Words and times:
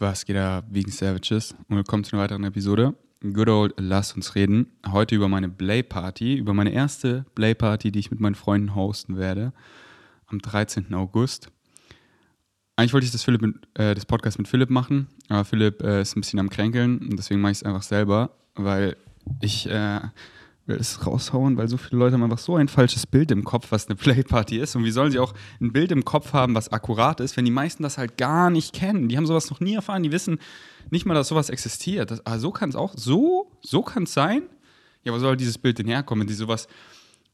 Was 0.00 0.24
geht 0.24 0.36
da 0.36 0.62
wegen 0.70 0.90
Savages? 0.90 1.54
Und 1.68 1.76
willkommen 1.76 2.04
zu 2.04 2.16
einer 2.16 2.22
weiteren 2.22 2.44
Episode. 2.44 2.94
Good 3.20 3.50
old 3.50 3.74
Lass 3.76 4.14
uns 4.14 4.34
reden. 4.34 4.68
Heute 4.90 5.14
über 5.14 5.28
meine 5.28 5.50
Blay 5.50 5.82
Party, 5.82 6.36
über 6.36 6.54
meine 6.54 6.72
erste 6.72 7.26
Blay 7.34 7.54
Party, 7.54 7.92
die 7.92 7.98
ich 7.98 8.10
mit 8.10 8.18
meinen 8.18 8.34
Freunden 8.34 8.74
hosten 8.74 9.18
werde. 9.18 9.52
Am 10.24 10.38
13. 10.38 10.94
August. 10.94 11.52
Eigentlich 12.76 12.94
wollte 12.94 13.04
ich 13.04 13.12
das, 13.12 13.24
Philipp 13.24 13.42
mit, 13.42 13.56
äh, 13.74 13.94
das 13.94 14.06
Podcast 14.06 14.38
mit 14.38 14.48
Philipp 14.48 14.70
machen, 14.70 15.08
aber 15.28 15.44
Philipp 15.44 15.82
äh, 15.82 16.00
ist 16.00 16.16
ein 16.16 16.22
bisschen 16.22 16.38
am 16.38 16.48
Kränkeln 16.48 17.00
und 17.00 17.18
deswegen 17.18 17.42
mache 17.42 17.52
ich 17.52 17.58
es 17.58 17.64
einfach 17.64 17.82
selber, 17.82 18.30
weil 18.54 18.96
ich 19.42 19.68
äh, 19.68 20.00
will 20.70 20.78
es 20.80 21.06
raushauen, 21.06 21.56
weil 21.56 21.68
so 21.68 21.76
viele 21.76 21.98
Leute 21.98 22.14
haben 22.14 22.22
einfach 22.22 22.38
so 22.38 22.56
ein 22.56 22.68
falsches 22.68 23.06
Bild 23.06 23.30
im 23.30 23.44
Kopf, 23.44 23.70
was 23.70 23.86
eine 23.86 23.96
Playparty 23.96 24.58
ist. 24.58 24.76
Und 24.76 24.84
wie 24.84 24.90
sollen 24.90 25.10
sie 25.10 25.18
auch 25.18 25.34
ein 25.60 25.72
Bild 25.72 25.92
im 25.92 26.04
Kopf 26.04 26.32
haben, 26.32 26.54
was 26.54 26.72
akkurat 26.72 27.20
ist, 27.20 27.36
wenn 27.36 27.44
die 27.44 27.50
meisten 27.50 27.82
das 27.82 27.98
halt 27.98 28.16
gar 28.16 28.50
nicht 28.50 28.72
kennen? 28.72 29.08
Die 29.08 29.16
haben 29.16 29.26
sowas 29.26 29.50
noch 29.50 29.60
nie 29.60 29.74
erfahren, 29.74 30.02
die 30.02 30.12
wissen 30.12 30.38
nicht 30.90 31.06
mal, 31.06 31.14
dass 31.14 31.28
sowas 31.28 31.50
existiert. 31.50 32.10
Das, 32.10 32.24
also 32.24 32.48
so 32.48 32.52
kann 32.52 32.70
es 32.70 32.76
auch, 32.76 32.94
so, 32.96 33.50
so 33.60 33.82
kann 33.82 34.04
es 34.04 34.14
sein. 34.14 34.42
Ja, 35.04 35.12
wo 35.12 35.18
soll 35.18 35.36
dieses 35.36 35.58
Bild 35.58 35.78
denn 35.78 35.86
herkommen, 35.86 36.22
wenn 36.22 36.28
die 36.28 36.34
sowas 36.34 36.68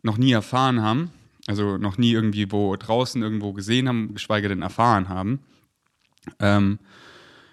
noch 0.03 0.19
nie 0.19 0.33
erfahren 0.33 0.83
haben? 0.83 1.11
Also 1.47 1.77
noch 1.77 1.99
nie 1.99 2.13
irgendwie 2.13 2.51
wo 2.51 2.75
draußen 2.75 3.23
irgendwo 3.23 3.53
gesehen 3.53 3.89
haben, 3.89 4.15
geschweige 4.15 4.49
denn 4.49 4.63
erfahren 4.63 5.09
haben. 5.09 5.41
Ähm, 6.41 6.79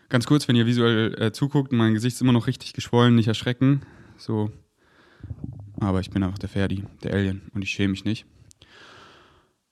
ganz 0.10 0.26
kurz, 0.26 0.48
wenn 0.48 0.56
ihr 0.56 0.66
visuell 0.66 1.14
äh, 1.22 1.32
zuguckt, 1.32 1.72
mein 1.72 1.94
Gesicht 1.94 2.16
ist 2.16 2.22
immer 2.22 2.32
noch 2.32 2.48
richtig 2.48 2.74
geschwollen, 2.74 3.16
nicht 3.16 3.28
erschrecken. 3.28 3.82
So 4.18 4.52
aber 5.84 6.00
ich 6.00 6.10
bin 6.10 6.24
einfach 6.24 6.40
der 6.40 6.50
Ferdi, 6.50 6.84
der 7.04 7.14
Alien 7.14 7.42
und 7.54 7.62
ich 7.62 7.72
schäme 7.72 7.92
mich 7.92 8.06
nicht. 8.06 8.26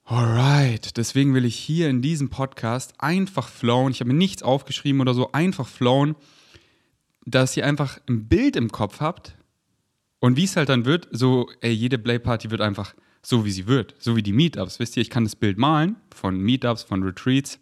Alright, 0.04 0.98
deswegen 0.98 1.34
will 1.34 1.46
ich 1.46 1.56
hier 1.56 1.90
in 1.90 2.02
diesem 2.02 2.30
Podcast 2.30 2.96
einfach 3.00 3.48
flowen. 3.48 3.92
Ich 3.92 4.02
habe 4.02 4.10
mir 4.10 4.18
nichts 4.18 4.44
aufgeschrieben 4.44 5.00
oder 5.00 5.14
so, 5.14 5.32
einfach 5.32 5.68
flowen, 5.68 6.16
dass 7.26 7.56
ihr 7.56 7.66
einfach 7.66 8.00
ein 8.10 8.28
Bild 8.28 8.56
im 8.56 8.72
Kopf 8.72 9.00
habt 9.00 9.38
und 10.20 10.38
wie 10.38 10.44
es 10.44 10.56
halt 10.56 10.70
dann 10.70 10.86
wird, 10.86 11.08
so, 11.12 11.50
ey, 11.62 11.72
jede 11.72 11.98
Playparty 11.98 12.52
wird 12.52 12.62
einfach 12.62 12.94
so, 13.24 13.46
wie 13.46 13.52
sie 13.52 13.68
wird, 13.68 13.96
so 14.00 14.16
wie 14.16 14.24
die 14.24 14.34
Meetups. 14.34 14.80
Wisst 14.80 14.98
ihr, 14.98 15.02
ich 15.02 15.10
kann 15.10 15.24
das 15.24 15.36
Bild 15.36 15.58
malen 15.58 15.96
von 16.14 16.38
Meetups, 16.38 16.84
von 16.84 17.04
Retreats. 17.04 17.60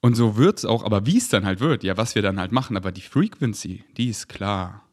Und 0.00 0.14
so 0.14 0.36
wird 0.36 0.58
es 0.58 0.64
auch, 0.64 0.84
aber 0.84 1.06
wie 1.06 1.16
es 1.16 1.28
dann 1.28 1.44
halt 1.44 1.60
wird, 1.60 1.82
ja, 1.82 1.96
was 1.96 2.14
wir 2.14 2.22
dann 2.22 2.38
halt 2.38 2.52
machen, 2.52 2.76
aber 2.76 2.92
die 2.92 3.00
Frequency, 3.00 3.84
die 3.96 4.08
ist 4.08 4.28
klar 4.28 4.85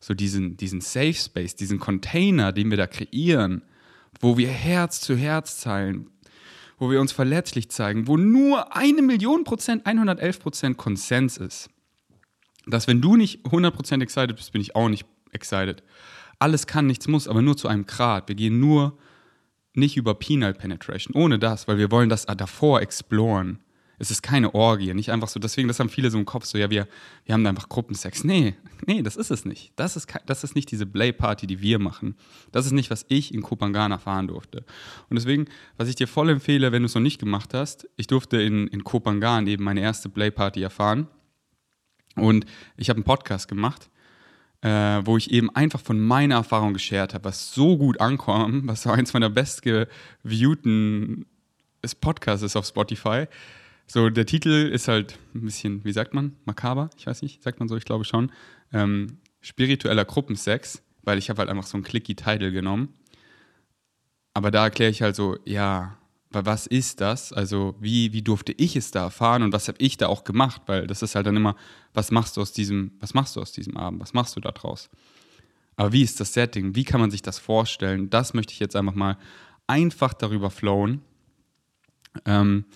so 0.00 0.14
diesen, 0.14 0.56
diesen 0.56 0.80
Safe 0.80 1.14
Space, 1.14 1.54
diesen 1.54 1.78
Container, 1.78 2.52
den 2.52 2.70
wir 2.70 2.78
da 2.78 2.86
kreieren, 2.86 3.62
wo 4.18 4.36
wir 4.36 4.48
Herz 4.48 5.00
zu 5.00 5.14
Herz 5.16 5.60
teilen, 5.60 6.10
wo 6.78 6.90
wir 6.90 7.00
uns 7.00 7.12
verletzlich 7.12 7.70
zeigen, 7.70 8.06
wo 8.06 8.16
nur 8.16 8.74
eine 8.74 9.02
Million 9.02 9.44
Prozent, 9.44 9.86
111 9.86 10.40
Prozent 10.40 10.76
Konsens 10.78 11.36
ist. 11.36 11.68
Dass 12.66 12.88
wenn 12.88 13.00
du 13.00 13.16
nicht 13.16 13.44
100 13.44 13.74
Prozent 13.74 14.02
excited 14.02 14.36
bist, 14.36 14.52
bin 14.52 14.62
ich 14.62 14.74
auch 14.74 14.88
nicht 14.88 15.06
excited. 15.32 15.82
Alles 16.38 16.66
kann, 16.66 16.86
nichts 16.86 17.06
muss, 17.06 17.28
aber 17.28 17.42
nur 17.42 17.56
zu 17.56 17.68
einem 17.68 17.86
Grad. 17.86 18.28
Wir 18.28 18.34
gehen 18.34 18.58
nur 18.58 18.98
nicht 19.74 19.96
über 19.96 20.14
Penal 20.14 20.54
Penetration, 20.54 21.14
ohne 21.14 21.38
das, 21.38 21.68
weil 21.68 21.78
wir 21.78 21.90
wollen 21.90 22.08
das 22.08 22.26
davor 22.26 22.80
exploren. 22.80 23.60
Es 24.00 24.10
ist 24.10 24.22
keine 24.22 24.54
Orgie, 24.54 24.94
nicht 24.94 25.12
einfach 25.12 25.28
so. 25.28 25.38
Deswegen, 25.38 25.68
das 25.68 25.78
haben 25.78 25.90
viele 25.90 26.10
so 26.10 26.16
im 26.16 26.24
Kopf, 26.24 26.46
so, 26.46 26.56
ja, 26.56 26.70
wir, 26.70 26.88
wir 27.26 27.34
haben 27.34 27.46
einfach 27.46 27.68
Gruppensex. 27.68 28.24
Nee, 28.24 28.54
nee, 28.86 29.02
das 29.02 29.14
ist 29.14 29.30
es 29.30 29.44
nicht. 29.44 29.74
Das 29.76 29.94
ist, 29.94 30.08
das 30.24 30.42
ist 30.42 30.54
nicht 30.54 30.70
diese 30.70 30.86
Play-Party, 30.86 31.46
die 31.46 31.60
wir 31.60 31.78
machen. 31.78 32.16
Das 32.50 32.64
ist 32.64 32.72
nicht, 32.72 32.90
was 32.90 33.04
ich 33.08 33.34
in 33.34 33.42
Kopangana 33.42 33.98
fahren 33.98 34.26
durfte. 34.26 34.64
Und 35.10 35.16
deswegen, 35.16 35.48
was 35.76 35.86
ich 35.86 35.96
dir 35.96 36.08
voll 36.08 36.30
empfehle, 36.30 36.72
wenn 36.72 36.80
du 36.80 36.86
es 36.86 36.94
noch 36.94 37.02
nicht 37.02 37.20
gemacht 37.20 37.52
hast, 37.52 37.90
ich 37.98 38.06
durfte 38.06 38.40
in, 38.40 38.68
in 38.68 38.84
Kopangan 38.84 39.46
eben 39.46 39.64
meine 39.64 39.80
erste 39.82 40.08
Play-Party 40.08 40.62
erfahren. 40.62 41.06
Und 42.16 42.46
ich 42.78 42.88
habe 42.88 42.96
einen 42.96 43.04
Podcast 43.04 43.48
gemacht. 43.48 43.90
Äh, 44.62 45.00
wo 45.06 45.16
ich 45.16 45.30
eben 45.30 45.48
einfach 45.56 45.80
von 45.80 45.98
meiner 45.98 46.34
Erfahrung 46.34 46.74
geshared 46.74 47.14
habe, 47.14 47.24
was 47.24 47.54
so 47.54 47.78
gut 47.78 47.98
ankam, 47.98 48.68
was 48.68 48.82
so 48.82 48.90
eins 48.90 49.14
meiner 49.14 49.30
bestgeviewten 49.30 51.24
Podcasts 52.02 52.44
ist 52.44 52.56
auf 52.56 52.66
Spotify, 52.66 53.26
so, 53.92 54.08
der 54.08 54.24
Titel 54.24 54.70
ist 54.72 54.86
halt 54.86 55.18
ein 55.34 55.40
bisschen, 55.40 55.84
wie 55.84 55.92
sagt 55.92 56.14
man, 56.14 56.36
makaber, 56.44 56.90
ich 56.96 57.08
weiß 57.08 57.22
nicht, 57.22 57.42
sagt 57.42 57.58
man 57.58 57.68
so, 57.68 57.76
ich 57.76 57.84
glaube 57.84 58.04
schon. 58.04 58.30
Ähm, 58.72 59.18
spiritueller 59.40 60.04
Gruppensex, 60.04 60.80
weil 61.02 61.18
ich 61.18 61.28
habe 61.28 61.40
halt 61.40 61.50
einfach 61.50 61.66
so 61.66 61.76
einen 61.76 61.82
clicky 61.82 62.14
Titel 62.14 62.52
genommen. 62.52 62.94
Aber 64.32 64.52
da 64.52 64.62
erkläre 64.62 64.92
ich 64.92 65.02
halt 65.02 65.16
so, 65.16 65.38
ja, 65.44 65.98
was 66.30 66.68
ist 66.68 67.00
das? 67.00 67.32
Also 67.32 67.74
wie, 67.80 68.12
wie 68.12 68.22
durfte 68.22 68.52
ich 68.52 68.76
es 68.76 68.92
da 68.92 69.02
erfahren 69.02 69.42
und 69.42 69.52
was 69.52 69.66
habe 69.66 69.78
ich 69.80 69.96
da 69.96 70.06
auch 70.06 70.22
gemacht? 70.22 70.62
Weil 70.66 70.86
das 70.86 71.02
ist 71.02 71.16
halt 71.16 71.26
dann 71.26 71.36
immer, 71.36 71.56
was 71.92 72.12
machst 72.12 72.36
du 72.36 72.42
aus 72.42 72.52
diesem, 72.52 72.92
was 73.00 73.12
machst 73.12 73.34
du 73.34 73.40
aus 73.40 73.50
diesem 73.50 73.76
Abend? 73.76 74.00
Was 74.00 74.12
machst 74.12 74.36
du 74.36 74.40
da 74.40 74.52
draus? 74.52 74.88
Aber 75.74 75.92
wie 75.92 76.02
ist 76.02 76.20
das 76.20 76.32
Setting? 76.32 76.76
Wie 76.76 76.84
kann 76.84 77.00
man 77.00 77.10
sich 77.10 77.22
das 77.22 77.40
vorstellen? 77.40 78.08
Das 78.08 78.34
möchte 78.34 78.52
ich 78.52 78.60
jetzt 78.60 78.76
einfach 78.76 78.94
mal 78.94 79.18
einfach 79.66 80.14
darüber 80.14 80.50
flowen. 80.50 81.02
Ähm, 82.24 82.66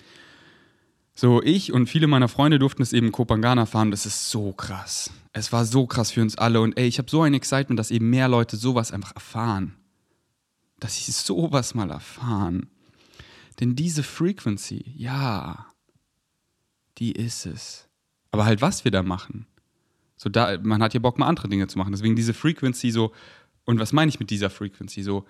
so, 1.17 1.41
ich 1.41 1.71
und 1.71 1.87
viele 1.87 2.07
meiner 2.07 2.27
Freunde 2.27 2.59
durften 2.59 2.81
es 2.81 2.91
eben 2.91 3.07
in 3.07 3.11
Kopangana 3.13 3.65
fahren. 3.65 3.89
Das 3.89 4.05
ist 4.05 4.29
so 4.29 4.51
krass. 4.51 5.09
Es 5.31 5.53
war 5.53 5.63
so 5.63 5.87
krass 5.87 6.11
für 6.11 6.21
uns 6.21 6.37
alle. 6.37 6.59
Und 6.59 6.77
ey, 6.77 6.87
ich 6.87 6.97
habe 6.97 7.09
so 7.09 7.21
ein 7.21 7.33
Excitement, 7.33 7.79
dass 7.79 7.89
eben 7.89 8.09
mehr 8.09 8.27
Leute 8.27 8.57
sowas 8.57 8.91
einfach 8.91 9.15
erfahren. 9.15 9.75
Dass 10.77 10.97
sie 10.97 11.13
sowas 11.13 11.73
mal 11.73 11.89
erfahren. 11.89 12.69
Denn 13.61 13.77
diese 13.77 14.03
Frequency, 14.03 14.91
ja, 14.93 15.67
die 16.97 17.13
ist 17.13 17.45
es. 17.45 17.87
Aber 18.31 18.45
halt, 18.45 18.61
was 18.61 18.83
wir 18.83 18.91
da 18.91 19.01
machen. 19.01 19.47
So, 20.17 20.27
da, 20.27 20.57
man 20.61 20.83
hat 20.83 20.93
ja 20.93 20.99
Bock, 20.99 21.17
mal 21.17 21.27
andere 21.27 21.47
Dinge 21.47 21.67
zu 21.67 21.77
machen. 21.77 21.93
Deswegen 21.93 22.17
diese 22.17 22.33
Frequency 22.33 22.91
so, 22.91 23.13
und 23.63 23.79
was 23.79 23.93
meine 23.93 24.09
ich 24.09 24.19
mit 24.19 24.29
dieser 24.29 24.49
Frequency? 24.49 25.01
So, 25.01 25.25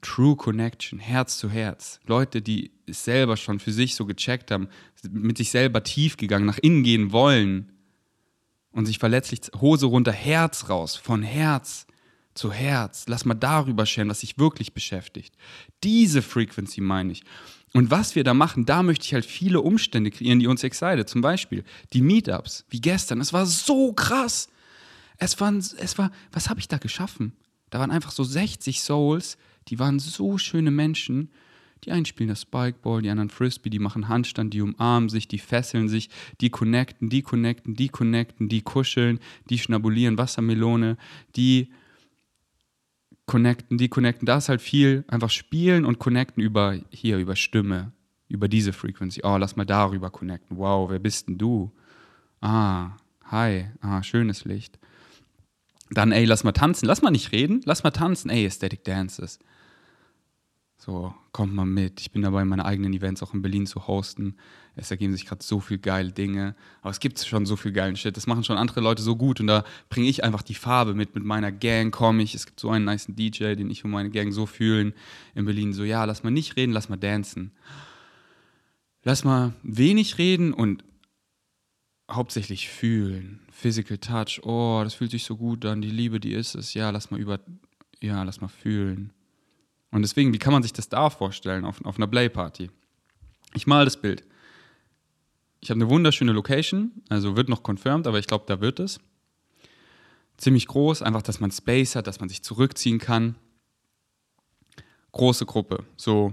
True 0.00 0.36
Connection, 0.36 0.98
Herz 0.98 1.38
zu 1.38 1.48
Herz. 1.48 2.00
Leute, 2.06 2.42
die 2.42 2.72
es 2.86 3.04
selber 3.04 3.36
schon 3.36 3.60
für 3.60 3.72
sich 3.72 3.94
so 3.94 4.04
gecheckt 4.04 4.50
haben, 4.50 4.68
mit 5.10 5.38
sich 5.38 5.50
selber 5.50 5.84
tief 5.84 6.16
gegangen, 6.16 6.46
nach 6.46 6.58
innen 6.58 6.82
gehen 6.82 7.12
wollen 7.12 7.72
und 8.72 8.86
sich 8.86 8.98
verletzlich, 8.98 9.42
Hose 9.60 9.86
runter, 9.86 10.12
Herz 10.12 10.68
raus, 10.68 10.96
von 10.96 11.22
Herz 11.22 11.86
zu 12.34 12.52
Herz. 12.52 13.04
Lass 13.06 13.24
mal 13.24 13.34
darüber 13.34 13.86
scheren, 13.86 14.08
was 14.08 14.20
sich 14.20 14.38
wirklich 14.38 14.72
beschäftigt. 14.72 15.34
Diese 15.84 16.22
Frequency 16.22 16.80
meine 16.80 17.12
ich. 17.12 17.22
Und 17.74 17.90
was 17.90 18.14
wir 18.14 18.24
da 18.24 18.34
machen, 18.34 18.66
da 18.66 18.82
möchte 18.82 19.04
ich 19.06 19.14
halt 19.14 19.24
viele 19.24 19.60
Umstände 19.60 20.10
kreieren, 20.10 20.40
die 20.40 20.46
uns 20.46 20.62
excite. 20.62 21.06
Zum 21.06 21.20
Beispiel 21.20 21.64
die 21.92 22.02
Meetups, 22.02 22.64
wie 22.68 22.80
gestern. 22.80 23.20
Es 23.20 23.32
war 23.32 23.46
so 23.46 23.92
krass. 23.92 24.48
Es 25.16 25.40
war, 25.40 25.52
es 25.54 25.98
war 25.98 26.10
was 26.32 26.50
habe 26.50 26.60
ich 26.60 26.68
da 26.68 26.78
geschaffen? 26.78 27.32
Da 27.70 27.78
waren 27.78 27.90
einfach 27.90 28.10
so 28.10 28.24
60 28.24 28.82
Souls, 28.82 29.38
die 29.68 29.78
waren 29.78 29.98
so 29.98 30.38
schöne 30.38 30.70
Menschen. 30.70 31.30
Die 31.84 31.90
einen 31.90 32.04
spielen 32.04 32.28
das 32.28 32.42
Spikeball, 32.42 33.02
die 33.02 33.10
anderen 33.10 33.30
Frisbee, 33.30 33.70
die 33.70 33.80
machen 33.80 34.08
Handstand, 34.08 34.54
die 34.54 34.60
umarmen 34.60 35.08
sich, 35.08 35.26
die 35.26 35.38
fesseln 35.38 35.88
sich, 35.88 36.10
die 36.40 36.50
connecten, 36.50 37.08
die 37.08 37.22
connecten, 37.22 37.74
die 37.74 37.88
connecten, 37.88 38.48
die 38.48 38.62
kuscheln, 38.62 39.18
die 39.50 39.58
schnabulieren 39.58 40.16
Wassermelone, 40.16 40.96
die 41.34 41.72
connecten, 43.26 43.78
die 43.78 43.88
connecten. 43.88 44.26
Da 44.26 44.38
ist 44.38 44.48
halt 44.48 44.62
viel 44.62 45.04
einfach 45.08 45.30
spielen 45.30 45.84
und 45.84 45.98
connecten 45.98 46.42
über 46.42 46.78
hier, 46.90 47.18
über 47.18 47.34
Stimme, 47.34 47.92
über 48.28 48.46
diese 48.46 48.72
Frequency. 48.72 49.22
Oh, 49.24 49.36
lass 49.36 49.56
mal 49.56 49.64
darüber 49.64 50.10
connecten. 50.10 50.58
Wow, 50.58 50.90
wer 50.90 51.00
bist 51.00 51.28
denn 51.28 51.38
du? 51.38 51.72
Ah, 52.40 52.96
hi, 53.24 53.66
ah, 53.80 54.02
schönes 54.02 54.44
Licht. 54.44 54.78
Dann, 55.90 56.12
ey, 56.12 56.24
lass 56.24 56.44
mal 56.44 56.52
tanzen. 56.52 56.86
Lass 56.86 57.02
mal 57.02 57.10
nicht 57.10 57.32
reden, 57.32 57.60
lass 57.64 57.82
mal 57.82 57.90
tanzen. 57.90 58.30
Ey, 58.30 58.44
Aesthetic 58.44 58.84
Dances. 58.84 59.38
So, 60.84 61.14
kommt 61.30 61.54
mal 61.54 61.64
mit. 61.64 62.00
Ich 62.00 62.10
bin 62.10 62.22
dabei, 62.22 62.44
meine 62.44 62.64
eigenen 62.64 62.92
Events 62.92 63.22
auch 63.22 63.34
in 63.34 63.40
Berlin 63.40 63.66
zu 63.68 63.86
hosten. 63.86 64.34
Es 64.74 64.90
ergeben 64.90 65.12
sich 65.12 65.26
gerade 65.26 65.40
so 65.40 65.60
viele 65.60 65.78
geile 65.78 66.10
Dinge. 66.10 66.56
Aber 66.80 66.90
es 66.90 66.98
gibt 66.98 67.20
schon 67.20 67.46
so 67.46 67.54
viel 67.54 67.70
geilen 67.70 67.94
Shit. 67.94 68.16
Das 68.16 68.26
machen 68.26 68.42
schon 68.42 68.58
andere 68.58 68.80
Leute 68.80 69.00
so 69.00 69.14
gut. 69.14 69.38
Und 69.38 69.46
da 69.46 69.62
bringe 69.90 70.08
ich 70.08 70.24
einfach 70.24 70.42
die 70.42 70.56
Farbe 70.56 70.94
mit. 70.94 71.14
Mit 71.14 71.22
meiner 71.22 71.52
Gang 71.52 71.94
komme 71.94 72.24
ich. 72.24 72.34
Es 72.34 72.46
gibt 72.46 72.58
so 72.58 72.70
einen 72.70 72.84
nice 72.84 73.06
DJ, 73.08 73.54
den 73.54 73.70
ich 73.70 73.84
und 73.84 73.92
meine 73.92 74.10
Gang 74.10 74.32
so 74.32 74.44
fühlen 74.44 74.92
in 75.36 75.44
Berlin. 75.44 75.72
So, 75.72 75.84
ja, 75.84 76.04
lass 76.04 76.24
mal 76.24 76.30
nicht 76.30 76.56
reden, 76.56 76.72
lass 76.72 76.88
mal 76.88 76.96
dancen. 76.96 77.52
Lass 79.04 79.22
mal 79.22 79.52
wenig 79.62 80.18
reden 80.18 80.52
und 80.52 80.82
hauptsächlich 82.10 82.68
fühlen. 82.68 83.38
Physical 83.52 83.98
Touch. 83.98 84.40
Oh, 84.42 84.80
das 84.82 84.94
fühlt 84.94 85.12
sich 85.12 85.22
so 85.22 85.36
gut 85.36 85.64
an. 85.64 85.80
Die 85.80 85.90
Liebe, 85.90 86.18
die 86.18 86.32
ist 86.34 86.56
es. 86.56 86.74
Ja, 86.74 86.90
lass 86.90 87.12
mal 87.12 87.20
über. 87.20 87.38
Ja, 88.00 88.24
lass 88.24 88.40
mal 88.40 88.48
fühlen 88.48 89.12
und 89.92 90.02
deswegen, 90.02 90.32
wie 90.34 90.38
kann 90.38 90.52
man 90.52 90.62
sich 90.62 90.72
das 90.72 90.88
da 90.88 91.08
vorstellen 91.10 91.64
auf, 91.64 91.84
auf 91.84 91.96
einer 91.96 92.08
Play-Party? 92.08 92.70
Ich 93.54 93.66
mal 93.66 93.84
das 93.84 93.96
Bild. 93.96 94.24
Ich 95.60 95.70
habe 95.70 95.78
eine 95.78 95.88
wunderschöne 95.88 96.32
Location, 96.32 96.90
also 97.08 97.36
wird 97.36 97.48
noch 97.48 97.62
confirmed, 97.62 98.08
aber 98.08 98.18
ich 98.18 98.26
glaube, 98.26 98.46
da 98.48 98.60
wird 98.60 98.80
es. 98.80 98.98
Ziemlich 100.38 100.66
groß, 100.66 101.02
einfach, 101.02 101.22
dass 101.22 101.38
man 101.38 101.52
Space 101.52 101.94
hat, 101.94 102.08
dass 102.08 102.18
man 102.18 102.28
sich 102.28 102.42
zurückziehen 102.42 102.98
kann. 102.98 103.36
Große 105.12 105.46
Gruppe, 105.46 105.84
so 105.96 106.32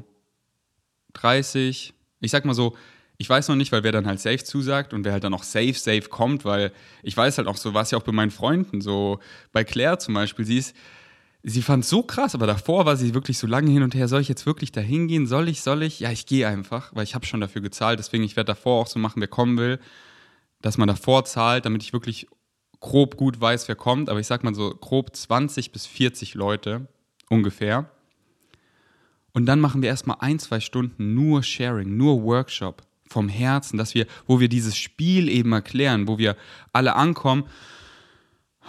30, 1.14 1.94
ich 2.22 2.32
sag 2.32 2.46
mal 2.46 2.54
so, 2.54 2.76
Ich 3.22 3.30
weiß 3.30 3.50
noch 3.50 3.58
nicht, 3.58 3.74
weil 3.74 3.84
wer 3.84 3.92
dann 3.92 4.08
halt 4.08 4.22
safe 4.22 4.46
zusagt 4.46 4.94
und 4.94 5.04
wer 5.04 5.12
halt 5.12 5.26
dann 5.26 5.34
auch 5.34 5.44
safe, 5.44 5.74
safe 5.74 6.04
kommt, 6.04 6.46
weil 6.46 6.72
ich 7.04 7.16
weiß 7.16 7.38
halt 7.38 7.50
auch 7.50 7.58
so, 7.58 7.74
war 7.74 7.82
es 7.82 7.92
ja 7.92 7.98
auch 7.98 8.04
bei 8.04 8.14
meinen 8.14 8.32
Freunden, 8.32 8.80
so 8.80 9.20
bei 9.52 9.66
Claire 9.66 10.00
zum 10.00 10.14
Beispiel, 10.14 10.46
sie 10.46 10.58
ist, 10.58 10.74
sie 11.44 11.62
fand 11.62 11.84
es 11.84 11.90
so 11.90 12.04
krass, 12.04 12.36
aber 12.36 12.48
davor 12.48 12.86
war 12.86 12.98
sie 12.98 13.14
wirklich 13.14 13.38
so 13.38 13.48
lange 13.48 13.72
hin 13.72 13.84
und 13.84 13.96
her, 13.96 14.08
soll 14.08 14.22
ich 14.22 14.28
jetzt 14.28 14.46
wirklich 14.46 14.72
da 14.72 14.82
hingehen, 14.82 15.28
soll 15.28 15.48
ich, 15.50 15.62
soll 15.62 15.84
ich? 15.84 16.00
Ja, 16.00 16.12
ich 16.12 16.26
gehe 16.26 16.48
einfach, 16.48 16.94
weil 16.94 17.04
ich 17.04 17.16
habe 17.16 17.26
schon 17.26 17.42
dafür 17.42 17.62
gezahlt, 17.62 18.00
deswegen 18.00 18.24
ich 18.24 18.36
werde 18.36 18.48
davor 18.48 18.82
auch 18.82 18.88
so 18.88 19.00
machen, 19.00 19.22
wer 19.22 19.28
kommen 19.28 19.58
will, 19.58 19.80
dass 20.62 20.78
man 20.78 20.88
davor 20.88 21.26
zahlt, 21.26 21.66
damit 21.66 21.84
ich 21.84 21.94
wirklich 21.94 22.28
grob 22.82 23.18
gut 23.18 23.40
weiß, 23.40 23.68
wer 23.68 23.76
kommt, 23.76 24.10
aber 24.10 24.20
ich 24.20 24.28
sag 24.28 24.44
mal 24.44 24.56
so 24.56 24.70
grob 24.72 25.16
20 25.16 25.72
bis 25.72 25.86
40 25.86 26.34
Leute 26.34 26.88
ungefähr. 27.30 27.90
Und 29.34 29.46
dann 29.46 29.60
machen 29.60 29.82
wir 29.82 29.90
erstmal 29.90 30.18
ein, 30.20 30.40
zwei 30.40 30.60
Stunden 30.60 31.14
nur 31.14 31.44
Sharing, 31.44 31.96
nur 31.96 32.24
Workshop 32.24 32.84
vom 33.08 33.30
Herzen, 33.30 33.78
dass 33.78 33.96
wir, 33.96 34.06
wo 34.26 34.40
wir 34.40 34.50
dieses 34.50 34.78
Spiel 34.78 35.30
eben 35.30 35.52
erklären, 35.52 36.08
wo 36.08 36.18
wir 36.18 36.36
alle 36.74 36.96
ankommen. 36.96 37.46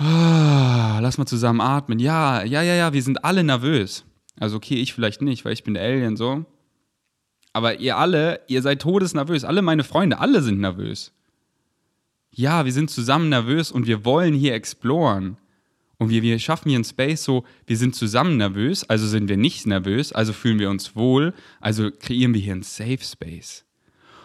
Lass 0.01 1.19
mal 1.19 1.27
zusammen 1.27 1.61
atmen. 1.61 1.99
Ja, 1.99 2.43
ja, 2.43 2.63
ja, 2.63 2.75
ja, 2.75 2.93
wir 2.93 3.03
sind 3.03 3.25
alle 3.25 3.45
nervös. 3.45 4.05
Also 4.39 4.57
okay, 4.57 4.77
ich 4.77 4.95
vielleicht 4.95 5.21
nicht, 5.21 5.45
weil 5.45 5.53
ich 5.53 5.65
bin 5.65 5.75
der 5.75 5.83
Alien 5.83 6.17
so. 6.17 6.47
Aber 7.53 7.81
ihr 7.81 7.99
alle, 7.99 8.41
ihr 8.49 8.63
seid 8.63 8.81
todesnervös. 8.81 9.45
Alle 9.45 9.61
meine 9.61 9.85
Freunde, 9.85 10.19
alle 10.19 10.41
sind 10.41 10.61
nervös. 10.61 11.13
Ja, 12.31 12.65
wir 12.65 12.73
sind 12.73 12.91
zusammen 12.91 13.29
nervös 13.29 13.73
und 13.73 13.87
wir 13.87 14.05
wollen 14.05 14.35
hier 14.35 14.55
exploren. 14.55 15.37
Und 15.99 16.09
wir, 16.09 16.23
wir 16.23 16.39
schaffen 16.39 16.71
hier 16.71 16.79
einen 16.79 16.85
Space 16.85 17.25
so, 17.25 17.45
wir 17.67 17.77
sind 17.77 17.95
zusammen 17.95 18.39
nervös, 18.39 18.89
also 18.89 19.07
sind 19.07 19.29
wir 19.29 19.37
nicht 19.37 19.67
nervös, 19.67 20.15
also 20.15 20.33
fühlen 20.33 20.59
wir 20.59 20.71
uns 20.71 20.97
wohl, 20.97 21.35
also 21.61 21.91
kreieren 21.91 22.33
wir 22.33 22.41
hier 22.41 22.55
einen 22.55 22.63
Safe 22.63 23.01
Space. 23.03 23.67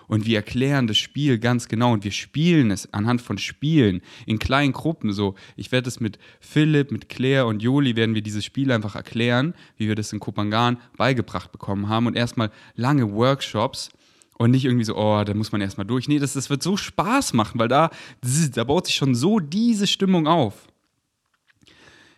Und 0.07 0.25
wir 0.25 0.38
erklären 0.38 0.88
das 0.88 0.98
Spiel 0.98 1.40
ganz 1.40 1.68
genau 1.68 1.94
und 1.94 2.04
wir 2.04 2.12
spielen 2.12 2.72
es 2.72 2.94
anhand 2.94 3.22
von 3.22 3.38
Spielen 3.38 4.02
in 4.25 4.40
kleinen 4.40 4.74
Gruppen. 4.74 5.12
So, 5.13 5.36
ich 5.56 5.72
werde 5.72 5.88
es 5.88 6.00
mit 6.00 6.19
Philipp, 6.40 6.92
mit 6.92 7.10
Claire 7.10 7.48
und 7.48 7.62
Joli 7.62 7.96
werden 7.96 8.16
wir 8.16 8.22
dieses 8.22 8.46
Spiel 8.46 8.72
einfach 8.72 8.96
erklären, 8.96 9.54
wie 9.78 9.88
wir 9.88 9.96
das 9.96 10.13
in 10.13 10.19
Kopangan 10.19 10.78
beigebracht 10.98 11.52
bekommen 11.52 11.90
haben 11.90 12.07
und 12.07 12.16
erstmal 12.16 12.52
lange 12.75 13.12
Workshops 13.12 13.90
und 14.38 14.52
nicht 14.52 14.66
irgendwie 14.66 14.86
so, 14.86 14.96
oh, 14.96 15.24
da 15.24 15.34
muss 15.34 15.52
man 15.52 15.62
erstmal 15.62 15.88
durch. 15.88 16.07
Nee, 16.07 16.19
das, 16.19 16.34
das 16.34 16.50
wird 16.50 16.62
so 16.62 16.78
Spaß 16.78 17.34
machen, 17.34 17.60
weil 17.60 17.68
da, 17.68 17.90
da 18.54 18.63
baut 18.63 18.88
sich 18.88 18.96
schon 18.96 19.16
so 19.16 19.40
diese 19.40 19.88
Stimmung 19.88 20.28
auf. 20.28 20.68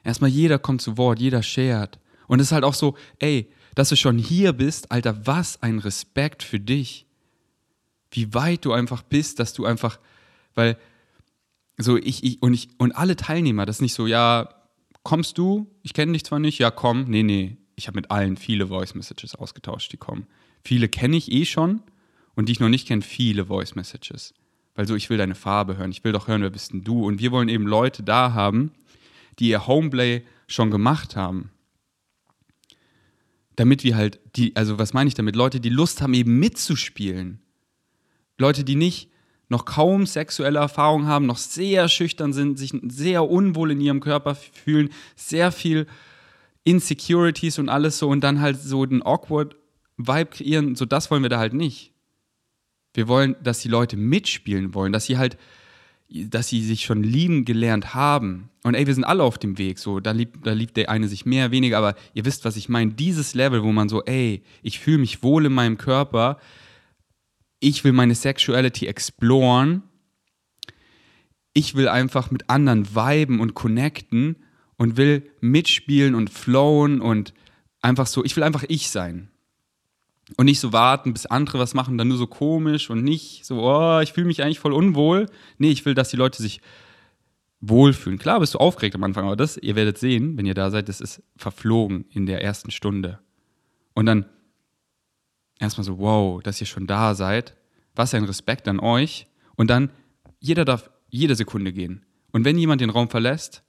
Erstmal 0.04 0.30
jeder 0.30 0.58
kommt 0.58 0.82
zu 0.82 0.98
Wort, 0.98 1.20
jeder 1.20 1.44
shared. 1.44 2.00
Und 2.28 2.40
es 2.40 2.48
ist 2.48 2.52
halt 2.52 2.64
auch 2.64 2.74
so, 2.74 2.96
ey, 3.20 3.52
dass 3.76 3.90
du 3.90 3.96
schon 3.96 4.18
hier 4.18 4.54
bist, 4.54 4.92
Alter, 4.92 5.28
was 5.28 5.62
ein 5.62 5.80
Respekt 5.80 6.44
für 6.44 6.60
dich. 6.60 7.07
Wie 8.12 8.34
weit 8.34 8.66
du 8.66 8.74
einfach 8.74 9.04
bist, 9.04 9.40
dass 9.40 9.54
du 9.54 9.66
einfach, 9.66 10.00
weil 10.56 10.78
so 11.78 11.98
ich, 11.98 12.24
ich 12.24 12.42
und 12.42 12.54
ich 12.54 12.70
und 12.78 12.94
alle 12.94 13.16
Teilnehmer, 13.16 13.66
das 13.66 13.78
ist 13.78 13.82
nicht 13.82 13.94
so, 13.94 14.08
ja, 14.08 14.50
kommst 15.04 15.38
du? 15.38 15.68
Ich 15.84 15.94
kenne 15.94 16.14
dich 16.14 16.26
zwar 16.26 16.40
nicht, 16.40 16.60
ja, 16.60 16.72
komm. 16.72 17.06
Nee, 17.06 17.24
nee, 17.24 17.58
ich 17.76 17.88
habe 17.88 17.98
mit 17.98 18.12
allen 18.12 18.38
viele 18.38 18.68
Voice 18.68 18.96
Messages 18.96 19.36
ausgetauscht, 19.36 19.92
die 19.94 19.98
kommen. 19.98 20.28
Viele 20.64 20.90
kenne 20.90 21.16
ich 21.16 21.32
eh 21.32 21.46
schon 21.46 21.82
und 22.36 22.48
die 22.50 22.54
ich 22.54 22.60
noch 22.60 22.70
nicht 22.70 22.88
kenne, 22.88 23.02
viele 23.02 23.46
Voice 23.46 23.76
Messages. 23.76 24.34
Weil 24.76 24.88
so, 24.88 24.96
ich 24.96 25.10
will 25.10 25.18
deine 25.18 25.36
Farbe 25.36 25.78
hören, 25.78 25.92
ich 25.92 26.04
will 26.04 26.12
doch 26.12 26.28
hören, 26.28 26.42
wer 26.42 26.50
bist 26.50 26.74
denn 26.74 26.84
du? 26.84 27.06
Und 27.06 27.20
wir 27.20 27.32
wollen 27.32 27.50
eben 27.50 27.66
Leute 27.66 28.04
da 28.04 28.34
haben, 28.34 28.72
die 29.40 29.50
ihr 29.50 29.66
Homeplay 29.66 30.24
schon 30.48 30.72
gemacht 30.72 31.16
haben. 31.16 31.52
Damit 33.56 33.84
wir 33.84 33.96
halt 33.96 34.20
die, 34.36 34.56
also 34.56 34.78
was 34.78 34.94
meine 34.94 35.08
ich 35.08 35.16
damit? 35.16 35.36
Leute, 35.36 35.60
die 35.60 35.70
Lust 35.70 36.02
haben, 36.02 36.14
eben 36.14 36.38
mitzuspielen. 36.38 37.40
Leute, 38.38 38.64
die 38.64 38.76
nicht 38.76 39.10
noch 39.50 39.66
kaum 39.66 40.06
sexuelle 40.06 40.60
Erfahrung 40.60 41.06
haben, 41.08 41.26
noch 41.26 41.38
sehr 41.38 41.88
schüchtern 41.88 42.34
sind, 42.34 42.60
sich 42.60 42.74
sehr 42.88 43.30
unwohl 43.30 43.72
in 43.72 43.82
ihrem 43.82 44.02
Körper 44.02 44.36
fühlen, 44.36 44.90
sehr 45.16 45.52
viel 45.52 45.88
Insecurities 46.64 47.60
und 47.60 47.70
alles 47.70 47.98
so 47.98 48.10
und 48.10 48.22
dann 48.22 48.42
halt 48.42 48.60
so 48.60 48.86
den 48.86 49.02
awkward 49.06 49.56
Vibe 49.96 50.28
kreieren, 50.28 50.76
so 50.76 50.86
das 50.86 51.10
wollen 51.10 51.24
wir 51.24 51.30
da 51.30 51.40
halt 51.40 51.54
nicht. 51.54 51.94
Wir 52.94 53.08
wollen, 53.08 53.36
dass 53.42 53.60
die 53.60 53.70
Leute 53.70 53.96
mitspielen 53.96 54.74
wollen, 54.74 54.92
dass 54.92 55.06
sie 55.06 55.18
halt 55.18 55.38
dass 56.10 56.48
sie 56.48 56.64
sich 56.64 56.86
schon 56.86 57.04
lieben 57.04 57.44
gelernt 57.44 57.94
haben. 57.94 58.50
Und 58.64 58.76
ey, 58.76 58.88
wir 58.88 58.94
sind 58.94 59.04
alle 59.04 59.24
auf 59.24 59.38
dem 59.38 59.58
Weg. 59.58 59.78
So, 59.78 60.00
da 60.00 60.12
liebt, 60.12 60.46
da 60.48 60.54
liebt 60.54 60.78
der 60.78 60.90
eine 60.90 61.08
sich 61.08 61.26
mehr, 61.26 61.52
weniger, 61.52 61.78
aber 61.78 61.96
ihr 62.14 62.26
wisst, 62.26 62.46
was 62.46 62.56
ich 62.56 62.70
meine. 62.70 62.94
Dieses 62.94 63.34
Level, 63.34 63.64
wo 63.64 63.72
man 63.72 63.90
so, 63.90 64.04
ey, 64.06 64.42
ich 64.64 64.80
fühle 64.80 65.00
mich 65.00 65.22
wohl 65.22 65.46
in 65.46 65.54
meinem 65.54 65.78
Körper, 65.78 66.38
ich 67.60 67.84
will 67.84 67.94
meine 67.94 68.16
Sexuality 68.16 68.88
exploren, 68.88 69.84
ich 71.54 71.76
will 71.76 71.88
einfach 71.88 72.30
mit 72.30 72.50
anderen 72.50 72.96
viben 72.96 73.40
und 73.40 73.56
connecten 73.56 74.36
und 74.78 74.96
will 74.96 75.30
mitspielen 75.42 76.14
und 76.14 76.30
flowen 76.30 77.02
und 77.02 77.34
einfach 77.82 78.06
so, 78.06 78.24
ich 78.24 78.36
will 78.36 78.44
einfach 78.44 78.64
ich 78.68 78.90
sein. 78.90 79.30
Und 80.36 80.46
nicht 80.46 80.60
so 80.60 80.74
warten, 80.74 81.14
bis 81.14 81.26
andere 81.26 81.58
was 81.58 81.74
machen, 81.74 81.98
dann 81.98 82.10
nur 82.10 82.18
so 82.18 82.28
komisch 82.28 82.90
und 82.90 83.04
nicht 83.04 83.46
so, 83.46 83.62
oh, 83.62 84.02
ich 84.02 84.14
fühle 84.14 84.28
mich 84.28 84.44
eigentlich 84.44 84.60
voll 84.60 84.74
unwohl. 84.74 85.28
Nee, 85.58 85.72
ich 85.72 85.86
will, 85.86 85.96
dass 85.96 86.10
die 86.10 86.18
Leute 86.18 86.42
sich 86.42 86.62
wohlfühlen. 87.62 88.20
Klar 88.20 88.40
bist 88.40 88.54
du 88.54 88.60
aufgeregt 88.60 88.96
am 88.96 89.04
Anfang, 89.04 89.26
aber 89.26 89.36
das, 89.36 89.58
ihr 89.58 89.76
werdet 89.76 89.98
sehen, 89.98 90.38
wenn 90.38 90.46
ihr 90.46 90.54
da 90.54 90.70
seid, 90.70 90.90
das 90.90 91.02
ist 91.02 91.24
verflogen 91.38 92.06
in 92.12 92.26
der 92.26 92.44
ersten 92.44 92.72
Stunde. 92.72 93.20
Und 93.94 94.06
dann 94.06 94.26
erstmal 95.60 95.86
so, 95.86 96.00
wow, 96.00 96.42
dass 96.42 96.62
ihr 96.62 96.68
schon 96.68 96.88
da 96.88 97.16
seid. 97.16 97.56
Was 97.96 98.14
ein 98.14 98.26
Respekt 98.26 98.68
an 98.68 98.80
euch. 98.80 99.28
Und 99.56 99.70
dann, 99.70 99.92
jeder 100.40 100.66
darf 100.66 100.90
jede 101.10 101.36
Sekunde 101.36 101.74
gehen. 101.74 102.06
Und 102.32 102.46
wenn 102.46 102.58
jemand 102.58 102.82
den 102.82 102.90
Raum 102.90 103.10
verlässt, 103.10 103.64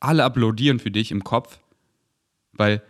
alle 0.00 0.24
applaudieren 0.24 0.78
für 0.78 0.90
dich 0.90 1.10
im 1.10 1.24
Kopf, 1.24 1.58
weil 2.52 2.82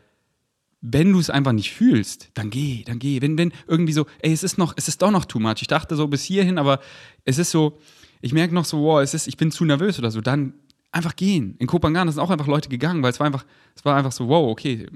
wenn 0.81 1.13
du 1.13 1.19
es 1.19 1.31
einfach 1.31 1.53
nicht 1.53 1.73
fühlst, 1.73 2.31
dann 2.35 2.51
geh, 2.51 2.83
dann 2.85 2.99
geh. 2.99 3.23
Wenn, 3.23 3.39
wenn 3.39 3.53
irgendwie 3.67 3.93
so, 3.95 4.07
ey, 4.19 4.33
es 4.33 4.43
ist 4.43 4.59
noch, 4.59 4.75
es 4.77 4.89
ist 4.89 5.01
doch 5.01 5.11
noch 5.11 5.25
too 5.25 5.41
much. 5.41 5.63
Ich 5.63 5.69
dachte 5.69 5.97
so 5.97 6.09
bis 6.09 6.25
hierhin, 6.25 6.59
aber 6.59 6.81
es 7.25 7.39
ist 7.39 7.51
so, 7.51 7.79
ich 8.21 8.35
merke 8.35 8.55
noch 8.55 8.67
so, 8.67 8.83
wow, 8.83 9.01
es 9.01 9.15
ist, 9.15 9.27
ich 9.27 9.37
bin 9.37 9.51
zu 9.51 9.65
nervös 9.65 9.99
oder 9.99 10.11
so, 10.11 10.21
dann 10.21 10.55
einfach 10.93 11.17
gehen. 11.17 11.57
In 11.59 11.67
Kopangan 11.67 12.11
sind 12.11 12.21
auch 12.21 12.31
einfach 12.31 12.47
Leute 12.47 12.69
gegangen, 12.69 13.03
weil 13.03 13.11
es 13.11 13.19
war 13.19 13.27
einfach, 13.27 13.47
es 13.75 13.85
war 13.85 13.97
einfach 13.97 14.13
so, 14.13 14.29
wow, 14.29 14.51
okay. 14.51 14.87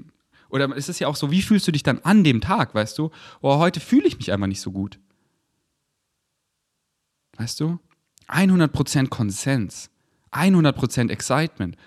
Oder 0.49 0.75
es 0.75 0.89
ist 0.89 0.99
ja 0.99 1.07
auch 1.07 1.15
so, 1.15 1.31
wie 1.31 1.41
fühlst 1.41 1.67
du 1.67 1.71
dich 1.71 1.83
dann 1.83 1.99
an 1.99 2.23
dem 2.23 2.41
Tag, 2.41 2.73
weißt 2.73 2.97
du? 2.97 3.11
Oh, 3.41 3.57
heute 3.57 3.79
fühle 3.79 4.07
ich 4.07 4.17
mich 4.17 4.31
einfach 4.31 4.47
nicht 4.47 4.61
so 4.61 4.71
gut. 4.71 4.99
Weißt 7.37 7.59
du? 7.59 7.79
100% 8.27 9.09
Konsens. 9.09 9.89
100% 10.31 11.09
Excitement. 11.09 11.77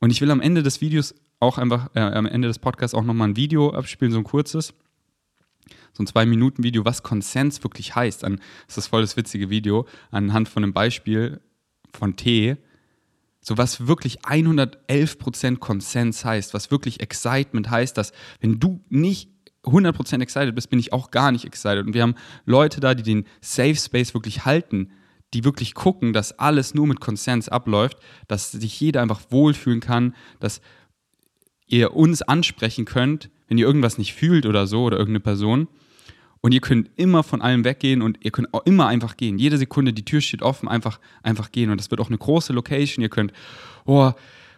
Und 0.00 0.10
ich 0.10 0.20
will 0.20 0.30
am 0.30 0.40
Ende 0.40 0.62
des 0.62 0.80
Videos 0.80 1.14
auch 1.40 1.58
einfach 1.58 1.90
äh, 1.94 2.00
am 2.00 2.26
Ende 2.26 2.48
des 2.48 2.58
Podcasts 2.58 2.94
auch 2.94 3.04
nochmal 3.04 3.28
ein 3.28 3.36
Video 3.36 3.72
abspielen, 3.72 4.12
so 4.12 4.18
ein 4.18 4.24
kurzes. 4.24 4.74
So 5.92 6.02
ein 6.02 6.06
Zwei-Minuten-Video, 6.06 6.84
was 6.84 7.02
Konsens 7.02 7.62
wirklich 7.62 7.94
heißt. 7.94 8.24
An, 8.24 8.40
das 8.66 8.78
ist 8.78 8.86
voll 8.88 9.02
das 9.02 9.16
witzige 9.16 9.50
Video, 9.50 9.86
anhand 10.10 10.48
von 10.48 10.62
einem 10.62 10.72
Beispiel 10.72 11.40
von 11.92 12.16
Tee. 12.16 12.56
So 13.42 13.58
was 13.58 13.88
wirklich 13.88 14.20
111% 14.20 15.58
Konsens 15.58 16.24
heißt, 16.24 16.54
was 16.54 16.70
wirklich 16.70 17.00
Excitement 17.00 17.68
heißt, 17.70 17.98
dass 17.98 18.12
wenn 18.40 18.60
du 18.60 18.80
nicht 18.88 19.30
100% 19.64 20.22
excited 20.22 20.54
bist, 20.54 20.70
bin 20.70 20.78
ich 20.78 20.92
auch 20.92 21.10
gar 21.10 21.32
nicht 21.32 21.44
excited. 21.44 21.86
Und 21.86 21.94
wir 21.94 22.02
haben 22.02 22.14
Leute 22.46 22.80
da, 22.80 22.94
die 22.94 23.02
den 23.02 23.26
Safe 23.40 23.76
Space 23.76 24.14
wirklich 24.14 24.44
halten, 24.44 24.90
die 25.34 25.44
wirklich 25.44 25.74
gucken, 25.74 26.12
dass 26.12 26.38
alles 26.38 26.74
nur 26.74 26.86
mit 26.86 27.00
Konsens 27.00 27.48
abläuft, 27.48 27.98
dass 28.28 28.52
sich 28.52 28.80
jeder 28.80 29.02
einfach 29.02 29.20
wohlfühlen 29.30 29.80
kann, 29.80 30.14
dass 30.40 30.60
ihr 31.66 31.94
uns 31.94 32.22
ansprechen 32.22 32.84
könnt, 32.84 33.30
wenn 33.48 33.58
ihr 33.58 33.66
irgendwas 33.66 33.98
nicht 33.98 34.14
fühlt 34.14 34.46
oder 34.46 34.66
so 34.66 34.84
oder 34.84 34.98
irgendeine 34.98 35.20
Person. 35.20 35.68
Und 36.42 36.52
ihr 36.52 36.60
könnt 36.60 36.90
immer 36.96 37.22
von 37.22 37.40
allem 37.40 37.64
weggehen 37.64 38.02
und 38.02 38.18
ihr 38.20 38.32
könnt 38.32 38.52
auch 38.52 38.66
immer 38.66 38.88
einfach 38.88 39.16
gehen. 39.16 39.38
Jede 39.38 39.56
Sekunde, 39.58 39.92
die 39.92 40.04
Tür 40.04 40.20
steht 40.20 40.42
offen, 40.42 40.68
einfach, 40.68 40.98
einfach 41.22 41.52
gehen. 41.52 41.70
Und 41.70 41.78
das 41.78 41.90
wird 41.90 42.00
auch 42.00 42.08
eine 42.08 42.18
große 42.18 42.52
Location. 42.52 43.00
Ihr 43.00 43.08
könnt, 43.08 43.32
oh, 43.86 44.10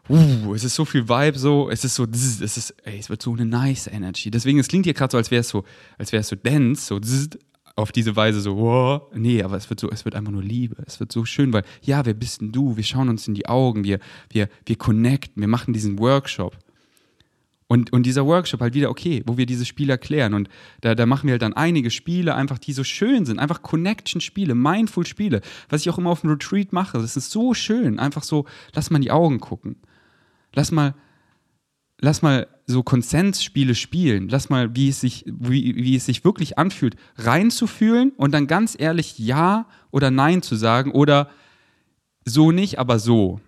uh, 0.09 0.55
es 0.55 0.65
ist 0.65 0.77
so 0.77 0.87
viel 0.87 1.11
Vibe, 1.11 1.39
so, 1.39 1.69
es 1.69 1.85
ist 1.85 1.95
so, 1.95 2.07
es 2.11 2.41
ist, 2.41 2.75
ey, 2.85 2.99
es 2.99 3.11
wird 3.11 3.21
so 3.21 3.35
eine 3.35 3.45
nice 3.45 3.87
Energy. 3.87 4.31
Deswegen, 4.31 4.59
es 4.59 4.69
klingt 4.69 4.87
hier 4.87 4.95
gerade 4.95 5.13
so, 5.13 5.19
als 5.19 5.31
wäre 5.31 5.41
es 5.41 5.49
so, 5.51 5.65
als 5.99 6.11
wäre 6.11 6.23
es 6.23 6.29
so 6.29 6.37
dense, 6.37 6.87
so 6.87 7.01
auf 7.77 7.93
diese 7.93 8.17
Weise 8.17 8.41
so, 8.41 8.57
oh, 8.57 9.01
nee, 9.15 9.43
aber 9.43 9.57
es 9.57 9.69
wird 9.69 9.81
so, 9.81 9.91
es 9.91 10.07
wird 10.07 10.15
einfach 10.15 10.33
nur 10.33 10.43
Liebe. 10.43 10.77
Es 10.87 11.01
wird 11.01 11.13
so 11.13 11.27
schön, 11.27 11.53
weil, 11.53 11.65
ja, 11.83 12.07
wer 12.07 12.15
bist 12.15 12.41
denn 12.41 12.53
du? 12.53 12.77
Wir 12.77 12.85
schauen 12.85 13.11
uns 13.11 13.29
in 13.29 13.35
die 13.35 13.47
Augen, 13.47 13.85
wir, 13.85 13.99
wir, 14.31 14.49
wir 14.65 14.77
connecten, 14.77 15.43
wir 15.43 15.49
machen 15.49 15.75
diesen 15.75 15.99
Workshop. 15.99 16.57
Und, 17.75 17.93
und 17.93 18.05
dieser 18.07 18.25
Workshop 18.25 18.61
halt 18.61 18.73
wieder, 18.75 18.89
okay, 18.89 19.25
wo 19.27 19.37
wir 19.37 19.47
diese 19.47 19.65
Spiele 19.65 19.95
erklären. 19.95 20.33
Und 20.35 20.49
da, 20.81 20.95
da 20.95 21.07
machen 21.07 21.27
wir 21.27 21.33
halt 21.33 21.43
dann 21.43 21.55
einige 21.55 21.91
Spiele, 21.91 22.37
einfach 22.37 22.61
die 22.61 22.73
so 22.73 22.85
schön 22.85 23.27
sind, 23.27 23.41
einfach 23.41 23.63
Connection-Spiele, 23.63 24.55
Mindful-Spiele, 24.55 25.41
was 25.71 25.81
ich 25.81 25.91
auch 25.91 25.99
immer 25.99 26.11
auf 26.11 26.21
dem 26.21 26.31
Retreat 26.31 26.73
mache. 26.73 26.99
Das 26.99 27.17
ist 27.17 27.33
so 27.33 27.53
schön. 27.53 27.99
Einfach 27.99 28.23
so, 28.23 28.47
lass 28.75 28.91
mal 28.91 28.99
in 28.99 29.03
die 29.03 29.11
Augen 29.11 29.41
gucken. 29.41 29.75
Lass 30.55 30.71
mal, 30.71 30.95
lass 31.99 32.23
mal 32.23 32.47
so 32.65 32.85
Konsensspiele 32.85 33.75
spielen. 33.75 34.29
Lass 34.29 34.51
mal, 34.51 34.77
wie 34.77 34.91
es 34.91 35.01
sich, 35.01 35.25
wie, 35.27 35.75
wie 35.75 35.97
es 35.97 36.07
sich 36.07 36.25
wirklich 36.25 36.57
anfühlt, 36.57 36.95
reinzufühlen 37.17 38.13
und 38.17 38.31
dann 38.31 38.47
ganz 38.47 38.77
ehrlich 38.79 39.19
Ja 39.19 39.67
oder 39.91 40.13
Nein 40.13 40.43
zu 40.43 40.55
sagen 40.55 40.93
oder 40.93 41.29
so 42.25 42.53
nicht, 42.53 42.79
aber 42.79 43.01
so. 43.01 43.41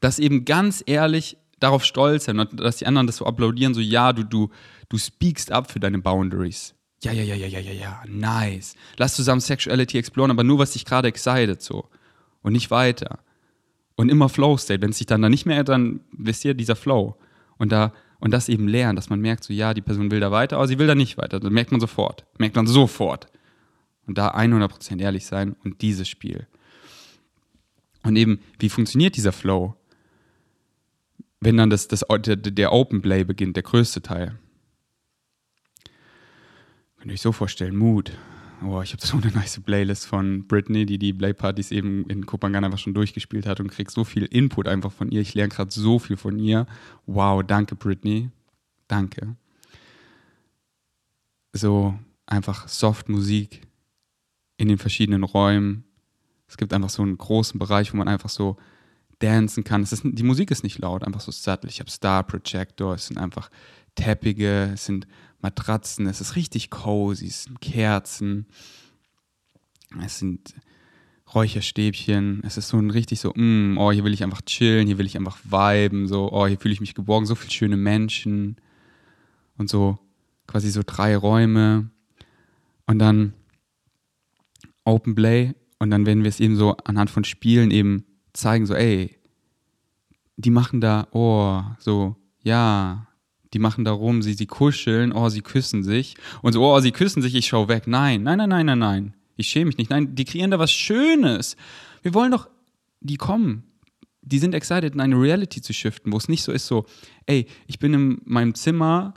Das 0.00 0.18
eben 0.18 0.46
ganz 0.46 0.82
ehrlich 0.86 1.36
darauf 1.60 1.84
stolz 1.84 2.24
sein 2.24 2.46
dass 2.52 2.76
die 2.76 2.86
anderen 2.86 3.06
das 3.06 3.16
so 3.16 3.26
applaudieren, 3.26 3.74
so 3.74 3.80
ja, 3.80 4.12
du, 4.12 4.24
du, 4.24 4.50
du 4.88 4.98
speakst 4.98 5.50
up 5.52 5.70
für 5.70 5.80
deine 5.80 5.98
Boundaries. 5.98 6.74
Ja, 7.02 7.12
ja, 7.12 7.22
ja, 7.22 7.34
ja, 7.34 7.46
ja, 7.46 7.60
ja, 7.60 7.72
ja, 7.72 8.02
nice. 8.08 8.74
Lass 8.96 9.14
zusammen 9.14 9.40
Sexuality 9.40 9.98
exploren, 9.98 10.30
aber 10.30 10.42
nur, 10.42 10.58
was 10.58 10.72
dich 10.72 10.84
gerade 10.84 11.08
excited 11.08 11.62
so. 11.62 11.88
Und 12.42 12.52
nicht 12.52 12.70
weiter. 12.70 13.20
Und 13.94 14.08
immer 14.10 14.28
Flow-State. 14.28 14.82
Wenn 14.82 14.90
es 14.90 14.98
sich 14.98 15.06
dann 15.06 15.22
da 15.22 15.28
nicht 15.28 15.46
mehr, 15.46 15.62
dann 15.62 16.00
wisst 16.12 16.44
ihr, 16.44 16.54
dieser 16.54 16.76
Flow. 16.76 17.16
Und 17.56 17.70
da, 17.70 17.92
und 18.18 18.32
das 18.32 18.48
eben 18.48 18.66
lernen, 18.66 18.96
dass 18.96 19.10
man 19.10 19.20
merkt, 19.20 19.44
so 19.44 19.52
ja, 19.52 19.74
die 19.74 19.80
Person 19.80 20.10
will 20.10 20.20
da 20.20 20.32
weiter, 20.32 20.56
aber 20.56 20.66
sie 20.66 20.78
will 20.78 20.88
da 20.88 20.94
nicht 20.94 21.18
weiter. 21.18 21.38
Das 21.38 21.50
merkt 21.50 21.70
man 21.70 21.80
sofort. 21.80 22.24
Merkt 22.38 22.56
man 22.56 22.66
sofort. 22.66 23.28
Und 24.06 24.18
da 24.18 24.30
100% 24.30 25.00
ehrlich 25.00 25.26
sein 25.26 25.54
und 25.62 25.82
dieses 25.82 26.08
Spiel. 26.08 26.46
Und 28.02 28.16
eben, 28.16 28.40
wie 28.58 28.70
funktioniert 28.70 29.16
dieser 29.16 29.32
Flow? 29.32 29.74
Wenn 31.40 31.56
dann 31.56 31.70
das, 31.70 31.88
das, 31.88 32.04
der, 32.20 32.36
der 32.36 32.72
Open 32.72 33.00
Play 33.00 33.24
beginnt, 33.24 33.56
der 33.56 33.62
größte 33.62 34.02
Teil. 34.02 34.38
Könnt 36.96 37.12
ihr 37.12 37.14
euch 37.14 37.20
so 37.20 37.32
vorstellen, 37.32 37.76
Mut. 37.76 38.12
Oh, 38.64 38.82
ich 38.82 38.92
habe 38.92 39.06
so 39.06 39.16
eine 39.16 39.30
nice 39.30 39.60
Playlist 39.60 40.06
von 40.06 40.48
Britney, 40.48 40.84
die 40.84 40.98
die 40.98 41.12
Playpartys 41.12 41.70
eben 41.70 42.10
in 42.10 42.26
Kopangan 42.26 42.64
einfach 42.64 42.78
schon 42.78 42.94
durchgespielt 42.94 43.46
hat 43.46 43.60
und 43.60 43.68
krieg 43.68 43.88
so 43.90 44.02
viel 44.02 44.24
Input 44.24 44.66
einfach 44.66 44.90
von 44.90 45.12
ihr. 45.12 45.20
Ich 45.20 45.34
lerne 45.34 45.50
gerade 45.50 45.70
so 45.70 46.00
viel 46.00 46.16
von 46.16 46.40
ihr. 46.40 46.66
Wow, 47.06 47.44
danke 47.44 47.76
Britney. 47.76 48.30
Danke. 48.88 49.36
So 51.52 51.96
einfach 52.26 52.66
Soft 52.66 53.08
Musik 53.08 53.62
in 54.56 54.66
den 54.66 54.78
verschiedenen 54.78 55.22
Räumen. 55.22 55.84
Es 56.48 56.56
gibt 56.56 56.72
einfach 56.72 56.90
so 56.90 57.02
einen 57.02 57.16
großen 57.16 57.60
Bereich, 57.60 57.92
wo 57.92 57.96
man 57.96 58.08
einfach 58.08 58.30
so 58.30 58.56
dancen 59.18 59.64
kann. 59.64 59.82
Ist, 59.82 60.02
die 60.04 60.22
Musik 60.22 60.50
ist 60.50 60.62
nicht 60.62 60.78
laut, 60.78 61.04
einfach 61.04 61.20
so 61.20 61.32
sattlich. 61.32 61.74
Ich 61.74 61.80
habe 61.80 61.90
Star 61.90 62.22
Projector, 62.24 62.94
es 62.94 63.06
sind 63.06 63.18
einfach 63.18 63.50
Teppiche, 63.94 64.70
es 64.74 64.84
sind 64.84 65.06
Matratzen, 65.40 66.06
es 66.06 66.20
ist 66.20 66.36
richtig 66.36 66.70
cozy, 66.70 67.26
es 67.26 67.44
sind 67.44 67.60
Kerzen, 67.60 68.46
es 70.02 70.18
sind 70.18 70.54
Räucherstäbchen, 71.34 72.42
es 72.44 72.56
ist 72.56 72.68
so 72.68 72.78
ein 72.78 72.90
richtig 72.90 73.20
so, 73.20 73.32
mm, 73.34 73.76
oh, 73.78 73.92
hier 73.92 74.04
will 74.04 74.14
ich 74.14 74.24
einfach 74.24 74.42
chillen, 74.42 74.86
hier 74.86 74.98
will 74.98 75.06
ich 75.06 75.16
einfach 75.16 75.38
viben, 75.44 76.08
so, 76.08 76.32
oh, 76.32 76.46
hier 76.46 76.58
fühle 76.58 76.74
ich 76.74 76.80
mich 76.80 76.94
geborgen, 76.94 77.26
so 77.26 77.34
viele 77.34 77.52
schöne 77.52 77.76
Menschen 77.76 78.56
und 79.56 79.68
so 79.68 79.98
quasi 80.46 80.70
so 80.70 80.82
drei 80.84 81.16
Räume 81.16 81.90
und 82.86 82.98
dann 82.98 83.34
Open 84.84 85.14
Play 85.14 85.54
und 85.78 85.90
dann 85.90 86.06
werden 86.06 86.24
wir 86.24 86.30
es 86.30 86.40
eben 86.40 86.56
so 86.56 86.76
anhand 86.78 87.10
von 87.10 87.24
Spielen 87.24 87.70
eben 87.70 88.04
zeigen, 88.38 88.66
so, 88.66 88.74
ey, 88.74 89.16
die 90.36 90.50
machen 90.50 90.80
da, 90.80 91.08
oh, 91.12 91.62
so, 91.78 92.16
ja, 92.42 93.06
die 93.52 93.58
machen 93.58 93.84
da 93.84 93.92
rum, 93.92 94.22
sie, 94.22 94.34
sie 94.34 94.46
kuscheln, 94.46 95.12
oh, 95.12 95.28
sie 95.28 95.40
küssen 95.40 95.82
sich. 95.82 96.16
Und 96.42 96.52
so, 96.52 96.64
oh, 96.64 96.80
sie 96.80 96.92
küssen 96.92 97.22
sich, 97.22 97.34
ich 97.34 97.46
schau 97.46 97.68
weg. 97.68 97.86
Nein, 97.86 98.22
nein, 98.22 98.38
nein, 98.38 98.48
nein, 98.48 98.66
nein, 98.66 98.78
nein. 98.78 99.14
Ich 99.36 99.48
schäme 99.48 99.66
mich 99.66 99.78
nicht. 99.78 99.90
Nein, 99.90 100.14
die 100.14 100.24
kreieren 100.24 100.50
da 100.50 100.58
was 100.58 100.72
Schönes. 100.72 101.56
Wir 102.02 102.14
wollen 102.14 102.32
doch, 102.32 102.48
die 103.00 103.16
kommen. 103.16 103.64
Die 104.20 104.38
sind 104.38 104.54
excited, 104.54 104.94
in 104.94 105.00
eine 105.00 105.18
Reality 105.18 105.62
zu 105.62 105.72
shiften, 105.72 106.12
wo 106.12 106.18
es 106.18 106.28
nicht 106.28 106.42
so 106.42 106.52
ist, 106.52 106.66
so, 106.66 106.84
ey, 107.26 107.46
ich 107.66 107.78
bin 107.78 107.94
in 107.94 108.20
meinem 108.24 108.54
Zimmer 108.54 109.14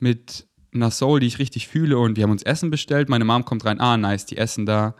mit 0.00 0.46
einer 0.74 0.90
Soul, 0.90 1.20
die 1.20 1.26
ich 1.26 1.38
richtig 1.38 1.68
fühle 1.68 1.98
und 1.98 2.16
wir 2.16 2.24
haben 2.24 2.30
uns 2.30 2.42
Essen 2.42 2.70
bestellt. 2.70 3.08
Meine 3.08 3.24
Mom 3.24 3.44
kommt 3.44 3.64
rein, 3.64 3.80
ah, 3.80 3.96
nice, 3.96 4.26
die 4.26 4.36
essen 4.36 4.66
da. 4.66 4.94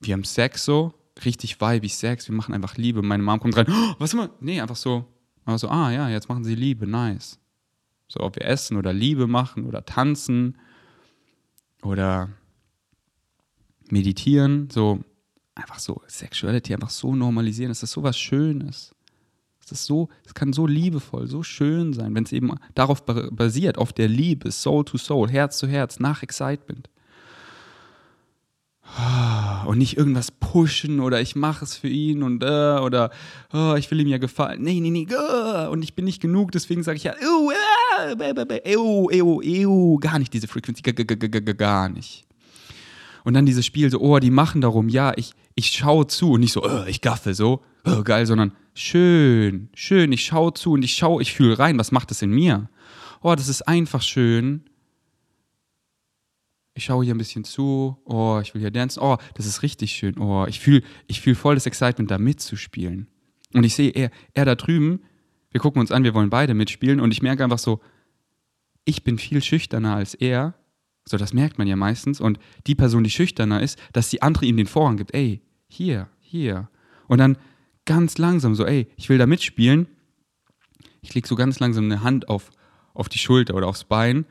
Wir 0.00 0.14
haben 0.14 0.24
Sex 0.24 0.64
so, 0.64 0.94
richtig 1.24 1.60
weibig 1.60 1.96
Sex, 1.96 2.28
wir 2.28 2.34
machen 2.34 2.54
einfach 2.54 2.76
Liebe. 2.76 3.02
Meine 3.02 3.22
Mom 3.22 3.40
kommt 3.40 3.56
rein, 3.56 3.66
oh, 3.68 3.94
was 3.98 4.12
immer? 4.12 4.30
Nee, 4.40 4.60
einfach 4.60 4.76
so, 4.76 5.04
aber 5.44 5.58
so, 5.58 5.68
ah 5.68 5.90
ja, 5.90 6.08
jetzt 6.08 6.28
machen 6.28 6.44
sie 6.44 6.54
Liebe, 6.54 6.86
nice. 6.86 7.38
So, 8.08 8.20
ob 8.20 8.36
wir 8.36 8.46
essen 8.46 8.76
oder 8.76 8.92
Liebe 8.92 9.26
machen 9.26 9.66
oder 9.66 9.84
tanzen 9.84 10.56
oder 11.82 12.30
meditieren, 13.90 14.68
so 14.70 15.04
einfach 15.54 15.78
so 15.78 16.02
Sexuality 16.06 16.74
einfach 16.74 16.90
so 16.90 17.14
normalisieren, 17.14 17.70
das 17.70 17.82
ist 17.82 17.92
so 17.92 18.02
was 18.02 18.18
Schönes. 18.18 18.94
Es 19.62 19.72
ist 19.72 19.84
so, 19.84 20.08
es 20.24 20.32
kann 20.32 20.54
so 20.54 20.66
liebevoll, 20.66 21.26
so 21.26 21.42
schön 21.42 21.92
sein, 21.92 22.14
wenn 22.14 22.24
es 22.24 22.32
eben 22.32 22.54
darauf 22.74 23.04
basiert, 23.04 23.76
auf 23.76 23.92
der 23.92 24.08
Liebe, 24.08 24.50
Soul 24.50 24.84
to 24.84 24.96
Soul, 24.96 25.28
Herz 25.28 25.58
zu 25.58 25.66
Herz, 25.66 26.00
nach 26.00 26.22
Excitement 26.22 26.88
und 29.66 29.78
nicht 29.78 29.96
irgendwas 29.96 30.30
pushen 30.30 31.00
oder 31.00 31.20
ich 31.20 31.36
mache 31.36 31.64
es 31.64 31.76
für 31.76 31.88
ihn 31.88 32.22
und 32.22 32.42
äh, 32.42 32.78
oder 32.80 33.10
oh, 33.52 33.74
ich 33.76 33.90
will 33.90 34.00
ihm 34.00 34.08
ja 34.08 34.18
gefallen. 34.18 34.62
Nee, 34.62 34.80
nee, 34.80 34.90
nee, 34.90 35.06
und 35.70 35.82
ich 35.82 35.94
bin 35.94 36.04
nicht 36.04 36.20
genug, 36.20 36.52
deswegen 36.52 36.82
sage 36.82 36.96
ich 36.96 37.04
ja, 37.04 37.14
ew, 37.20 37.52
gar 39.98 40.18
nicht 40.18 40.32
diese 40.32 40.48
Frequency, 40.48 40.82
gar 40.82 41.88
nicht. 41.88 42.24
Und 43.24 43.34
dann 43.34 43.46
dieses 43.46 43.66
Spiel 43.66 43.90
so, 43.90 44.00
oh, 44.00 44.18
die 44.18 44.30
machen 44.30 44.62
darum, 44.62 44.88
ja, 44.88 45.12
ich, 45.16 45.32
ich 45.54 45.68
schaue 45.68 46.06
zu 46.06 46.32
und 46.32 46.40
nicht 46.40 46.52
so, 46.52 46.64
oh, 46.64 46.84
ich 46.86 47.00
gaffe 47.00 47.34
so, 47.34 47.62
oh, 47.84 48.02
geil, 48.02 48.26
sondern 48.26 48.52
schön, 48.74 49.68
schön, 49.74 50.12
ich 50.12 50.24
schaue 50.24 50.54
zu 50.54 50.72
und 50.72 50.82
ich 50.82 50.94
schaue, 50.94 51.20
ich 51.20 51.34
fühle 51.34 51.58
rein, 51.58 51.78
was 51.78 51.92
macht 51.92 52.10
das 52.10 52.22
in 52.22 52.30
mir? 52.30 52.70
Oh, 53.20 53.34
das 53.34 53.48
ist 53.48 53.68
einfach 53.68 54.02
schön 54.02 54.64
ich 56.78 56.84
schaue 56.84 57.04
hier 57.04 57.14
ein 57.14 57.18
bisschen 57.18 57.44
zu, 57.44 57.98
oh, 58.04 58.38
ich 58.40 58.54
will 58.54 58.60
hier 58.60 58.70
dancen, 58.70 59.00
oh, 59.02 59.18
das 59.34 59.46
ist 59.46 59.62
richtig 59.62 59.92
schön, 59.92 60.18
oh, 60.18 60.46
ich 60.46 60.60
fühle 60.60 60.82
ich 61.08 61.20
fühl 61.20 61.34
voll 61.34 61.56
das 61.56 61.66
Excitement, 61.66 62.10
da 62.10 62.18
mitzuspielen. 62.18 63.08
Und 63.52 63.64
ich 63.64 63.74
sehe, 63.74 63.90
er, 63.90 64.10
er 64.34 64.44
da 64.44 64.54
drüben, 64.54 65.00
wir 65.50 65.60
gucken 65.60 65.80
uns 65.80 65.90
an, 65.90 66.04
wir 66.04 66.14
wollen 66.14 66.30
beide 66.30 66.54
mitspielen 66.54 67.00
und 67.00 67.10
ich 67.10 67.20
merke 67.20 67.42
einfach 67.42 67.58
so, 67.58 67.80
ich 68.84 69.02
bin 69.02 69.18
viel 69.18 69.42
schüchterner 69.42 69.96
als 69.96 70.14
er, 70.14 70.54
so 71.04 71.16
das 71.16 71.34
merkt 71.34 71.58
man 71.58 71.66
ja 71.66 71.74
meistens 71.74 72.20
und 72.20 72.38
die 72.66 72.76
Person, 72.76 73.02
die 73.02 73.10
schüchterner 73.10 73.60
ist, 73.60 73.78
dass 73.92 74.10
die 74.10 74.22
andere 74.22 74.46
ihm 74.46 74.56
den 74.56 74.66
Vorrang 74.66 74.96
gibt, 74.96 75.14
ey, 75.14 75.42
hier, 75.66 76.08
hier. 76.20 76.70
Und 77.08 77.18
dann 77.18 77.38
ganz 77.86 78.18
langsam 78.18 78.54
so, 78.54 78.64
ey, 78.64 78.86
ich 78.96 79.08
will 79.08 79.18
da 79.18 79.26
mitspielen. 79.26 79.88
Ich 81.00 81.14
lege 81.14 81.26
so 81.26 81.34
ganz 81.34 81.58
langsam 81.58 81.86
eine 81.86 82.02
Hand 82.02 82.28
auf, 82.28 82.50
auf 82.94 83.08
die 83.08 83.18
Schulter 83.18 83.54
oder 83.54 83.66
aufs 83.66 83.84
Bein 83.84 84.26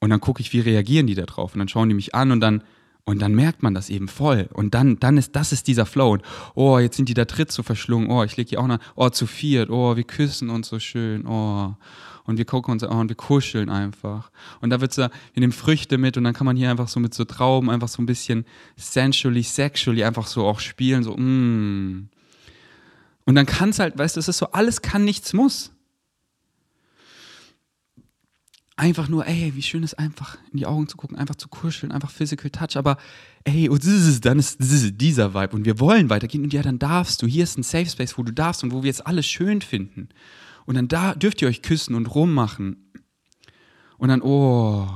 und 0.00 0.10
dann 0.10 0.20
gucke 0.20 0.40
ich, 0.40 0.52
wie 0.52 0.60
reagieren 0.60 1.06
die 1.06 1.14
da 1.14 1.26
drauf. 1.26 1.54
Und 1.54 1.58
dann 1.58 1.68
schauen 1.68 1.88
die 1.88 1.94
mich 1.94 2.14
an 2.14 2.30
und 2.30 2.40
dann, 2.40 2.62
und 3.04 3.20
dann 3.20 3.34
merkt 3.34 3.62
man 3.62 3.74
das 3.74 3.90
eben 3.90 4.06
voll. 4.06 4.48
Und 4.52 4.74
dann, 4.74 5.00
dann 5.00 5.16
ist, 5.16 5.34
das 5.34 5.52
ist 5.52 5.66
dieser 5.66 5.86
Flow. 5.86 6.12
Und, 6.12 6.22
oh, 6.54 6.78
jetzt 6.78 6.96
sind 6.96 7.08
die 7.08 7.14
da 7.14 7.24
dritt 7.24 7.50
so 7.50 7.62
verschlungen. 7.62 8.10
Oh, 8.10 8.22
ich 8.22 8.36
lege 8.36 8.50
hier 8.50 8.60
auch 8.60 8.66
noch, 8.66 8.78
oh, 8.96 9.08
zu 9.08 9.26
viert. 9.26 9.70
Oh, 9.70 9.96
wir 9.96 10.04
küssen 10.04 10.50
uns 10.50 10.68
so 10.68 10.78
schön. 10.78 11.26
Oh. 11.26 11.74
Und 12.24 12.36
wir 12.36 12.44
gucken 12.44 12.72
uns, 12.72 12.84
oh, 12.84 12.90
und 12.90 13.08
wir 13.08 13.16
kuscheln 13.16 13.70
einfach. 13.70 14.30
Und 14.60 14.70
da 14.70 14.80
wird 14.80 14.92
so, 14.92 15.02
wir 15.02 15.40
nehmen 15.40 15.52
Früchte 15.52 15.96
mit 15.96 16.16
und 16.18 16.24
dann 16.24 16.34
kann 16.34 16.44
man 16.44 16.56
hier 16.56 16.70
einfach 16.70 16.88
so 16.88 17.00
mit 17.00 17.14
so 17.14 17.24
Trauben 17.24 17.70
einfach 17.70 17.88
so 17.88 18.02
ein 18.02 18.06
bisschen 18.06 18.44
sensually, 18.76 19.42
sexually 19.42 20.04
einfach 20.04 20.26
so 20.26 20.46
auch 20.46 20.60
spielen, 20.60 21.02
so, 21.02 21.16
mm. 21.16 22.10
Und 23.24 23.34
dann 23.34 23.46
kann 23.46 23.70
es 23.70 23.78
halt, 23.78 23.96
weißt 23.96 24.16
du, 24.16 24.20
es 24.20 24.28
ist 24.28 24.38
so, 24.38 24.52
alles 24.52 24.82
kann, 24.82 25.04
nichts 25.04 25.32
muss 25.32 25.72
einfach 28.78 29.08
nur, 29.08 29.26
ey, 29.26 29.52
wie 29.54 29.62
schön 29.62 29.82
ist 29.82 29.98
einfach 29.98 30.38
in 30.52 30.58
die 30.58 30.66
Augen 30.66 30.88
zu 30.88 30.96
gucken, 30.96 31.18
einfach 31.18 31.34
zu 31.34 31.48
kuscheln, 31.48 31.92
einfach 31.92 32.10
Physical 32.10 32.50
Touch, 32.50 32.76
aber 32.76 32.96
ey, 33.44 33.68
und 33.68 33.84
dann 34.24 34.38
ist 34.38 34.58
dieser 34.60 35.34
Vibe 35.34 35.56
und 35.56 35.64
wir 35.64 35.80
wollen 35.80 36.10
weitergehen 36.10 36.44
und 36.44 36.52
ja, 36.52 36.62
dann 36.62 36.78
darfst 36.78 37.20
du, 37.22 37.26
hier 37.26 37.44
ist 37.44 37.58
ein 37.58 37.64
Safe 37.64 37.86
Space, 37.86 38.16
wo 38.16 38.22
du 38.22 38.32
darfst 38.32 38.62
und 38.62 38.72
wo 38.72 38.82
wir 38.82 38.88
jetzt 38.88 39.06
alles 39.06 39.26
schön 39.26 39.62
finden. 39.62 40.08
Und 40.64 40.76
dann 40.76 40.86
da 40.86 41.14
dürft 41.14 41.42
ihr 41.42 41.48
euch 41.48 41.62
küssen 41.62 41.94
und 41.94 42.14
rummachen. 42.14 42.92
Und 43.96 44.08
dann, 44.08 44.22
oh. 44.22 44.86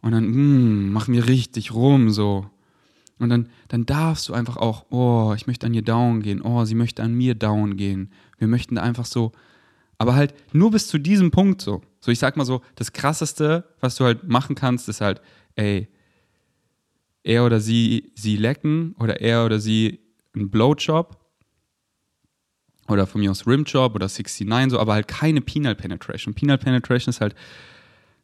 Und 0.00 0.12
dann, 0.12 0.24
mm, 0.24 0.92
machen 0.92 1.14
wir 1.14 1.28
richtig 1.28 1.74
rum, 1.74 2.10
so. 2.10 2.50
Und 3.18 3.28
dann, 3.28 3.50
dann 3.68 3.84
darfst 3.84 4.28
du 4.28 4.32
einfach 4.32 4.56
auch, 4.56 4.86
oh, 4.90 5.34
ich 5.36 5.46
möchte 5.46 5.66
an 5.66 5.74
ihr 5.74 5.82
down 5.82 6.22
gehen, 6.22 6.40
oh, 6.40 6.64
sie 6.64 6.74
möchte 6.74 7.02
an 7.02 7.14
mir 7.14 7.34
down 7.34 7.76
gehen. 7.76 8.10
Wir 8.38 8.48
möchten 8.48 8.76
da 8.76 8.82
einfach 8.82 9.06
so, 9.06 9.32
aber 9.98 10.14
halt 10.14 10.34
nur 10.54 10.70
bis 10.70 10.86
zu 10.86 10.98
diesem 10.98 11.30
Punkt 11.30 11.60
so. 11.60 11.82
So, 12.00 12.12
ich 12.12 12.18
sag 12.18 12.36
mal 12.36 12.44
so, 12.44 12.62
das 12.76 12.92
krasseste, 12.92 13.64
was 13.80 13.96
du 13.96 14.04
halt 14.04 14.28
machen 14.28 14.54
kannst, 14.54 14.88
ist 14.88 15.00
halt, 15.00 15.20
ey, 15.56 15.88
er 17.24 17.44
oder 17.44 17.60
sie, 17.60 18.12
sie 18.14 18.36
lecken 18.36 18.94
oder 18.98 19.20
er 19.20 19.44
oder 19.44 19.58
sie 19.58 20.00
einen 20.34 20.50
Blowjob 20.50 21.18
oder 22.88 23.06
von 23.06 23.20
mir 23.20 23.30
aus 23.30 23.46
Rimjob 23.46 23.94
oder 23.94 24.06
69 24.08 24.70
so, 24.70 24.78
aber 24.78 24.94
halt 24.94 25.08
keine 25.08 25.40
Penal 25.40 25.74
Penetration. 25.74 26.34
Penal 26.34 26.58
Penetration 26.58 27.10
ist 27.10 27.20
halt, 27.20 27.34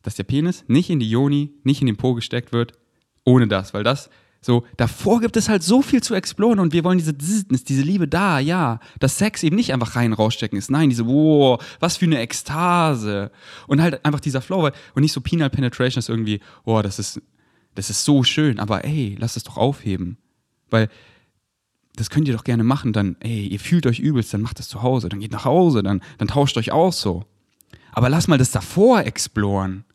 dass 0.02 0.14
der 0.14 0.24
Penis 0.24 0.64
nicht 0.68 0.90
in 0.90 1.00
die 1.00 1.10
Joni, 1.10 1.52
nicht 1.64 1.80
in 1.80 1.86
den 1.86 1.96
Po 1.96 2.14
gesteckt 2.14 2.52
wird, 2.52 2.72
ohne 3.24 3.48
das, 3.48 3.74
weil 3.74 3.84
das 3.84 4.08
So, 4.44 4.66
davor 4.76 5.22
gibt 5.22 5.38
es 5.38 5.48
halt 5.48 5.62
so 5.62 5.80
viel 5.80 6.02
zu 6.02 6.14
exploren 6.14 6.58
und 6.58 6.74
wir 6.74 6.84
wollen 6.84 6.98
diese 6.98 7.14
diese 7.14 7.80
Liebe 7.80 8.06
da, 8.06 8.38
ja. 8.38 8.78
Dass 9.00 9.16
Sex 9.16 9.42
eben 9.42 9.56
nicht 9.56 9.72
einfach 9.72 9.96
rein 9.96 10.12
rausstecken 10.12 10.58
ist. 10.58 10.70
Nein, 10.70 10.90
diese, 10.90 11.06
wow, 11.06 11.64
was 11.80 11.96
für 11.96 12.04
eine 12.04 12.18
Ekstase. 12.18 13.30
Und 13.68 13.80
halt 13.80 14.04
einfach 14.04 14.20
dieser 14.20 14.42
Flow, 14.42 14.70
und 14.94 15.00
nicht 15.00 15.14
so 15.14 15.22
Penal 15.22 15.48
Penetration 15.48 15.98
ist 15.98 16.10
irgendwie, 16.10 16.40
oh, 16.64 16.82
das 16.82 16.98
ist, 16.98 17.22
das 17.74 17.88
ist 17.88 18.04
so 18.04 18.22
schön, 18.22 18.60
aber 18.60 18.84
ey, 18.84 19.16
lass 19.18 19.36
es 19.36 19.44
doch 19.44 19.56
aufheben. 19.56 20.18
Weil 20.68 20.90
das 21.96 22.10
könnt 22.10 22.28
ihr 22.28 22.34
doch 22.34 22.44
gerne 22.44 22.64
machen, 22.64 22.92
dann, 22.92 23.16
ey, 23.20 23.46
ihr 23.46 23.60
fühlt 23.60 23.86
euch 23.86 23.98
übelst, 23.98 24.34
dann 24.34 24.42
macht 24.42 24.58
das 24.58 24.68
zu 24.68 24.82
Hause, 24.82 25.08
dann 25.08 25.20
geht 25.20 25.32
nach 25.32 25.46
Hause, 25.46 25.82
dann, 25.82 26.02
dann 26.18 26.28
tauscht 26.28 26.58
euch 26.58 26.70
aus 26.70 27.00
so. 27.00 27.24
Aber 27.92 28.10
lass 28.10 28.28
mal 28.28 28.36
das 28.36 28.50
davor 28.50 29.06
exploren. 29.06 29.86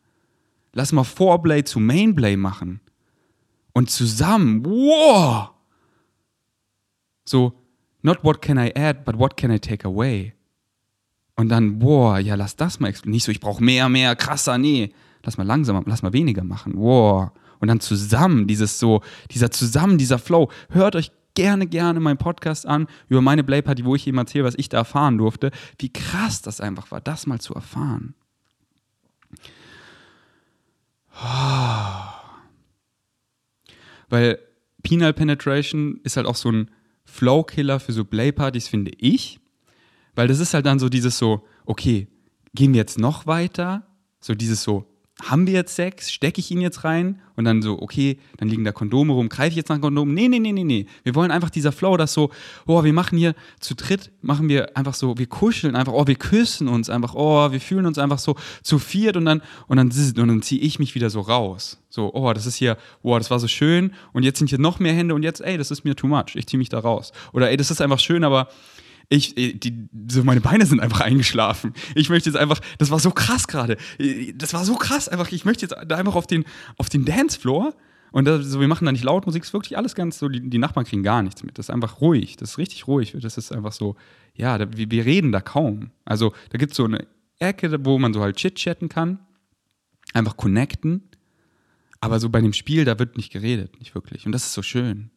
Lass 0.72 0.90
mal 0.90 1.04
Foreplay 1.04 1.62
zu 1.62 1.78
Mainplay 1.78 2.36
machen. 2.36 2.80
Und 3.72 3.90
zusammen, 3.90 4.64
wow! 4.64 5.50
So, 7.24 7.52
not 8.02 8.24
what 8.24 8.42
can 8.42 8.58
I 8.58 8.72
add, 8.76 9.04
but 9.04 9.18
what 9.18 9.36
can 9.36 9.50
I 9.50 9.58
take 9.58 9.86
away? 9.86 10.34
Und 11.36 11.48
dann, 11.48 11.78
boah, 11.78 12.18
ja, 12.18 12.34
lass 12.34 12.56
das 12.56 12.80
mal 12.80 12.88
explodieren. 12.88 13.14
Nicht 13.14 13.24
so, 13.24 13.32
ich 13.32 13.40
brauche 13.40 13.62
mehr, 13.62 13.88
mehr, 13.88 14.16
krasser, 14.16 14.58
nee. 14.58 14.92
Lass 15.22 15.38
mal 15.38 15.46
langsamer, 15.46 15.82
lass 15.86 16.02
mal 16.02 16.12
weniger 16.12 16.44
machen. 16.44 16.74
Wow. 16.76 17.30
Und 17.60 17.68
dann 17.68 17.80
zusammen, 17.80 18.46
dieses 18.46 18.78
so, 18.78 19.02
dieser 19.30 19.50
zusammen, 19.50 19.98
dieser 19.98 20.18
Flow. 20.18 20.50
Hört 20.70 20.96
euch 20.96 21.12
gerne, 21.34 21.66
gerne 21.66 22.00
meinen 22.00 22.18
Podcast 22.18 22.66
an 22.66 22.86
über 23.08 23.20
meine 23.20 23.44
Play 23.44 23.62
Party, 23.62 23.84
wo 23.84 23.94
ich 23.94 24.06
eben 24.06 24.18
erzähle, 24.18 24.44
was 24.44 24.54
ich 24.56 24.68
da 24.68 24.78
erfahren 24.78 25.18
durfte. 25.18 25.50
Wie 25.78 25.92
krass 25.92 26.42
das 26.42 26.60
einfach 26.60 26.90
war, 26.90 27.00
das 27.00 27.26
mal 27.26 27.40
zu 27.40 27.54
erfahren. 27.54 28.14
Weil 34.10 34.38
Penal 34.82 35.14
Penetration 35.14 36.00
ist 36.04 36.16
halt 36.16 36.26
auch 36.26 36.36
so 36.36 36.50
ein 36.50 36.70
Flow-Killer 37.04 37.80
für 37.80 37.92
so 37.92 38.04
Play-Partys, 38.04 38.68
finde 38.68 38.92
ich. 38.98 39.40
Weil 40.14 40.28
das 40.28 40.40
ist 40.40 40.52
halt 40.52 40.66
dann 40.66 40.78
so 40.78 40.88
dieses 40.88 41.16
so, 41.16 41.46
okay, 41.64 42.08
gehen 42.54 42.72
wir 42.72 42.78
jetzt 42.78 42.98
noch 42.98 43.26
weiter? 43.26 43.86
So 44.20 44.34
dieses 44.34 44.62
so, 44.62 44.89
haben 45.22 45.46
wir 45.46 45.54
jetzt 45.54 45.74
Sex? 45.74 46.10
Stecke 46.10 46.40
ich 46.40 46.50
ihn 46.50 46.60
jetzt 46.60 46.84
rein? 46.84 47.20
Und 47.36 47.44
dann 47.44 47.62
so, 47.62 47.80
okay, 47.80 48.18
dann 48.36 48.48
liegen 48.48 48.64
da 48.64 48.72
Kondome 48.72 49.12
rum, 49.12 49.28
greife 49.28 49.50
ich 49.50 49.56
jetzt 49.56 49.68
nach 49.68 49.80
Kondomen? 49.80 50.14
Nee, 50.14 50.28
nee, 50.28 50.38
nee, 50.38 50.52
nee, 50.52 50.64
nee. 50.64 50.86
Wir 51.04 51.14
wollen 51.14 51.30
einfach 51.30 51.50
dieser 51.50 51.72
Flow, 51.72 51.96
das 51.96 52.12
so, 52.12 52.30
oh, 52.66 52.84
wir 52.84 52.92
machen 52.92 53.16
hier 53.16 53.34
zu 53.60 53.74
dritt, 53.74 54.10
machen 54.20 54.48
wir 54.48 54.76
einfach 54.76 54.94
so, 54.94 55.16
wir 55.16 55.26
kuscheln 55.26 55.74
einfach, 55.74 55.92
oh, 55.92 56.06
wir 56.06 56.16
küssen 56.16 56.68
uns 56.68 56.90
einfach, 56.90 57.14
oh, 57.14 57.50
wir 57.50 57.60
fühlen 57.60 57.86
uns 57.86 57.98
einfach 57.98 58.18
so 58.18 58.36
zu 58.62 58.78
viert 58.78 59.16
und 59.16 59.24
dann, 59.24 59.42
und 59.68 59.78
dann, 59.78 59.88
und 59.88 60.28
dann 60.28 60.42
ziehe 60.42 60.60
ich 60.60 60.78
mich 60.78 60.94
wieder 60.94 61.08
so 61.08 61.20
raus. 61.20 61.78
So, 61.88 62.12
oh, 62.12 62.32
das 62.32 62.46
ist 62.46 62.56
hier, 62.56 62.76
oh, 63.02 63.16
das 63.16 63.30
war 63.30 63.38
so 63.38 63.48
schön 63.48 63.92
und 64.12 64.22
jetzt 64.22 64.38
sind 64.38 64.48
hier 64.48 64.60
noch 64.60 64.78
mehr 64.78 64.92
Hände 64.92 65.14
und 65.14 65.22
jetzt, 65.22 65.40
ey, 65.40 65.56
das 65.56 65.70
ist 65.70 65.84
mir 65.84 65.96
too 65.96 66.06
much, 66.06 66.34
ich 66.34 66.46
ziehe 66.46 66.58
mich 66.58 66.68
da 66.68 66.78
raus. 66.78 67.12
Oder 67.32 67.50
ey, 67.50 67.56
das 67.56 67.70
ist 67.70 67.80
einfach 67.80 67.98
schön, 67.98 68.22
aber 68.22 68.48
ich, 69.10 69.36
äh, 69.36 69.52
die, 69.52 69.88
so 70.08 70.24
meine 70.24 70.40
Beine 70.40 70.64
sind 70.64 70.80
einfach 70.80 71.00
eingeschlafen. 71.00 71.74
Ich 71.94 72.08
möchte 72.08 72.30
jetzt 72.30 72.38
einfach, 72.38 72.60
das 72.78 72.90
war 72.90 73.00
so 73.00 73.10
krass 73.10 73.46
gerade. 73.46 73.76
Das 74.36 74.54
war 74.54 74.64
so 74.64 74.76
krass 74.76 75.08
einfach. 75.08 75.30
Ich 75.32 75.44
möchte 75.44 75.66
jetzt 75.66 75.76
da 75.86 75.96
einfach 75.96 76.14
auf 76.14 76.26
den, 76.26 76.44
auf 76.78 76.88
den 76.88 77.04
Dancefloor. 77.04 77.74
Und 78.12 78.24
das, 78.24 78.46
so, 78.46 78.60
wir 78.60 78.68
machen 78.68 78.86
da 78.86 78.92
nicht 78.92 79.04
laut 79.04 79.26
Musik, 79.26 79.44
ist 79.44 79.52
wirklich 79.52 79.76
alles 79.76 79.94
ganz 79.94 80.18
so, 80.18 80.28
die, 80.28 80.48
die, 80.48 80.58
Nachbarn 80.58 80.84
kriegen 80.84 81.02
gar 81.02 81.22
nichts 81.22 81.42
mit. 81.42 81.58
Das 81.58 81.66
ist 81.66 81.70
einfach 81.70 82.00
ruhig, 82.00 82.36
das 82.36 82.52
ist 82.52 82.58
richtig 82.58 82.86
ruhig. 82.88 83.14
Das 83.20 83.36
ist 83.36 83.52
einfach 83.52 83.72
so, 83.72 83.96
ja, 84.34 84.58
da, 84.58 84.66
wir, 84.76 84.90
wir, 84.90 85.04
reden 85.04 85.32
da 85.32 85.40
kaum. 85.40 85.90
Also 86.04 86.32
da 86.50 86.58
gibt 86.58 86.72
es 86.72 86.76
so 86.76 86.84
eine 86.84 87.06
Ecke, 87.38 87.84
wo 87.84 87.98
man 87.98 88.12
so 88.12 88.20
halt 88.20 88.36
chit-chatten 88.36 88.88
kann, 88.88 89.18
einfach 90.12 90.36
connecten. 90.36 91.02
Aber 92.00 92.18
so 92.18 92.30
bei 92.30 92.40
dem 92.40 92.52
Spiel, 92.52 92.84
da 92.84 92.98
wird 92.98 93.16
nicht 93.16 93.32
geredet, 93.32 93.78
nicht 93.78 93.94
wirklich. 93.94 94.26
Und 94.26 94.32
das 94.32 94.46
ist 94.46 94.54
so 94.54 94.62
schön. 94.62 95.10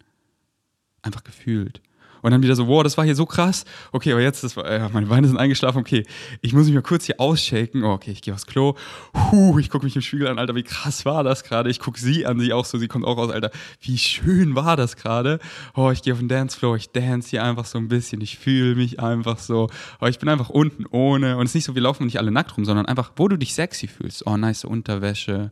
Einfach 1.02 1.24
gefühlt. 1.24 1.82
Und 2.24 2.32
dann 2.32 2.42
wieder 2.42 2.56
so, 2.56 2.68
wow, 2.68 2.82
das 2.84 2.98
war 2.98 3.04
hier 3.04 3.16
so 3.16 3.26
krass. 3.26 3.66
Okay, 3.92 4.14
aber 4.14 4.22
jetzt, 4.22 4.44
das 4.46 4.56
war, 4.56 4.66
äh, 4.66 4.88
meine 4.94 5.08
Beine 5.08 5.28
sind 5.28 5.38
eingeschlafen. 5.38 5.80
Okay, 5.80 6.06
ich 6.42 6.54
muss 6.54 6.66
mich 6.66 6.74
mal 6.74 6.82
kurz 6.82 7.06
hier 7.06 7.20
ausschaken. 7.20 7.84
Oh, 7.84 7.92
okay, 7.92 8.12
ich 8.12 8.22
gehe 8.22 8.34
aufs 8.34 8.48
Klo. 8.48 8.76
Huh, 9.14 9.60
ich 9.60 9.70
gucke 9.70 9.86
mich 9.86 9.96
im 9.98 10.02
Spiegel 10.02 10.28
an, 10.28 10.40
Alter, 10.40 10.56
wie 10.56 10.64
krass 10.64 11.04
war 11.04 11.26
das 11.26 11.44
gerade? 11.44 11.70
Ich 11.70 11.80
gucke 11.80 12.00
sie 12.00 12.26
an, 12.26 12.40
sie 12.40 12.54
auch 12.54 12.64
so, 12.64 12.78
sie 12.78 12.88
kommt 12.88 13.06
auch 13.06 13.18
raus, 13.18 13.30
Alter. 13.30 13.52
Wie 13.82 13.98
schön 13.98 14.56
war 14.56 14.78
das 14.78 14.96
gerade? 14.96 15.40
Oh, 15.76 15.92
ich 15.92 16.02
gehe 16.02 16.14
auf 16.14 16.20
den 16.20 16.30
Dancefloor, 16.30 16.78
ich 16.78 16.92
dance 16.92 17.30
hier 17.30 17.44
einfach 17.44 17.66
so 17.66 17.78
ein 17.78 17.90
bisschen. 17.90 18.22
Ich 18.22 18.38
fühle 18.38 18.76
mich 18.76 19.02
einfach 19.02 19.38
so. 19.38 19.70
Oh, 20.00 20.06
ich 20.06 20.18
bin 20.18 20.30
einfach 20.30 20.50
unten 20.50 20.86
ohne. 20.90 21.36
Und 21.36 21.44
es 21.44 21.52
ist 21.52 21.56
nicht 21.56 21.66
so, 21.66 21.76
wir 21.76 21.82
laufen 21.82 22.06
nicht 22.06 22.20
alle 22.20 22.32
nackt 22.32 22.56
rum, 22.56 22.64
sondern 22.64 22.86
einfach, 22.86 23.12
wo 23.18 23.28
du 23.28 23.38
dich 23.38 23.54
sexy 23.54 23.88
fühlst. 23.88 24.26
Oh, 24.26 24.38
nice 24.38 24.64
Unterwäsche, 24.64 25.52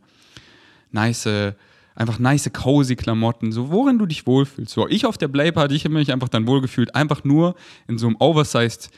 nice 0.90 1.54
einfach 1.94 2.18
nice, 2.18 2.50
cozy 2.52 2.96
Klamotten, 2.96 3.52
so 3.52 3.70
worin 3.70 3.98
du 3.98 4.06
dich 4.06 4.26
wohlfühlst. 4.26 4.72
So, 4.72 4.88
ich 4.88 5.06
auf 5.06 5.18
der 5.18 5.28
Play 5.28 5.52
Party, 5.52 5.74
ich 5.74 5.84
habe 5.84 5.94
mich 5.94 6.12
einfach 6.12 6.28
dann 6.28 6.46
wohlgefühlt, 6.46 6.94
einfach 6.94 7.24
nur 7.24 7.54
in 7.88 7.98
so 7.98 8.06
einem 8.06 8.16
oversized 8.18 8.90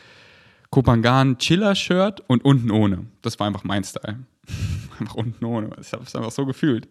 Kopangan 0.71 1.39
Chiller 1.39 1.75
Shirt 1.75 2.23
und 2.27 2.45
unten 2.45 2.71
ohne. 2.71 3.07
Das 3.23 3.39
war 3.39 3.47
einfach 3.47 3.65
mein 3.65 3.85
Style. 3.85 4.21
einfach 4.99 5.15
unten 5.15 5.45
ohne. 5.45 5.71
Ich 5.81 5.93
habe 5.93 6.05
es 6.05 6.15
einfach 6.15 6.33
so 6.33 6.47
gefühlt. 6.47 6.87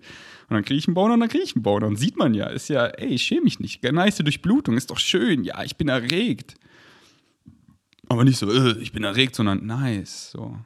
Und 0.49 0.55
dann 0.55 0.63
kriege 0.63 0.77
ich 0.77 0.87
einen 0.87 0.93
Boner 0.93 1.13
und 1.15 1.19
dann 1.19 1.29
kriege 1.29 1.43
ich 1.43 1.55
einen 1.55 1.63
Boner. 1.63 1.87
Und 1.87 1.97
sieht 1.97 2.17
man 2.17 2.33
ja, 2.33 2.47
ist 2.47 2.69
ja, 2.69 2.85
ey, 2.85 3.09
ich 3.09 3.23
schäme 3.23 3.43
mich 3.43 3.59
nicht. 3.59 3.83
Nice 3.83 4.17
Durchblutung, 4.17 4.77
ist 4.77 4.91
doch 4.91 4.99
schön. 4.99 5.43
Ja, 5.43 5.63
ich 5.63 5.77
bin 5.77 5.89
erregt. 5.89 6.55
Aber 8.09 8.23
nicht 8.23 8.37
so, 8.37 8.51
äh, 8.51 8.77
ich 8.79 8.91
bin 8.91 9.03
erregt, 9.03 9.35
sondern 9.35 9.65
nice. 9.65 10.31
So. 10.31 10.57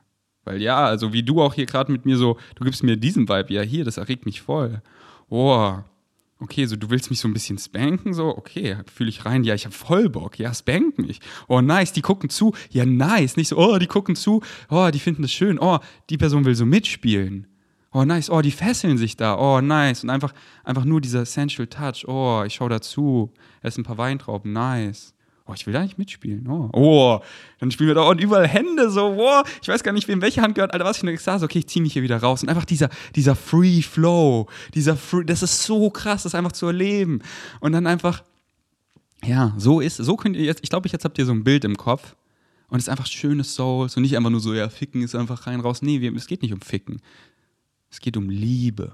Weil 0.44 0.62
ja, 0.62 0.86
also 0.86 1.14
wie 1.14 1.24
du 1.24 1.42
auch 1.42 1.54
hier 1.54 1.66
gerade 1.66 1.92
mit 1.92 2.06
mir 2.06 2.18
so, 2.18 2.38
du 2.56 2.64
gibst 2.64 2.84
mir 2.84 2.98
diesen 2.98 3.28
Vibe, 3.30 3.54
ja, 3.54 3.62
hier, 3.62 3.84
das 3.86 3.98
erregt 3.98 4.26
mich 4.26 4.42
voll 4.42 4.82
oh, 5.30 5.78
okay, 6.40 6.66
so 6.66 6.76
du 6.76 6.90
willst 6.90 7.10
mich 7.10 7.20
so 7.20 7.28
ein 7.28 7.34
bisschen 7.34 7.58
spanken, 7.58 8.14
so, 8.14 8.38
okay, 8.38 8.78
fühle 8.94 9.10
ich 9.10 9.26
rein, 9.26 9.44
ja, 9.44 9.56
ich 9.56 9.66
habe 9.66 9.76
voll 9.76 10.10
Bock, 10.10 10.38
ja, 10.40 10.54
spank 10.54 10.98
mich. 11.00 11.20
Oh, 11.48 11.62
nice, 11.62 11.94
die 11.94 12.02
gucken 12.02 12.30
zu, 12.30 12.54
ja, 12.70 12.86
nice, 12.86 13.38
nicht 13.38 13.50
so, 13.50 13.58
oh, 13.58 13.78
die 13.78 13.88
gucken 13.88 14.16
zu, 14.16 14.42
oh, 14.70 14.90
die 14.92 15.00
finden 15.00 15.24
das 15.24 15.32
schön, 15.32 15.60
oh, 15.60 15.80
die 16.10 16.18
Person 16.18 16.46
will 16.46 16.56
so 16.56 16.66
mitspielen. 16.66 17.48
Oh, 17.92 18.04
nice, 18.04 18.30
oh, 18.30 18.42
die 18.42 18.52
fesseln 18.52 18.98
sich 18.98 19.18
da, 19.18 19.38
oh, 19.38 19.62
nice. 19.62 20.04
Und 20.04 20.10
einfach, 20.10 20.34
einfach 20.64 20.86
nur 20.86 21.02
dieser 21.02 21.26
Sensual 21.26 21.68
Touch, 21.68 22.06
oh, 22.08 22.44
ich 22.46 22.56
schaue 22.56 22.70
dazu, 22.70 23.32
esse 23.62 23.82
ein 23.82 23.86
paar 23.86 23.98
Weintrauben, 23.98 24.52
nice 24.52 25.17
oh, 25.48 25.54
ich 25.54 25.66
will 25.66 25.74
da 25.74 25.82
nicht 25.82 25.98
mitspielen. 25.98 26.48
Oh, 26.48 26.70
oh 26.74 27.20
dann 27.60 27.72
spielen 27.72 27.90
wir 27.90 27.96
da 27.96 28.04
und 28.04 28.22
überall 28.22 28.48
Hände 28.48 28.90
so, 28.90 29.16
oh, 29.18 29.44
ich 29.62 29.68
weiß 29.68 29.84
gar 29.84 29.92
nicht, 29.92 30.08
wem 30.08 30.22
welche 30.22 30.42
Hand 30.42 30.56
gehört, 30.56 30.74
Alter, 30.74 30.86
was 30.86 30.98
ich 30.98 31.04
nur 31.04 31.18
sage, 31.18 31.44
okay, 31.44 31.60
ich 31.60 31.68
ziehe 31.68 31.82
mich 31.82 31.94
hier 31.94 32.04
wieder 32.04 32.18
raus. 32.18 32.44
Und 32.44 32.50
einfach 32.50 32.66
dieser, 32.66 32.90
dieser 33.16 33.36
Free 33.36 33.82
Flow, 33.82 34.48
dieser 34.74 34.96
Free, 34.96 35.24
das 35.24 35.44
ist 35.44 35.64
so 35.64 35.90
krass, 35.90 36.24
das 36.24 36.36
einfach 36.36 36.52
zu 36.52 36.68
erleben. 36.68 37.22
Und 37.60 37.72
dann 37.72 37.88
einfach, 37.88 38.24
ja, 39.24 39.54
so 39.58 39.80
ist, 39.80 39.98
so 39.98 40.16
könnt 40.16 40.36
ihr 40.36 40.46
jetzt, 40.46 40.60
ich 40.64 40.70
glaube, 40.70 40.88
jetzt 40.90 41.06
habt 41.06 41.18
ihr 41.18 41.26
so 41.26 41.32
ein 41.32 41.44
Bild 41.44 41.66
im 41.66 41.78
Kopf. 41.78 42.16
Und 42.70 42.80
es 42.80 42.86
ist 42.86 42.90
einfach 42.90 43.06
schönes 43.06 43.56
Souls 43.56 43.96
und 43.96 44.04
nicht 44.04 44.18
einfach 44.18 44.30
nur 44.30 44.42
so, 44.42 44.54
ja, 44.54 44.68
Ficken 44.70 45.02
ist 45.02 45.16
einfach 45.16 45.48
rein, 45.48 45.62
raus. 45.62 45.82
Nee, 45.82 46.06
es 46.16 46.28
geht 46.28 46.42
nicht 46.42 46.54
um 46.54 46.62
Ficken. 46.62 47.02
Es 47.90 48.02
geht 48.02 48.18
um 48.18 48.30
Liebe. 48.30 48.94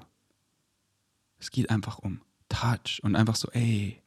Es 1.39 1.49
geht 1.49 1.69
einfach 1.69 1.99
um 1.99 2.21
Touch 2.49 2.99
und 3.01 3.15
einfach 3.15 3.35
so, 3.35 3.49
ey, 3.51 3.99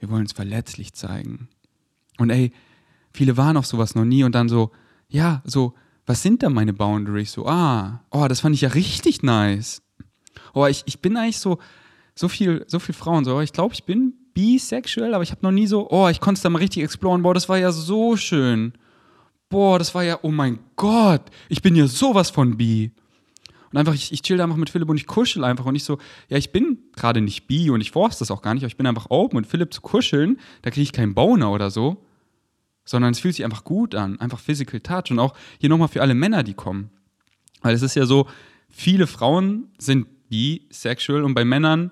wir 0.00 0.10
wollen 0.10 0.22
uns 0.22 0.32
verletzlich 0.32 0.92
zeigen. 0.92 1.48
Und 2.18 2.30
ey, 2.30 2.52
viele 3.12 3.36
waren 3.36 3.56
auf 3.56 3.66
sowas 3.66 3.94
noch 3.94 4.04
nie 4.04 4.24
und 4.24 4.34
dann 4.34 4.48
so, 4.48 4.70
ja, 5.08 5.42
so, 5.44 5.74
was 6.06 6.22
sind 6.22 6.42
da 6.42 6.50
meine 6.50 6.72
Boundaries? 6.72 7.32
So, 7.32 7.46
ah, 7.46 8.02
oh, 8.10 8.26
das 8.28 8.40
fand 8.40 8.54
ich 8.54 8.62
ja 8.62 8.70
richtig 8.70 9.22
nice. 9.22 9.82
Oh, 10.54 10.66
ich, 10.66 10.82
ich 10.86 11.00
bin 11.00 11.16
eigentlich 11.16 11.38
so, 11.38 11.58
so 12.14 12.28
viel, 12.28 12.64
so 12.66 12.78
viel 12.78 12.94
Frauen, 12.94 13.24
so, 13.24 13.40
ich 13.40 13.52
glaube, 13.52 13.74
ich 13.74 13.84
bin 13.84 14.14
bisexuell, 14.34 15.14
aber 15.14 15.22
ich 15.22 15.30
habe 15.30 15.42
noch 15.42 15.52
nie 15.52 15.66
so, 15.66 15.88
oh, 15.90 16.08
ich 16.08 16.20
konnte 16.20 16.38
es 16.38 16.42
da 16.42 16.50
mal 16.50 16.58
richtig 16.58 16.82
exploren, 16.82 17.22
boah, 17.22 17.34
das 17.34 17.48
war 17.48 17.58
ja 17.58 17.72
so 17.72 18.16
schön. 18.16 18.72
Boah, 19.48 19.78
das 19.78 19.94
war 19.94 20.04
ja, 20.04 20.18
oh 20.22 20.30
mein 20.30 20.58
Gott, 20.76 21.22
ich 21.48 21.62
bin 21.62 21.74
ja 21.74 21.86
sowas 21.86 22.30
von 22.30 22.56
bi. 22.56 22.90
Und 23.70 23.78
einfach, 23.78 23.94
ich, 23.94 24.12
ich 24.12 24.22
chill 24.22 24.38
da 24.38 24.44
einfach 24.44 24.56
mit 24.56 24.70
Philipp 24.70 24.88
und 24.88 24.96
ich 24.96 25.06
kuschel 25.06 25.44
einfach 25.44 25.66
und 25.66 25.74
ich 25.74 25.84
so, 25.84 25.98
ja, 26.28 26.38
ich 26.38 26.52
bin 26.52 26.78
gerade 26.96 27.20
nicht 27.20 27.46
bi 27.46 27.70
und 27.70 27.80
ich 27.80 27.90
force 27.90 28.18
das 28.18 28.30
auch 28.30 28.42
gar 28.42 28.54
nicht, 28.54 28.62
aber 28.62 28.68
ich 28.68 28.76
bin 28.76 28.86
einfach 28.86 29.06
open 29.10 29.36
und 29.36 29.46
Philipp 29.46 29.74
zu 29.74 29.80
kuscheln, 29.80 30.38
da 30.62 30.70
kriege 30.70 30.82
ich 30.82 30.92
keinen 30.92 31.14
Boner 31.14 31.50
oder 31.50 31.70
so 31.70 31.98
sondern 32.88 33.12
es 33.12 33.20
fühlt 33.20 33.34
sich 33.34 33.44
einfach 33.44 33.64
gut 33.64 33.94
an, 33.94 34.18
einfach 34.18 34.40
Physical 34.40 34.80
Touch. 34.80 35.10
Und 35.10 35.18
auch 35.18 35.36
hier 35.58 35.68
nochmal 35.68 35.88
für 35.88 36.00
alle 36.00 36.14
Männer, 36.14 36.42
die 36.42 36.54
kommen. 36.54 36.88
Weil 37.60 37.74
es 37.74 37.82
ist 37.82 37.94
ja 37.94 38.06
so, 38.06 38.26
viele 38.70 39.06
Frauen 39.06 39.68
sind 39.76 40.06
bisexual 40.30 41.22
und 41.22 41.34
bei 41.34 41.44
Männern 41.44 41.90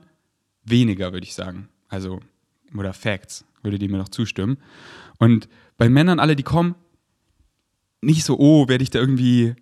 weniger, 0.64 1.12
würde 1.12 1.26
ich 1.26 1.34
sagen. 1.34 1.68
Also, 1.88 2.20
oder 2.74 2.94
Facts, 2.94 3.44
würde 3.62 3.78
die 3.78 3.88
mir 3.88 3.98
noch 3.98 4.08
zustimmen. 4.08 4.56
Und 5.18 5.50
bei 5.76 5.90
Männern, 5.90 6.18
alle, 6.18 6.34
die 6.34 6.42
kommen, 6.42 6.76
nicht 8.00 8.24
so, 8.24 8.38
oh, 8.38 8.66
werde 8.66 8.82
ich 8.82 8.90
da 8.90 8.98
irgendwie 8.98 9.54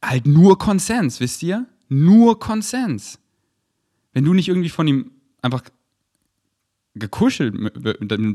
halt 0.00 0.28
nur 0.28 0.58
Konsens, 0.58 1.18
wisst 1.18 1.42
ihr? 1.42 1.66
Nur 1.88 2.38
Konsens. 2.38 3.18
Wenn 4.12 4.24
du 4.24 4.32
nicht 4.32 4.46
irgendwie 4.46 4.68
von 4.68 4.86
ihm 4.86 5.10
einfach 5.42 5.64
gekuschelt, 7.00 7.54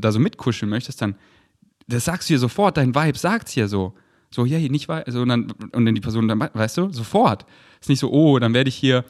da 0.00 0.12
so 0.12 0.18
mitkuscheln 0.18 0.68
möchtest, 0.68 1.00
dann 1.00 1.16
das 1.88 2.04
sagst 2.04 2.28
du 2.28 2.34
dir 2.34 2.38
sofort, 2.38 2.76
dein 2.76 2.94
Vibe 2.94 3.16
sagt 3.16 3.48
es 3.48 3.54
ja 3.54 3.68
so. 3.68 3.94
So, 4.30 4.44
ja, 4.44 4.58
hier 4.58 4.70
nicht 4.70 4.88
weiter. 4.88 5.06
Also, 5.06 5.22
und, 5.22 5.28
dann, 5.28 5.52
und 5.72 5.86
dann 5.86 5.94
die 5.94 6.00
Person, 6.00 6.26
dann, 6.26 6.40
weißt 6.40 6.78
du, 6.78 6.92
sofort. 6.92 7.46
Ist 7.80 7.88
nicht 7.88 8.00
so, 8.00 8.10
oh, 8.10 8.38
dann 8.40 8.54
werde 8.54 8.68
ich 8.68 8.74
hier 8.74 9.04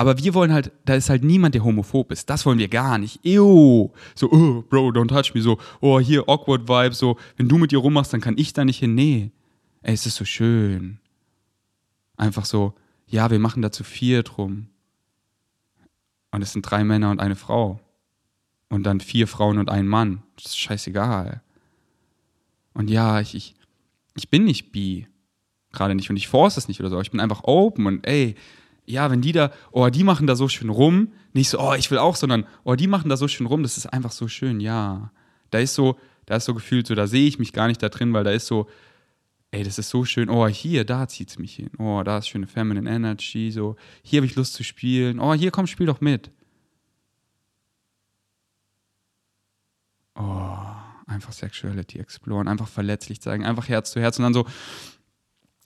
Aber 0.00 0.16
wir 0.16 0.32
wollen 0.32 0.50
halt, 0.50 0.72
da 0.86 0.94
ist 0.94 1.10
halt 1.10 1.22
niemand, 1.22 1.54
der 1.54 1.62
homophob 1.62 2.10
ist. 2.10 2.30
Das 2.30 2.46
wollen 2.46 2.58
wir 2.58 2.68
gar 2.68 2.96
nicht. 2.96 3.20
Ew. 3.22 3.90
So, 4.14 4.32
oh, 4.32 4.62
Bro, 4.62 4.92
don't 4.92 5.08
touch 5.08 5.34
me. 5.34 5.42
So, 5.42 5.58
oh, 5.82 6.00
hier, 6.00 6.26
awkward 6.26 6.66
Vibe. 6.66 6.94
So, 6.94 7.18
wenn 7.36 7.50
du 7.50 7.58
mit 7.58 7.70
ihr 7.70 7.80
rummachst, 7.80 8.10
dann 8.14 8.22
kann 8.22 8.38
ich 8.38 8.54
da 8.54 8.64
nicht 8.64 8.78
hin. 8.78 8.94
Nee. 8.94 9.30
Ey, 9.82 9.92
es 9.92 10.06
ist 10.06 10.16
so 10.16 10.24
schön. 10.24 11.00
Einfach 12.16 12.46
so, 12.46 12.72
ja, 13.08 13.30
wir 13.30 13.38
machen 13.38 13.60
da 13.60 13.70
zu 13.70 13.84
viert 13.84 14.38
rum. 14.38 14.68
Und 16.30 16.40
es 16.40 16.54
sind 16.54 16.62
drei 16.62 16.82
Männer 16.82 17.10
und 17.10 17.20
eine 17.20 17.36
Frau. 17.36 17.78
Und 18.70 18.84
dann 18.84 19.00
vier 19.00 19.26
Frauen 19.26 19.58
und 19.58 19.68
ein 19.68 19.86
Mann. 19.86 20.22
Das 20.36 20.46
ist 20.46 20.58
scheißegal. 20.58 21.42
Und 22.72 22.88
ja, 22.88 23.20
ich, 23.20 23.34
ich, 23.34 23.54
ich 24.16 24.30
bin 24.30 24.44
nicht 24.44 24.72
bi. 24.72 25.06
Gerade 25.72 25.94
nicht. 25.94 26.08
Und 26.08 26.16
ich 26.16 26.28
force 26.28 26.56
es 26.56 26.68
nicht 26.68 26.80
oder 26.80 26.88
so. 26.88 27.00
Ich 27.00 27.10
bin 27.10 27.20
einfach 27.20 27.44
open 27.44 27.86
und 27.86 28.06
ey, 28.06 28.36
ja, 28.86 29.10
wenn 29.10 29.20
die 29.20 29.32
da, 29.32 29.52
oh, 29.72 29.88
die 29.88 30.04
machen 30.04 30.26
da 30.26 30.36
so 30.36 30.48
schön 30.48 30.68
rum, 30.68 31.12
nicht 31.32 31.48
so, 31.48 31.60
oh, 31.60 31.74
ich 31.74 31.90
will 31.90 31.98
auch, 31.98 32.16
sondern, 32.16 32.46
oh, 32.64 32.74
die 32.74 32.86
machen 32.86 33.08
da 33.08 33.16
so 33.16 33.28
schön 33.28 33.46
rum, 33.46 33.62
das 33.62 33.76
ist 33.76 33.86
einfach 33.86 34.12
so 34.12 34.28
schön, 34.28 34.60
ja. 34.60 35.12
Da 35.50 35.58
ist 35.58 35.74
so, 35.74 35.98
da 36.26 36.36
ist 36.36 36.44
so 36.44 36.54
gefühlt 36.54 36.86
so, 36.86 36.94
da 36.94 37.06
sehe 37.06 37.26
ich 37.26 37.38
mich 37.38 37.52
gar 37.52 37.68
nicht 37.68 37.82
da 37.82 37.88
drin, 37.88 38.12
weil 38.12 38.24
da 38.24 38.30
ist 38.30 38.46
so, 38.46 38.68
ey, 39.52 39.62
das 39.62 39.78
ist 39.78 39.90
so 39.90 40.04
schön, 40.04 40.28
oh, 40.28 40.46
hier, 40.48 40.84
da 40.84 41.08
zieht 41.08 41.30
es 41.30 41.38
mich 41.38 41.56
hin, 41.56 41.70
oh, 41.78 42.02
da 42.02 42.18
ist 42.18 42.28
schöne 42.28 42.46
Feminine 42.46 42.90
Energy, 42.90 43.50
so, 43.50 43.76
hier 44.02 44.18
habe 44.18 44.26
ich 44.26 44.36
Lust 44.36 44.54
zu 44.54 44.64
spielen, 44.64 45.20
oh, 45.20 45.34
hier 45.34 45.50
komm, 45.50 45.66
spiel 45.66 45.86
doch 45.86 46.00
mit. 46.00 46.30
Einfach 51.20 51.32
Sexuality 51.34 51.98
exploren, 51.98 52.48
einfach 52.48 52.68
verletzlich 52.68 53.20
zeigen, 53.20 53.44
einfach 53.44 53.68
Herz 53.68 53.92
zu 53.92 54.00
Herz 54.00 54.18
und 54.18 54.24
dann 54.24 54.34
so, 54.34 54.46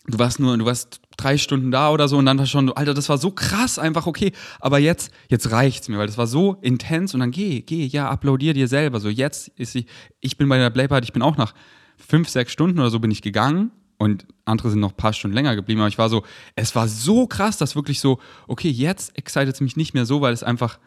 du 0.07 0.19
warst 0.19 0.41
nur, 0.41 0.59
du 0.59 0.65
warst 0.65 1.01
drei 1.17 1.39
Stunden 1.39 1.71
da 1.71 1.91
oder 1.91 2.09
so 2.09 2.19
und 2.19 2.27
dann 2.27 2.39
war 2.39 2.47
schon, 2.47 2.73
Alter, 2.73 2.93
das 2.93 3.09
war 3.09 3.19
so 3.19 3.31
krass, 3.31 3.79
einfach 3.79 4.09
okay, 4.09 4.33
aber 4.59 4.79
jetzt, 4.79 5.13
jetzt 5.29 5.53
reicht's 5.53 5.89
mir, 5.89 5.97
weil 5.97 6.09
das 6.09 6.19
war 6.19 6.27
so 6.27 6.55
intens 6.61 7.15
und 7.15 7.21
dann 7.21 7.31
geh, 7.31 7.63
geh, 7.63 7.87
ja, 7.87 8.11
applaudier 8.11 8.53
dir 8.53 8.67
selber, 8.67 8.99
so 8.99 9.09
jetzt 9.09 9.49
ist 9.57 9.73
sie, 9.73 9.87
ich 10.21 10.37
bin 10.37 10.49
bei 10.49 10.59
der 10.59 10.71
Playparty, 10.71 11.05
ich 11.05 11.13
bin 11.13 11.23
auch 11.23 11.37
nach 11.37 11.55
fünf, 11.97 12.29
sechs 12.29 12.53
Stunden 12.53 12.81
oder 12.81 12.91
so 12.91 12.99
bin 12.99 13.13
ich 13.13 13.23
gegangen 13.23 13.71
und 13.97 14.27
andere 14.45 14.71
sind 14.71 14.81
noch 14.81 14.91
ein 14.91 14.97
paar 14.97 15.13
Stunden 15.13 15.37
länger 15.37 15.55
geblieben, 15.55 15.81
aber 15.81 15.89
ich 15.89 15.99
war 15.99 16.09
so, 16.09 16.25
es 16.57 16.75
war 16.75 16.89
so 16.89 17.29
krass, 17.29 17.59
dass 17.59 17.77
wirklich 17.77 18.01
so, 18.01 18.19
okay, 18.49 18.71
jetzt 18.71 19.17
excited 19.17 19.55
es 19.55 19.61
mich 19.61 19.77
nicht 19.77 19.95
mehr 19.95 20.05
so, 20.05 20.21
weil 20.21 20.35
es 20.35 20.43
einfach, 20.43 20.81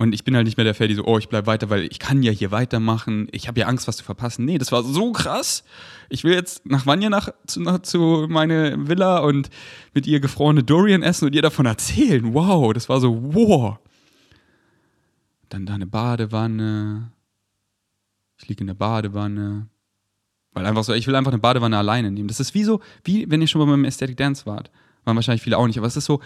und 0.00 0.14
ich 0.14 0.22
bin 0.22 0.36
halt 0.36 0.46
nicht 0.46 0.56
mehr 0.56 0.64
der 0.64 0.76
Ferdi, 0.76 0.94
so, 0.94 1.04
oh, 1.04 1.18
ich 1.18 1.28
bleib 1.28 1.46
weiter, 1.46 1.70
weil 1.70 1.82
ich 1.82 1.98
kann 1.98 2.22
ja 2.22 2.30
hier 2.30 2.52
weitermachen. 2.52 3.26
Ich 3.32 3.48
habe 3.48 3.58
ja 3.58 3.66
Angst, 3.66 3.88
was 3.88 3.96
zu 3.96 4.04
verpassen. 4.04 4.44
Nee, 4.44 4.56
das 4.56 4.70
war 4.70 4.84
so 4.84 5.10
krass. 5.10 5.64
Ich 6.08 6.22
will 6.22 6.34
jetzt 6.34 6.64
nach 6.64 6.86
Vanya 6.86 7.10
nach, 7.10 7.30
zu, 7.48 7.60
nach, 7.60 7.80
zu 7.80 8.26
meine 8.28 8.88
Villa 8.88 9.18
und 9.18 9.50
mit 9.94 10.06
ihr 10.06 10.20
gefrorene 10.20 10.62
Dorian 10.62 11.02
essen 11.02 11.26
und 11.26 11.34
ihr 11.34 11.42
davon 11.42 11.66
erzählen. 11.66 12.32
Wow, 12.32 12.72
das 12.72 12.88
war 12.88 13.00
so, 13.00 13.34
wow. 13.34 13.78
Dann 15.48 15.66
da 15.66 15.74
eine 15.74 15.86
Badewanne. 15.86 17.10
Ich 18.40 18.46
liege 18.46 18.60
in 18.60 18.68
der 18.68 18.74
Badewanne. 18.74 19.66
Weil 20.52 20.66
einfach 20.66 20.84
so, 20.84 20.92
ich 20.92 21.08
will 21.08 21.16
einfach 21.16 21.32
eine 21.32 21.40
Badewanne 21.40 21.76
alleine 21.76 22.12
nehmen. 22.12 22.28
Das 22.28 22.38
ist 22.38 22.54
wie 22.54 22.62
so, 22.62 22.80
wie 23.02 23.28
wenn 23.28 23.40
ihr 23.40 23.48
schon 23.48 23.60
mal 23.60 23.66
beim 23.66 23.84
Aesthetic 23.84 24.16
Dance 24.16 24.46
wart. 24.46 24.70
Waren 25.04 25.16
wahrscheinlich 25.16 25.42
viele 25.42 25.58
auch 25.58 25.66
nicht, 25.66 25.78
aber 25.78 25.88
es 25.88 25.96
ist 25.96 26.04
so, 26.04 26.20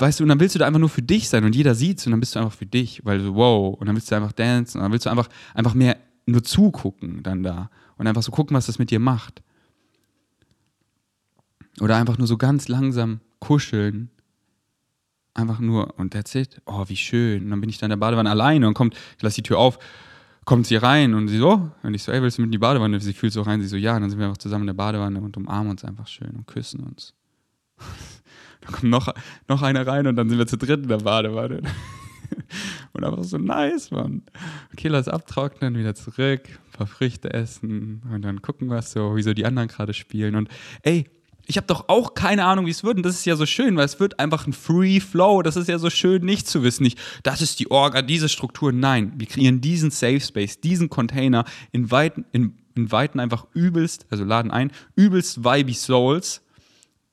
weißt 0.00 0.20
du, 0.20 0.24
und 0.24 0.28
dann 0.28 0.40
willst 0.40 0.54
du 0.54 0.58
da 0.58 0.66
einfach 0.66 0.80
nur 0.80 0.88
für 0.88 1.02
dich 1.02 1.28
sein 1.28 1.44
und 1.44 1.54
jeder 1.54 1.74
sieht's 1.74 2.06
und 2.06 2.12
dann 2.12 2.20
bist 2.20 2.34
du 2.34 2.40
einfach 2.40 2.52
für 2.52 2.66
dich, 2.66 3.04
weil 3.04 3.20
so, 3.20 3.34
wow, 3.34 3.74
und 3.78 3.86
dann 3.86 3.94
willst 3.94 4.10
du 4.10 4.14
einfach 4.14 4.32
dancen 4.32 4.78
und 4.78 4.84
dann 4.84 4.92
willst 4.92 5.06
du 5.06 5.10
einfach, 5.10 5.28
einfach 5.54 5.74
mehr 5.74 5.96
nur 6.26 6.42
zugucken 6.42 7.22
dann 7.22 7.42
da 7.42 7.70
und 7.96 8.06
einfach 8.06 8.22
so 8.22 8.32
gucken, 8.32 8.56
was 8.56 8.66
das 8.66 8.78
mit 8.78 8.90
dir 8.90 8.98
macht. 8.98 9.42
Oder 11.80 11.96
einfach 11.96 12.18
nur 12.18 12.26
so 12.26 12.36
ganz 12.36 12.68
langsam 12.68 13.20
kuscheln. 13.40 14.10
Einfach 15.34 15.58
nur, 15.58 15.98
und 15.98 16.12
that's 16.12 16.34
it. 16.34 16.62
Oh, 16.66 16.84
wie 16.86 16.96
schön. 16.96 17.44
Und 17.44 17.50
dann 17.50 17.60
bin 17.60 17.68
ich 17.68 17.78
da 17.78 17.86
in 17.86 17.90
der 17.90 17.96
Badewanne 17.96 18.30
alleine 18.30 18.68
und 18.68 18.74
kommt, 18.74 18.94
ich 19.16 19.22
lasse 19.22 19.36
die 19.36 19.42
Tür 19.42 19.58
auf, 19.58 19.78
kommt 20.44 20.66
sie 20.66 20.76
rein 20.76 21.14
und 21.14 21.28
sie 21.28 21.38
so, 21.38 21.70
und 21.82 21.94
ich 21.94 22.02
so, 22.02 22.12
ey, 22.12 22.22
willst 22.22 22.38
du 22.38 22.42
mit 22.42 22.48
in 22.48 22.52
die 22.52 22.58
Badewanne? 22.58 23.00
Sie 23.00 23.12
fühlt 23.12 23.32
so 23.32 23.42
rein, 23.42 23.60
sie 23.60 23.66
so, 23.66 23.76
ja, 23.76 23.96
und 23.96 24.02
dann 24.02 24.10
sind 24.10 24.18
wir 24.18 24.26
einfach 24.26 24.38
zusammen 24.38 24.62
in 24.62 24.68
der 24.68 24.74
Badewanne 24.74 25.20
und 25.20 25.36
umarmen 25.36 25.70
uns 25.70 25.84
einfach 25.84 26.06
schön 26.06 26.30
und 26.30 26.46
küssen 26.46 26.80
uns. 26.80 27.14
Da 28.64 28.72
kommt 28.72 28.90
noch, 28.90 29.12
noch 29.48 29.62
einer 29.62 29.86
rein 29.86 30.06
und 30.06 30.16
dann 30.16 30.28
sind 30.28 30.38
wir 30.38 30.46
zu 30.46 30.56
dritt 30.56 30.82
in 30.82 30.88
der 30.88 30.98
Badewanne. 30.98 31.62
Und 32.92 33.04
einfach 33.04 33.24
so 33.24 33.38
nice, 33.38 33.90
Mann. 33.90 34.22
Okay, 34.72 34.88
lass 34.88 35.08
abtrocknen, 35.08 35.76
wieder 35.76 35.94
zurück, 35.94 36.42
ein 36.48 36.72
paar 36.72 36.86
Früchte 36.86 37.32
essen 37.32 38.02
und 38.12 38.22
dann 38.22 38.40
gucken, 38.42 38.70
was 38.70 38.92
so, 38.92 39.16
wie 39.16 39.22
so 39.22 39.34
die 39.34 39.46
anderen 39.46 39.68
gerade 39.68 39.92
spielen. 39.92 40.36
Und 40.36 40.48
ey, 40.82 41.06
ich 41.46 41.56
habe 41.56 41.66
doch 41.66 41.88
auch 41.88 42.14
keine 42.14 42.44
Ahnung, 42.44 42.66
wie 42.66 42.70
es 42.70 42.84
wird. 42.84 42.96
Und 42.96 43.02
das 43.04 43.16
ist 43.16 43.26
ja 43.26 43.36
so 43.36 43.46
schön, 43.46 43.76
weil 43.76 43.84
es 43.84 44.00
wird 44.00 44.18
einfach 44.18 44.46
ein 44.46 44.52
Free 44.52 45.00
Flow. 45.00 45.42
Das 45.42 45.56
ist 45.56 45.68
ja 45.68 45.78
so 45.78 45.90
schön, 45.90 46.24
nicht 46.24 46.46
zu 46.46 46.62
wissen. 46.62 46.84
Nicht, 46.84 46.98
das 47.22 47.42
ist 47.42 47.60
die 47.60 47.70
Orga, 47.70 48.02
diese 48.02 48.28
Struktur. 48.28 48.72
Nein, 48.72 49.12
wir 49.16 49.26
kreieren 49.26 49.60
diesen 49.60 49.90
Safe 49.90 50.20
Space, 50.20 50.60
diesen 50.60 50.88
Container 50.88 51.44
in 51.72 51.90
Weiten, 51.90 52.24
in, 52.32 52.54
in 52.74 52.90
Weiten 52.90 53.20
einfach 53.20 53.46
übelst, 53.52 54.06
also 54.10 54.24
laden 54.24 54.50
ein, 54.50 54.72
übelst 54.96 55.44
vibey 55.44 55.74
Souls 55.74 56.43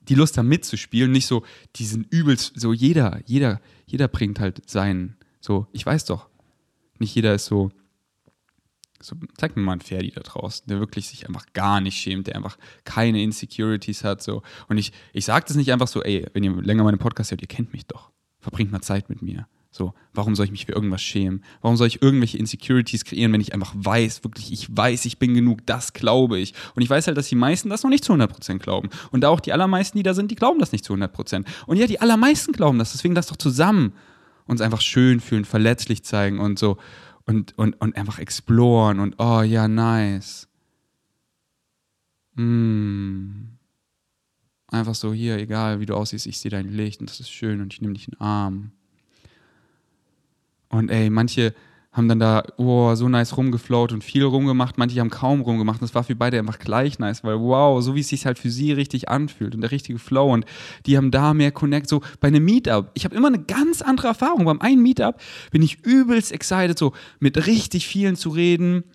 die 0.01 0.15
Lust 0.15 0.37
haben 0.37 0.47
mitzuspielen, 0.47 1.11
nicht 1.11 1.27
so 1.27 1.43
diesen 1.75 2.03
übelst, 2.05 2.59
so 2.59 2.73
jeder, 2.73 3.21
jeder, 3.25 3.61
jeder 3.85 4.07
bringt 4.07 4.39
halt 4.39 4.69
seinen, 4.69 5.15
so, 5.39 5.67
ich 5.71 5.85
weiß 5.85 6.05
doch, 6.05 6.29
nicht 6.99 7.15
jeder 7.15 7.33
ist 7.33 7.45
so, 7.45 7.71
so, 9.01 9.15
zeig 9.37 9.55
mir 9.55 9.63
mal 9.63 9.73
einen 9.73 9.81
Ferdi 9.81 10.11
da 10.11 10.21
draußen, 10.21 10.67
der 10.67 10.79
wirklich 10.79 11.07
sich 11.07 11.27
einfach 11.27 11.45
gar 11.53 11.81
nicht 11.81 11.97
schämt, 11.97 12.27
der 12.27 12.35
einfach 12.35 12.57
keine 12.83 13.21
Insecurities 13.21 14.03
hat, 14.03 14.21
so. 14.21 14.43
Und 14.67 14.77
ich, 14.77 14.91
ich 15.13 15.25
sage 15.25 15.45
das 15.47 15.57
nicht 15.57 15.71
einfach 15.71 15.87
so, 15.87 16.03
ey, 16.03 16.27
wenn 16.33 16.43
ihr 16.43 16.53
länger 16.61 16.83
meinen 16.83 16.99
Podcast 16.99 17.31
hört, 17.31 17.41
ihr 17.41 17.47
kennt 17.47 17.73
mich 17.73 17.85
doch. 17.87 18.11
Verbringt 18.39 18.71
mal 18.71 18.81
Zeit 18.81 19.09
mit 19.09 19.21
mir. 19.21 19.47
So, 19.73 19.93
warum 20.13 20.35
soll 20.35 20.45
ich 20.45 20.51
mich 20.51 20.65
für 20.65 20.73
irgendwas 20.73 21.01
schämen? 21.01 21.45
Warum 21.61 21.77
soll 21.77 21.87
ich 21.87 22.01
irgendwelche 22.01 22.37
Insecurities 22.37 23.05
kreieren, 23.05 23.31
wenn 23.31 23.39
ich 23.39 23.53
einfach 23.53 23.73
weiß, 23.73 24.21
wirklich, 24.25 24.51
ich 24.51 24.75
weiß, 24.75 25.05
ich 25.05 25.17
bin 25.17 25.33
genug, 25.33 25.65
das 25.65 25.93
glaube 25.93 26.39
ich. 26.39 26.53
Und 26.75 26.81
ich 26.81 26.89
weiß 26.89 27.07
halt, 27.07 27.15
dass 27.15 27.29
die 27.29 27.35
meisten 27.35 27.69
das 27.69 27.83
noch 27.83 27.89
nicht 27.89 28.03
zu 28.03 28.11
100% 28.11 28.57
glauben. 28.57 28.89
Und 29.11 29.21
da 29.21 29.29
auch 29.29 29.39
die 29.39 29.53
allermeisten, 29.53 29.97
die 29.97 30.03
da 30.03 30.13
sind, 30.13 30.29
die 30.29 30.35
glauben 30.35 30.59
das 30.59 30.73
nicht 30.73 30.83
zu 30.83 30.93
100%. 30.93 31.45
Und 31.67 31.77
ja, 31.77 31.87
die 31.87 32.01
allermeisten 32.01 32.51
glauben 32.51 32.79
das. 32.79 32.91
Deswegen 32.91 33.15
lass 33.15 33.27
doch 33.27 33.37
zusammen 33.37 33.93
uns 34.45 34.59
einfach 34.59 34.81
schön 34.81 35.21
fühlen, 35.21 35.45
verletzlich 35.45 36.03
zeigen 36.03 36.39
und 36.39 36.59
so. 36.59 36.77
Und, 37.25 37.57
und, 37.57 37.79
und 37.79 37.95
einfach 37.95 38.19
exploren 38.19 38.99
und 38.99 39.15
oh 39.19 39.41
ja, 39.41 39.69
nice. 39.69 40.49
Mm. 42.35 43.51
Einfach 44.67 44.95
so, 44.95 45.13
hier, 45.13 45.37
egal 45.37 45.79
wie 45.79 45.85
du 45.85 45.95
aussiehst, 45.95 46.27
ich 46.27 46.39
sehe 46.39 46.51
dein 46.51 46.69
Licht 46.69 46.99
und 46.99 47.09
das 47.09 47.21
ist 47.21 47.29
schön 47.29 47.61
und 47.61 47.73
ich 47.73 47.81
nehme 47.81 47.93
dich 47.93 48.07
in 48.07 48.15
den 48.15 48.21
Arm. 48.21 48.71
Und 50.71 50.89
ey, 50.89 51.09
manche 51.09 51.53
haben 51.91 52.07
dann 52.07 52.19
da 52.19 52.43
oh, 52.55 52.95
so 52.95 53.09
nice 53.09 53.35
rumgeflowt 53.35 53.91
und 53.91 54.03
viel 54.03 54.23
rumgemacht, 54.23 54.77
manche 54.77 54.99
haben 55.01 55.09
kaum 55.09 55.41
rumgemacht. 55.41 55.81
Das 55.81 55.93
war 55.93 56.03
für 56.03 56.15
beide 56.15 56.39
einfach 56.39 56.57
gleich 56.57 56.99
nice, 56.99 57.23
weil 57.23 57.37
wow, 57.39 57.81
so 57.83 57.95
wie 57.95 57.99
es 57.99 58.07
sich 58.07 58.25
halt 58.25 58.39
für 58.39 58.49
sie 58.49 58.71
richtig 58.71 59.09
anfühlt 59.09 59.55
und 59.55 59.61
der 59.61 59.71
richtige 59.71 59.99
Flow 59.99 60.31
und 60.31 60.45
die 60.85 60.95
haben 60.95 61.11
da 61.11 61.33
mehr 61.33 61.51
Connect. 61.51 61.89
So 61.89 62.01
bei 62.21 62.29
einem 62.29 62.45
Meetup, 62.45 62.91
ich 62.93 63.03
habe 63.03 63.15
immer 63.15 63.27
eine 63.27 63.43
ganz 63.43 63.81
andere 63.81 64.07
Erfahrung. 64.07 64.45
Beim 64.45 64.61
einen 64.61 64.81
Meetup 64.81 65.19
bin 65.51 65.61
ich 65.61 65.85
übelst 65.85 66.31
excited, 66.31 66.79
so 66.79 66.93
mit 67.19 67.45
richtig 67.45 67.87
vielen 67.87 68.15
zu 68.15 68.29
reden. 68.29 68.85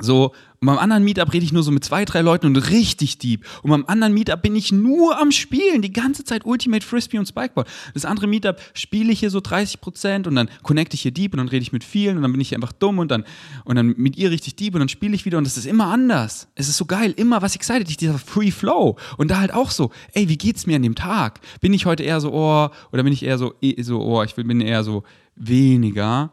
So, 0.00 0.32
und 0.60 0.66
beim 0.66 0.78
anderen 0.78 1.02
Meetup 1.02 1.32
rede 1.32 1.44
ich 1.44 1.52
nur 1.52 1.64
so 1.64 1.72
mit 1.72 1.84
zwei, 1.84 2.04
drei 2.04 2.20
Leuten 2.20 2.46
und 2.46 2.56
richtig 2.70 3.18
deep. 3.18 3.44
Und 3.62 3.70
beim 3.70 3.84
anderen 3.86 4.14
Meetup 4.14 4.42
bin 4.42 4.54
ich 4.54 4.70
nur 4.70 5.20
am 5.20 5.32
Spielen, 5.32 5.82
die 5.82 5.92
ganze 5.92 6.22
Zeit 6.22 6.46
Ultimate 6.46 6.86
Frisbee 6.86 7.18
und 7.18 7.26
Spikeball. 7.26 7.64
Das 7.94 8.04
andere 8.04 8.28
Meetup 8.28 8.60
spiele 8.74 9.12
ich 9.12 9.18
hier 9.18 9.30
so 9.30 9.40
30 9.40 9.80
Prozent 9.80 10.28
und 10.28 10.36
dann 10.36 10.48
connecte 10.62 10.94
ich 10.94 11.02
hier 11.02 11.10
deep 11.10 11.32
und 11.32 11.38
dann 11.38 11.48
rede 11.48 11.62
ich 11.62 11.72
mit 11.72 11.82
vielen 11.82 12.16
und 12.16 12.22
dann 12.22 12.30
bin 12.30 12.40
ich 12.40 12.54
einfach 12.54 12.72
dumm 12.72 13.00
und 13.00 13.10
dann, 13.10 13.24
und 13.64 13.74
dann 13.74 13.94
mit 13.96 14.16
ihr 14.16 14.30
richtig 14.30 14.54
deep 14.54 14.74
und 14.74 14.80
dann 14.80 14.88
spiele 14.88 15.16
ich 15.16 15.24
wieder 15.24 15.38
und 15.38 15.44
das 15.44 15.56
ist 15.56 15.66
immer 15.66 15.86
anders. 15.86 16.46
Es 16.54 16.68
ist 16.68 16.76
so 16.76 16.84
geil, 16.84 17.12
immer 17.16 17.42
was 17.42 17.56
excited 17.56 17.88
dich, 17.88 17.96
dieser 17.96 18.20
Free 18.20 18.52
Flow. 18.52 18.96
Und 19.16 19.32
da 19.32 19.40
halt 19.40 19.52
auch 19.52 19.72
so, 19.72 19.90
ey, 20.12 20.28
wie 20.28 20.38
geht's 20.38 20.66
mir 20.66 20.76
an 20.76 20.82
dem 20.82 20.94
Tag? 20.94 21.40
Bin 21.60 21.74
ich 21.74 21.86
heute 21.86 22.04
eher 22.04 22.20
so, 22.20 22.32
oh, 22.32 22.68
oder 22.92 23.02
bin 23.02 23.12
ich 23.12 23.24
eher 23.24 23.38
so, 23.38 23.54
eh, 23.60 23.82
so, 23.82 24.00
oh, 24.00 24.22
ich 24.22 24.36
bin 24.36 24.60
eher 24.60 24.84
so 24.84 25.02
weniger 25.34 26.32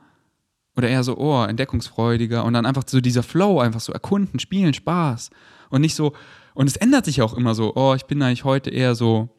oder 0.76 0.90
eher 0.90 1.04
so, 1.04 1.18
oh, 1.18 1.44
entdeckungsfreudiger 1.44 2.44
und 2.44 2.54
dann 2.54 2.66
einfach 2.66 2.84
so 2.86 3.02
dieser 3.02 3.24
Flow, 3.24 3.60
einfach 3.60 3.80
so 3.80 3.94
erkunden, 3.94 4.40
spielen, 4.40 4.74
Spaß. 4.74 5.30
Und 5.70 5.82
nicht 5.82 5.96
so, 5.96 6.14
und 6.54 6.68
es 6.68 6.76
ändert 6.76 7.06
sich 7.06 7.22
auch 7.22 7.34
immer 7.34 7.56
so, 7.56 7.76
oh, 7.76 7.94
ich 7.96 8.06
bin 8.06 8.22
eigentlich 8.22 8.44
heute 8.44 8.70
eher 8.70 8.96
so, 8.96 9.30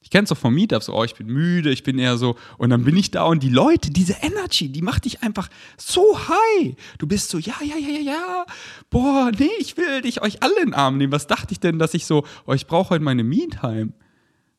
ich 0.00 0.10
kenne 0.10 0.24
es 0.24 0.30
doch 0.30 0.36
vom 0.36 0.54
Meetup, 0.54 0.82
so, 0.82 0.94
oh, 0.94 1.04
ich 1.04 1.14
bin 1.14 1.28
müde, 1.28 1.70
ich 1.70 1.84
bin 1.84 1.98
eher 1.98 2.16
so, 2.16 2.36
und 2.58 2.70
dann 2.70 2.84
bin 2.84 2.96
ich 2.96 3.12
da 3.12 3.24
und 3.24 3.42
die 3.42 3.48
Leute, 3.48 3.90
diese 3.90 4.16
Energy, 4.20 4.68
die 4.68 4.82
macht 4.82 5.04
dich 5.04 5.22
einfach 5.22 5.48
so 5.76 6.18
high. 6.18 6.74
Du 6.98 7.06
bist 7.06 7.30
so, 7.30 7.38
ja, 7.38 7.54
ja, 7.60 7.76
ja, 7.76 7.88
ja, 7.88 8.00
ja, 8.00 8.46
boah, 8.90 9.30
nee, 9.38 9.50
ich 9.60 9.76
will 9.76 10.02
dich 10.02 10.20
euch 10.20 10.42
alle 10.42 10.58
in 10.58 10.68
den 10.68 10.74
Arm 10.74 10.96
nehmen. 10.96 11.12
Was 11.12 11.28
dachte 11.28 11.52
ich 11.52 11.60
denn, 11.60 11.78
dass 11.78 11.94
ich 11.94 12.06
so, 12.06 12.24
oh, 12.46 12.52
ich 12.52 12.66
brauche 12.66 12.90
heute 12.90 13.04
meine 13.04 13.22
Me-Time? 13.22 13.92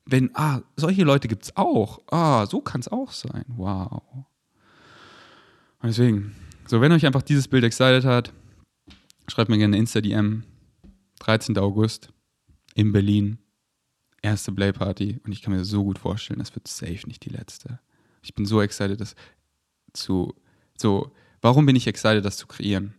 Wenn, 0.05 0.31
ah, 0.33 0.61
solche 0.75 1.03
Leute 1.03 1.27
gibt 1.27 1.43
es 1.43 1.57
auch. 1.57 2.01
Ah, 2.11 2.45
so 2.45 2.59
kann 2.59 2.81
es 2.81 2.89
auch 2.89 3.11
sein. 3.11 3.45
Wow. 3.47 4.01
Deswegen, 5.83 6.33
so, 6.65 6.79
wenn 6.79 6.93
euch 6.93 7.05
einfach 7.05 7.21
dieses 7.21 7.47
Bild 7.47 7.65
excited 7.65 8.05
hat, 8.05 8.31
schreibt 9.27 9.49
mir 9.49 9.57
gerne 9.57 9.77
Insta-DM. 9.77 10.43
13. 11.19 11.57
August 11.57 12.09
in 12.73 12.91
Berlin. 12.91 13.37
erste 14.21 14.51
Play-Party 14.51 15.19
und 15.25 15.31
ich 15.31 15.41
kann 15.41 15.53
mir 15.53 15.65
so 15.65 15.83
gut 15.83 15.99
vorstellen, 15.99 16.39
das 16.39 16.55
wird 16.55 16.67
safe 16.67 17.05
nicht 17.07 17.25
die 17.25 17.29
letzte. 17.29 17.79
Ich 18.21 18.33
bin 18.33 18.45
so 18.45 18.61
excited, 18.61 18.99
das 19.01 19.15
zu, 19.91 20.33
so, 20.77 21.11
warum 21.41 21.65
bin 21.65 21.75
ich 21.75 21.87
excited, 21.87 22.23
das 22.23 22.37
zu 22.37 22.47
kreieren? 22.47 22.95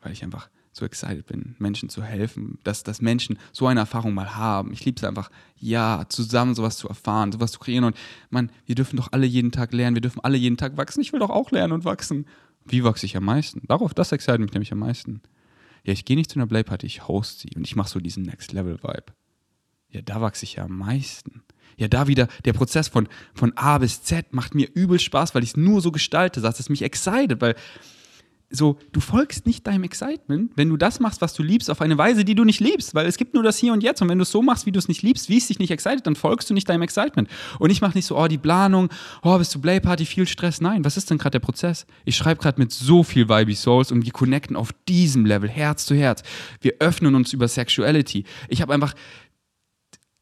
Weil 0.00 0.12
ich 0.12 0.24
einfach 0.24 0.48
so 0.72 0.86
excited 0.86 1.26
bin, 1.26 1.54
Menschen 1.58 1.90
zu 1.90 2.02
helfen, 2.02 2.58
dass, 2.64 2.82
dass 2.82 3.02
Menschen 3.02 3.38
so 3.52 3.66
eine 3.66 3.80
Erfahrung 3.80 4.14
mal 4.14 4.34
haben. 4.34 4.72
Ich 4.72 4.84
liebe 4.84 4.96
es 4.96 5.04
einfach, 5.04 5.30
ja, 5.58 6.06
zusammen 6.08 6.54
sowas 6.54 6.78
zu 6.78 6.88
erfahren, 6.88 7.30
sowas 7.30 7.52
zu 7.52 7.58
kreieren. 7.58 7.84
Und 7.84 7.96
man, 8.30 8.50
wir 8.64 8.74
dürfen 8.74 8.96
doch 8.96 9.12
alle 9.12 9.26
jeden 9.26 9.52
Tag 9.52 9.72
lernen, 9.72 9.96
wir 9.96 10.00
dürfen 10.00 10.20
alle 10.24 10.38
jeden 10.38 10.56
Tag 10.56 10.78
wachsen. 10.78 11.02
Ich 11.02 11.12
will 11.12 11.20
doch 11.20 11.30
auch 11.30 11.50
lernen 11.50 11.74
und 11.74 11.84
wachsen. 11.84 12.26
Wie 12.64 12.84
wachse 12.84 13.04
ich 13.04 13.16
am 13.16 13.24
meisten? 13.24 13.62
Darauf, 13.66 13.92
das 13.92 14.12
excited 14.12 14.40
mich 14.40 14.52
nämlich 14.52 14.72
am 14.72 14.78
meisten. 14.78 15.20
Ja, 15.84 15.92
ich 15.92 16.04
gehe 16.04 16.16
nicht 16.16 16.30
zu 16.30 16.38
einer 16.38 16.46
Playparty, 16.46 16.86
ich 16.86 17.06
host 17.06 17.40
sie 17.40 17.50
und 17.56 17.66
ich 17.66 17.76
mache 17.76 17.90
so 17.90 18.00
diesen 18.00 18.22
Next-Level-Vibe. 18.22 19.12
Ja, 19.90 20.00
da 20.00 20.20
wachse 20.20 20.44
ich 20.44 20.54
ja 20.54 20.64
am 20.64 20.78
meisten. 20.78 21.42
Ja, 21.76 21.88
da 21.88 22.06
wieder 22.06 22.28
der 22.44 22.52
Prozess 22.52 22.88
von, 22.88 23.08
von 23.34 23.52
A 23.56 23.78
bis 23.78 24.02
Z 24.02 24.32
macht 24.32 24.54
mir 24.54 24.68
übel 24.72 24.98
Spaß, 24.98 25.34
weil 25.34 25.42
ich 25.42 25.50
es 25.50 25.56
nur 25.56 25.80
so 25.80 25.90
gestalte, 25.90 26.40
dass 26.40 26.60
es 26.60 26.68
mich 26.68 26.82
excited, 26.82 27.40
weil 27.40 27.56
so, 28.52 28.78
du 28.92 29.00
folgst 29.00 29.46
nicht 29.46 29.66
deinem 29.66 29.84
Excitement, 29.84 30.52
wenn 30.56 30.68
du 30.68 30.76
das 30.76 31.00
machst, 31.00 31.20
was 31.20 31.34
du 31.34 31.42
liebst, 31.42 31.70
auf 31.70 31.80
eine 31.80 31.98
Weise, 31.98 32.24
die 32.24 32.34
du 32.34 32.44
nicht 32.44 32.60
liebst, 32.60 32.94
weil 32.94 33.06
es 33.06 33.16
gibt 33.16 33.34
nur 33.34 33.42
das 33.42 33.58
Hier 33.58 33.72
und 33.72 33.82
Jetzt 33.82 34.02
und 34.02 34.08
wenn 34.08 34.18
du 34.18 34.22
es 34.22 34.30
so 34.30 34.42
machst, 34.42 34.66
wie 34.66 34.72
du 34.72 34.78
es 34.78 34.88
nicht 34.88 35.02
liebst, 35.02 35.28
wie 35.28 35.38
es 35.38 35.48
dich 35.48 35.58
nicht 35.58 35.70
excited, 35.70 36.06
dann 36.06 36.14
folgst 36.14 36.50
du 36.50 36.54
nicht 36.54 36.68
deinem 36.68 36.82
Excitement. 36.82 37.28
Und 37.58 37.70
ich 37.70 37.80
mache 37.80 37.96
nicht 37.96 38.06
so, 38.06 38.18
oh, 38.18 38.28
die 38.28 38.38
Planung, 38.38 38.88
oh, 39.22 39.36
bist 39.38 39.54
du 39.54 39.60
Playparty, 39.60 40.04
viel 40.04 40.26
Stress. 40.26 40.60
Nein, 40.60 40.84
was 40.84 40.96
ist 40.96 41.10
denn 41.10 41.18
gerade 41.18 41.32
der 41.32 41.40
Prozess? 41.40 41.86
Ich 42.04 42.16
schreibe 42.16 42.40
gerade 42.40 42.60
mit 42.60 42.72
so 42.72 43.02
viel 43.02 43.28
Vibe 43.28 43.54
Souls 43.54 43.90
und 43.90 44.04
wir 44.04 44.12
connecten 44.12 44.56
auf 44.56 44.70
diesem 44.88 45.24
Level, 45.26 45.48
Herz 45.48 45.86
zu 45.86 45.94
Herz. 45.94 46.22
Wir 46.60 46.74
öffnen 46.80 47.14
uns 47.14 47.32
über 47.32 47.48
Sexuality. 47.48 48.24
Ich 48.48 48.62
habe 48.62 48.74
einfach 48.74 48.94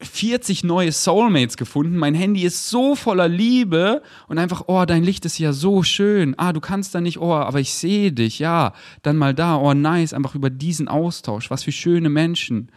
40 0.03 0.63
neue 0.63 0.91
Soulmates 0.91 1.57
gefunden. 1.57 1.97
Mein 1.97 2.15
Handy 2.15 2.43
ist 2.43 2.69
so 2.69 2.95
voller 2.95 3.27
Liebe 3.27 4.01
und 4.27 4.37
einfach, 4.37 4.63
oh, 4.67 4.85
dein 4.85 5.03
Licht 5.03 5.25
ist 5.25 5.37
ja 5.37 5.53
so 5.53 5.83
schön. 5.83 6.35
Ah, 6.37 6.53
du 6.53 6.59
kannst 6.59 6.95
da 6.95 7.01
nicht, 7.01 7.19
oh, 7.19 7.33
aber 7.33 7.59
ich 7.59 7.73
sehe 7.73 8.11
dich, 8.11 8.39
ja. 8.39 8.73
Dann 9.03 9.17
mal 9.17 9.33
da, 9.33 9.57
oh, 9.57 9.73
nice, 9.73 10.13
einfach 10.13 10.35
über 10.35 10.49
diesen 10.49 10.87
Austausch. 10.87 11.49
Was 11.49 11.63
für 11.63 11.71
schöne 11.71 12.09
Menschen. 12.09 12.71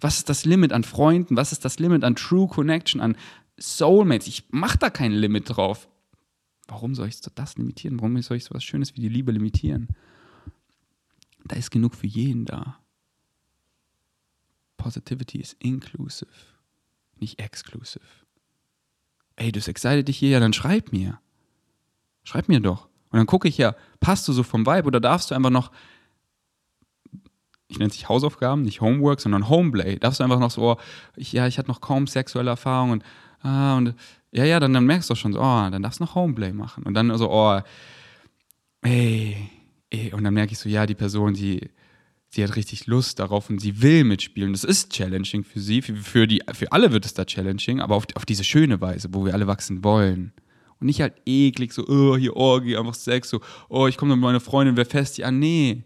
Was 0.00 0.18
ist 0.18 0.28
das 0.28 0.44
Limit 0.44 0.72
an 0.72 0.84
Freunden? 0.84 1.36
Was 1.36 1.52
ist 1.52 1.64
das 1.64 1.78
Limit 1.78 2.04
an 2.04 2.16
True 2.16 2.48
Connection, 2.48 3.00
an 3.00 3.16
Soulmates? 3.58 4.26
Ich 4.26 4.44
mach 4.50 4.76
da 4.76 4.90
kein 4.90 5.12
Limit 5.12 5.56
drauf. 5.56 5.88
Warum 6.66 6.94
soll 6.94 7.08
ich 7.08 7.20
das 7.20 7.56
limitieren? 7.56 8.00
Warum 8.00 8.20
soll 8.22 8.38
ich 8.38 8.44
so 8.44 8.54
was 8.54 8.64
Schönes 8.64 8.96
wie 8.96 9.00
die 9.00 9.08
Liebe 9.08 9.32
limitieren? 9.32 9.88
Da 11.44 11.56
ist 11.56 11.70
genug 11.70 11.94
für 11.94 12.06
jeden 12.06 12.46
da. 12.46 12.78
Positivity 14.78 15.40
is 15.40 15.56
inclusive 15.60 16.53
nicht 17.20 17.40
exclusive. 17.40 18.04
Ey, 19.36 19.52
das 19.52 19.68
excited 19.68 20.08
dich 20.08 20.18
hier, 20.18 20.30
ja, 20.30 20.40
dann 20.40 20.52
schreib 20.52 20.92
mir. 20.92 21.18
Schreib 22.22 22.48
mir 22.48 22.60
doch. 22.60 22.88
Und 23.10 23.18
dann 23.18 23.26
gucke 23.26 23.48
ich 23.48 23.58
ja, 23.58 23.74
passt 24.00 24.26
du 24.28 24.32
so 24.32 24.42
vom 24.42 24.66
Vibe 24.66 24.86
oder 24.86 25.00
darfst 25.00 25.30
du 25.30 25.34
einfach 25.34 25.50
noch, 25.50 25.70
ich 27.68 27.78
nenne 27.78 27.90
es 27.90 27.96
nicht 27.96 28.08
Hausaufgaben, 28.08 28.62
nicht 28.62 28.80
Homework, 28.80 29.20
sondern 29.20 29.48
Homeplay. 29.48 29.98
Darfst 29.98 30.20
du 30.20 30.24
einfach 30.24 30.38
noch 30.38 30.50
so, 30.50 30.72
oh, 30.72 30.76
ich, 31.16 31.32
ja, 31.32 31.46
ich 31.46 31.58
hatte 31.58 31.68
noch 31.68 31.80
kaum 31.80 32.06
sexuelle 32.06 32.50
Erfahrungen 32.50 32.92
und, 32.92 33.04
ah, 33.42 33.76
und 33.76 33.94
ja, 34.32 34.44
ja, 34.44 34.58
dann, 34.58 34.72
dann 34.72 34.84
merkst 34.84 35.10
du 35.10 35.14
schon 35.14 35.32
so, 35.32 35.40
oh, 35.40 35.70
dann 35.70 35.82
darfst 35.82 36.00
du 36.00 36.04
noch 36.04 36.16
Homeplay 36.16 36.52
machen. 36.52 36.82
Und 36.84 36.94
dann 36.94 37.16
so, 37.16 37.30
oh, 37.30 37.60
ey, 38.82 39.48
ey, 39.90 40.12
und 40.12 40.24
dann 40.24 40.34
merke 40.34 40.52
ich 40.52 40.58
so, 40.58 40.68
ja, 40.68 40.86
die 40.86 40.96
Person, 40.96 41.34
die, 41.34 41.70
sie 42.34 42.42
hat 42.42 42.56
richtig 42.56 42.86
Lust 42.86 43.20
darauf 43.20 43.48
und 43.48 43.60
sie 43.60 43.80
will 43.80 44.04
mitspielen. 44.04 44.52
Das 44.52 44.64
ist 44.64 44.92
challenging 44.92 45.44
für 45.44 45.60
sie, 45.60 45.82
für, 45.82 45.94
für, 45.94 46.26
die, 46.26 46.42
für 46.52 46.72
alle 46.72 46.92
wird 46.92 47.06
es 47.06 47.14
da 47.14 47.24
challenging, 47.24 47.80
aber 47.80 47.94
auf, 47.94 48.06
auf 48.14 48.26
diese 48.26 48.44
schöne 48.44 48.80
Weise, 48.80 49.08
wo 49.12 49.24
wir 49.24 49.34
alle 49.34 49.46
wachsen 49.46 49.84
wollen. 49.84 50.32
Und 50.80 50.86
nicht 50.86 51.00
halt 51.00 51.14
eklig, 51.24 51.72
so, 51.72 51.86
oh, 51.86 52.16
hier 52.16 52.36
Orgie, 52.36 52.76
einfach 52.76 52.94
Sex, 52.94 53.30
so, 53.30 53.40
oh, 53.68 53.86
ich 53.86 53.96
komme 53.96 54.10
dann 54.10 54.18
mit 54.18 54.24
meiner 54.24 54.40
Freundin, 54.40 54.76
wer 54.76 54.86
fest 54.86 55.16
ja, 55.18 55.30
nee. 55.30 55.84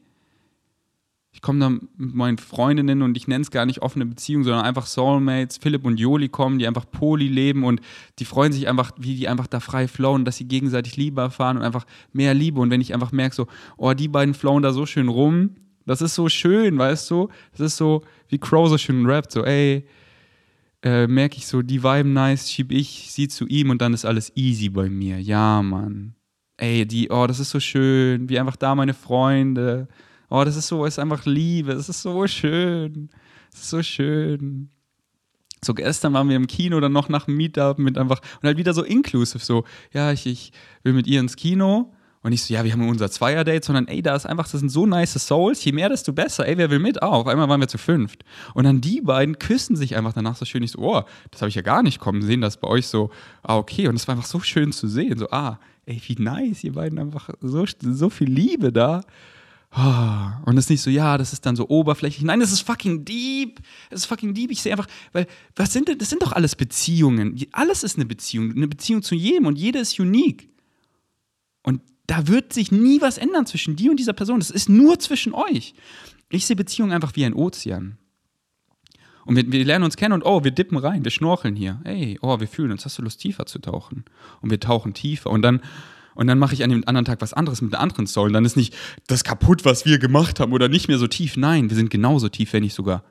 Ich 1.30 1.42
komme 1.42 1.60
dann 1.60 1.88
mit 1.96 2.14
meinen 2.14 2.38
Freundinnen 2.38 3.02
und 3.02 3.16
ich 3.16 3.28
nenne 3.28 3.42
es 3.42 3.50
gar 3.50 3.66
nicht 3.66 3.82
offene 3.82 4.06
Beziehung, 4.06 4.42
sondern 4.42 4.64
einfach 4.64 4.86
Soulmates. 4.86 5.58
Philipp 5.58 5.84
und 5.84 6.00
Joli 6.00 6.28
kommen, 6.28 6.58
die 6.58 6.66
einfach 6.66 6.90
Poly 6.90 7.28
leben 7.28 7.64
und 7.64 7.80
die 8.18 8.24
freuen 8.24 8.52
sich 8.52 8.66
einfach, 8.66 8.92
wie 8.96 9.14
die 9.14 9.28
einfach 9.28 9.46
da 9.46 9.60
frei 9.60 9.86
flowen, 9.86 10.24
dass 10.24 10.38
sie 10.38 10.48
gegenseitig 10.48 10.96
Liebe 10.96 11.20
erfahren 11.20 11.58
und 11.58 11.62
einfach 11.62 11.86
mehr 12.12 12.32
Liebe. 12.32 12.58
Und 12.60 12.70
wenn 12.70 12.80
ich 12.80 12.94
einfach 12.94 13.12
merke, 13.12 13.36
so, 13.36 13.46
oh, 13.76 13.92
die 13.92 14.08
beiden 14.08 14.34
flowen 14.34 14.62
da 14.62 14.72
so 14.72 14.86
schön 14.86 15.08
rum, 15.08 15.50
das 15.88 16.02
ist 16.02 16.14
so 16.14 16.28
schön, 16.28 16.78
weißt 16.78 17.10
du? 17.10 17.28
Das 17.52 17.60
ist 17.60 17.76
so, 17.76 18.02
wie 18.28 18.38
Crow 18.38 18.68
so 18.68 18.78
schön 18.78 19.06
rappt, 19.06 19.32
so, 19.32 19.44
ey, 19.44 19.86
äh, 20.82 21.06
merke 21.06 21.38
ich 21.38 21.46
so, 21.46 21.62
die 21.62 21.82
Vibe 21.82 22.08
nice, 22.08 22.50
schieb 22.50 22.72
ich 22.72 23.10
sie 23.10 23.28
zu 23.28 23.46
ihm 23.46 23.70
und 23.70 23.82
dann 23.82 23.94
ist 23.94 24.04
alles 24.04 24.30
easy 24.36 24.68
bei 24.68 24.88
mir. 24.88 25.20
Ja, 25.20 25.62
Mann. 25.62 26.14
Ey, 26.56 26.86
die, 26.86 27.10
oh, 27.10 27.26
das 27.26 27.40
ist 27.40 27.50
so 27.50 27.60
schön, 27.60 28.28
wie 28.28 28.38
einfach 28.38 28.56
da 28.56 28.74
meine 28.74 28.94
Freunde. 28.94 29.88
Oh, 30.28 30.44
das 30.44 30.56
ist 30.56 30.68
so, 30.68 30.84
ist 30.84 30.98
einfach 30.98 31.24
Liebe, 31.24 31.74
das 31.74 31.88
ist 31.88 32.02
so 32.02 32.26
schön. 32.26 33.10
Das 33.50 33.62
ist 33.62 33.70
so 33.70 33.82
schön. 33.82 34.70
So 35.64 35.74
gestern 35.74 36.12
waren 36.12 36.28
wir 36.28 36.36
im 36.36 36.46
Kino, 36.46 36.78
dann 36.80 36.92
noch 36.92 37.08
nach 37.08 37.24
dem 37.24 37.36
Meetup 37.36 37.78
mit 37.78 37.98
einfach, 37.98 38.20
und 38.40 38.46
halt 38.46 38.58
wieder 38.58 38.74
so 38.74 38.84
inclusive, 38.84 39.44
so, 39.44 39.64
ja, 39.92 40.12
ich, 40.12 40.26
ich 40.26 40.52
will 40.84 40.92
mit 40.92 41.06
ihr 41.06 41.18
ins 41.18 41.34
Kino 41.34 41.92
und 42.22 42.30
nicht 42.30 42.42
so, 42.42 42.52
ja, 42.52 42.64
wir 42.64 42.72
haben 42.72 42.88
unser 42.88 43.10
Zweier-Date, 43.10 43.64
sondern 43.64 43.86
ey, 43.86 44.02
da 44.02 44.16
ist 44.16 44.26
einfach, 44.26 44.48
das 44.48 44.60
sind 44.60 44.70
so 44.70 44.86
nice 44.86 45.14
Souls, 45.14 45.64
je 45.64 45.72
mehr, 45.72 45.88
desto 45.88 46.12
besser. 46.12 46.46
Ey, 46.46 46.58
wer 46.58 46.68
will 46.70 46.80
mit? 46.80 47.00
Ah, 47.02 47.08
auf 47.08 47.28
einmal 47.28 47.48
waren 47.48 47.60
wir 47.60 47.68
zu 47.68 47.78
fünft. 47.78 48.24
Und 48.54 48.64
dann 48.64 48.80
die 48.80 49.00
beiden 49.00 49.38
küssen 49.38 49.76
sich 49.76 49.96
einfach 49.96 50.12
danach 50.12 50.36
so 50.36 50.44
schön. 50.44 50.62
Ich 50.62 50.72
so, 50.72 50.80
oh, 50.80 51.02
das 51.30 51.42
habe 51.42 51.48
ich 51.48 51.54
ja 51.54 51.62
gar 51.62 51.82
nicht 51.82 52.00
kommen 52.00 52.22
sehen, 52.22 52.40
das 52.40 52.56
bei 52.56 52.68
euch 52.68 52.88
so, 52.88 53.10
ah, 53.42 53.56
okay. 53.56 53.86
Und 53.86 53.94
es 53.94 54.08
war 54.08 54.16
einfach 54.16 54.28
so 54.28 54.40
schön 54.40 54.72
zu 54.72 54.88
sehen. 54.88 55.18
So, 55.18 55.30
ah, 55.30 55.60
ey, 55.86 56.02
wie 56.06 56.20
nice, 56.20 56.64
ihr 56.64 56.72
beiden 56.72 56.98
einfach 56.98 57.30
so, 57.40 57.64
so 57.80 58.10
viel 58.10 58.28
Liebe 58.28 58.72
da. 58.72 59.02
Oh, 59.76 60.46
und 60.46 60.56
es 60.56 60.64
ist 60.64 60.70
nicht 60.70 60.82
so, 60.82 60.90
ja, 60.90 61.18
das 61.18 61.32
ist 61.32 61.46
dann 61.46 61.54
so 61.54 61.68
oberflächlich. 61.68 62.24
Nein, 62.24 62.40
das 62.40 62.52
ist 62.52 62.62
fucking 62.62 63.04
deep. 63.04 63.60
Es 63.90 64.00
ist 64.00 64.06
fucking 64.06 64.34
deep. 64.34 64.50
Ich 64.50 64.62
sehe 64.62 64.72
einfach, 64.72 64.88
weil, 65.12 65.26
was 65.54 65.72
sind 65.72 65.88
das 66.00 66.10
sind 66.10 66.22
doch 66.22 66.32
alles 66.32 66.56
Beziehungen. 66.56 67.38
Alles 67.52 67.84
ist 67.84 67.96
eine 67.96 68.06
Beziehung. 68.06 68.52
Eine 68.52 68.66
Beziehung 68.66 69.02
zu 69.02 69.14
jedem 69.14 69.46
und 69.46 69.56
jeder 69.56 69.80
ist 69.80 70.00
unique. 70.00 70.48
Und 71.62 71.82
da 72.08 72.26
wird 72.26 72.52
sich 72.52 72.72
nie 72.72 73.00
was 73.00 73.18
ändern 73.18 73.46
zwischen 73.46 73.76
dir 73.76 73.90
und 73.92 74.00
dieser 74.00 74.14
Person. 74.14 74.40
Das 74.40 74.50
ist 74.50 74.68
nur 74.68 74.98
zwischen 74.98 75.34
euch. 75.34 75.74
Ich 76.30 76.46
sehe 76.46 76.56
Beziehungen 76.56 76.92
einfach 76.92 77.14
wie 77.14 77.24
ein 77.24 77.34
Ozean. 77.34 77.98
Und 79.26 79.36
wir, 79.36 79.52
wir, 79.52 79.64
lernen 79.64 79.84
uns 79.84 79.96
kennen 79.96 80.14
und 80.14 80.24
oh, 80.24 80.42
wir 80.42 80.50
dippen 80.50 80.78
rein, 80.78 81.04
wir 81.04 81.10
schnorcheln 81.10 81.54
hier. 81.54 81.80
Hey, 81.84 82.18
oh, 82.22 82.40
wir 82.40 82.48
fühlen 82.48 82.72
uns. 82.72 82.86
Hast 82.86 82.96
du 82.96 83.02
Lust, 83.02 83.20
tiefer 83.20 83.44
zu 83.44 83.58
tauchen? 83.58 84.06
Und 84.40 84.50
wir 84.50 84.58
tauchen 84.58 84.94
tiefer. 84.94 85.28
Und 85.28 85.42
dann, 85.42 85.60
und 86.14 86.26
dann 86.28 86.38
mache 86.38 86.54
ich 86.54 86.64
an 86.64 86.70
dem 86.70 86.82
anderen 86.88 87.04
Tag 87.04 87.20
was 87.20 87.34
anderes 87.34 87.60
mit 87.60 87.74
einer 87.74 87.82
anderen 87.82 88.06
Soul. 88.06 88.28
Und 88.28 88.32
dann 88.32 88.46
ist 88.46 88.56
nicht 88.56 88.74
das 89.06 89.22
kaputt, 89.24 89.66
was 89.66 89.84
wir 89.84 89.98
gemacht 89.98 90.40
haben 90.40 90.54
oder 90.54 90.70
nicht 90.70 90.88
mehr 90.88 90.96
so 90.96 91.08
tief. 91.08 91.36
Nein, 91.36 91.68
wir 91.68 91.76
sind 91.76 91.90
genauso 91.90 92.30
tief, 92.30 92.54
wenn 92.54 92.62
nicht 92.62 92.74
sogar 92.74 93.04